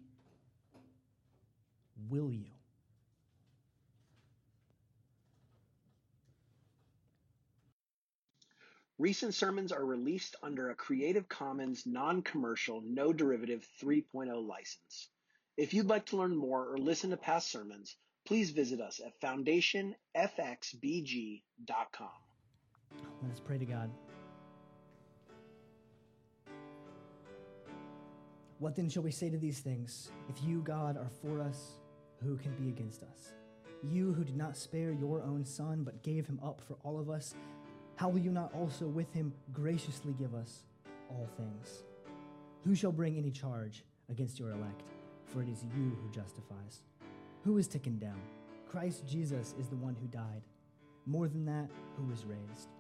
Will 2.09 2.32
you? 2.32 2.47
Recent 8.99 9.34
sermons 9.34 9.72
are 9.72 9.84
released 9.84 10.36
under 10.42 10.70
a 10.70 10.76
Creative 10.76 11.28
Commons 11.28 11.84
non-commercial, 11.84 12.80
no 12.82 13.12
derivative 13.12 13.68
3.0 13.82 14.47
license. 14.47 15.09
If 15.57 15.74
you'd 15.74 15.88
like 15.88 16.07
to 16.07 16.16
learn 16.16 16.36
more 16.36 16.72
or 16.72 16.78
listen 16.78 17.11
to 17.11 17.16
past 17.16 17.51
sermons, 17.51 17.97
please 18.24 18.51
visit 18.51 18.80
us 18.80 19.01
at 19.05 19.20
foundationfxbg.com. 19.20 22.09
Let 23.22 23.32
us 23.32 23.40
pray 23.45 23.59
to 23.59 23.64
God. 23.64 23.90
What 28.65 28.77
then 28.77 28.89
shall 28.89 29.03
we 29.03 29.11
say 29.11 29.29
to 29.29 29.37
these 29.37 29.59
things? 29.61 30.11
If 30.31 30.43
you, 30.43 30.62
God, 30.62 30.97
are 30.97 31.11
for 31.21 31.43
us, 31.43 31.81
who 32.23 32.39
can 32.39 32.53
be 32.53 32.71
against 32.71 33.03
us? 33.03 33.35
You 33.83 34.15
who 34.15 34.25
did 34.25 34.39
not 34.39 34.57
spare 34.57 34.91
your 34.91 35.21
own 35.21 35.45
son, 35.45 35.83
but 35.85 36.03
gave 36.03 36.27
him 36.27 36.41
up 36.43 36.62
for 36.67 36.79
all 36.83 36.99
of 36.99 37.11
us, 37.11 37.35
how 37.97 38.09
will 38.09 38.21
you 38.21 38.31
not 38.31 38.55
also 38.55 38.87
with 38.87 39.12
him 39.12 39.35
graciously 39.53 40.15
give 40.15 40.35
us 40.35 40.62
all 41.11 41.29
things? 41.37 41.83
Who 42.65 42.75
shall 42.75 42.91
bring 42.91 43.19
any 43.19 43.31
charge 43.31 43.85
against 44.09 44.39
your 44.41 44.53
elect? 44.53 44.83
For 45.27 45.43
it 45.43 45.51
is 45.51 45.67
you 45.77 45.99
who 46.01 46.11
justifies. 46.11 46.85
Who 47.43 47.59
is 47.59 47.69
to 47.69 47.79
condemn? 47.79 48.23
Christ 48.67 49.07
Jesus 49.07 49.55
is 49.61 49.69
the 49.69 49.77
one 49.77 49.95
who 50.01 50.07
died. 50.07 50.41
More 51.05 51.29
than 51.29 51.45
that, 51.45 51.69
who 51.99 52.07
was 52.07 52.25
raised, 52.25 52.71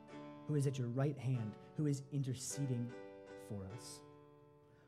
who 0.48 0.54
is 0.54 0.66
at 0.66 0.78
your 0.78 0.88
right 0.88 1.18
hand, 1.18 1.52
who 1.76 1.88
is 1.88 2.04
interceding 2.10 2.90
for 3.50 3.66
us. 3.76 4.00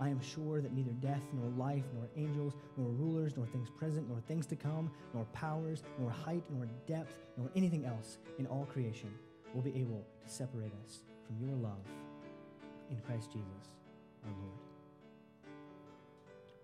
I 0.00 0.08
am 0.08 0.20
sure 0.20 0.60
that 0.60 0.72
neither 0.72 0.92
death, 0.92 1.22
nor 1.32 1.50
life, 1.50 1.84
nor 1.94 2.08
angels, 2.16 2.54
nor 2.76 2.88
rulers, 2.90 3.36
nor 3.36 3.46
things 3.46 3.68
present, 3.70 4.08
nor 4.08 4.20
things 4.20 4.46
to 4.46 4.56
come, 4.56 4.90
nor 5.14 5.24
powers, 5.32 5.82
nor 5.98 6.10
height, 6.10 6.42
nor 6.50 6.66
depth, 6.86 7.18
nor 7.36 7.50
anything 7.54 7.84
else 7.84 8.18
in 8.38 8.46
all 8.46 8.66
creation 8.66 9.12
will 9.54 9.62
be 9.62 9.74
able 9.78 10.04
to 10.24 10.32
separate 10.32 10.72
us 10.84 11.00
from 11.26 11.38
your 11.38 11.56
love 11.56 11.84
in 12.90 12.98
Christ 13.00 13.30
Jesus 13.32 13.68
our 14.24 14.32
Lord. 14.40 14.58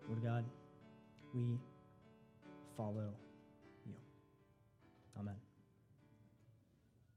Lord 0.09 0.24
God, 0.24 0.45
we 1.35 1.59
follow 2.76 3.12
you. 3.87 3.95
Amen. 5.18 5.47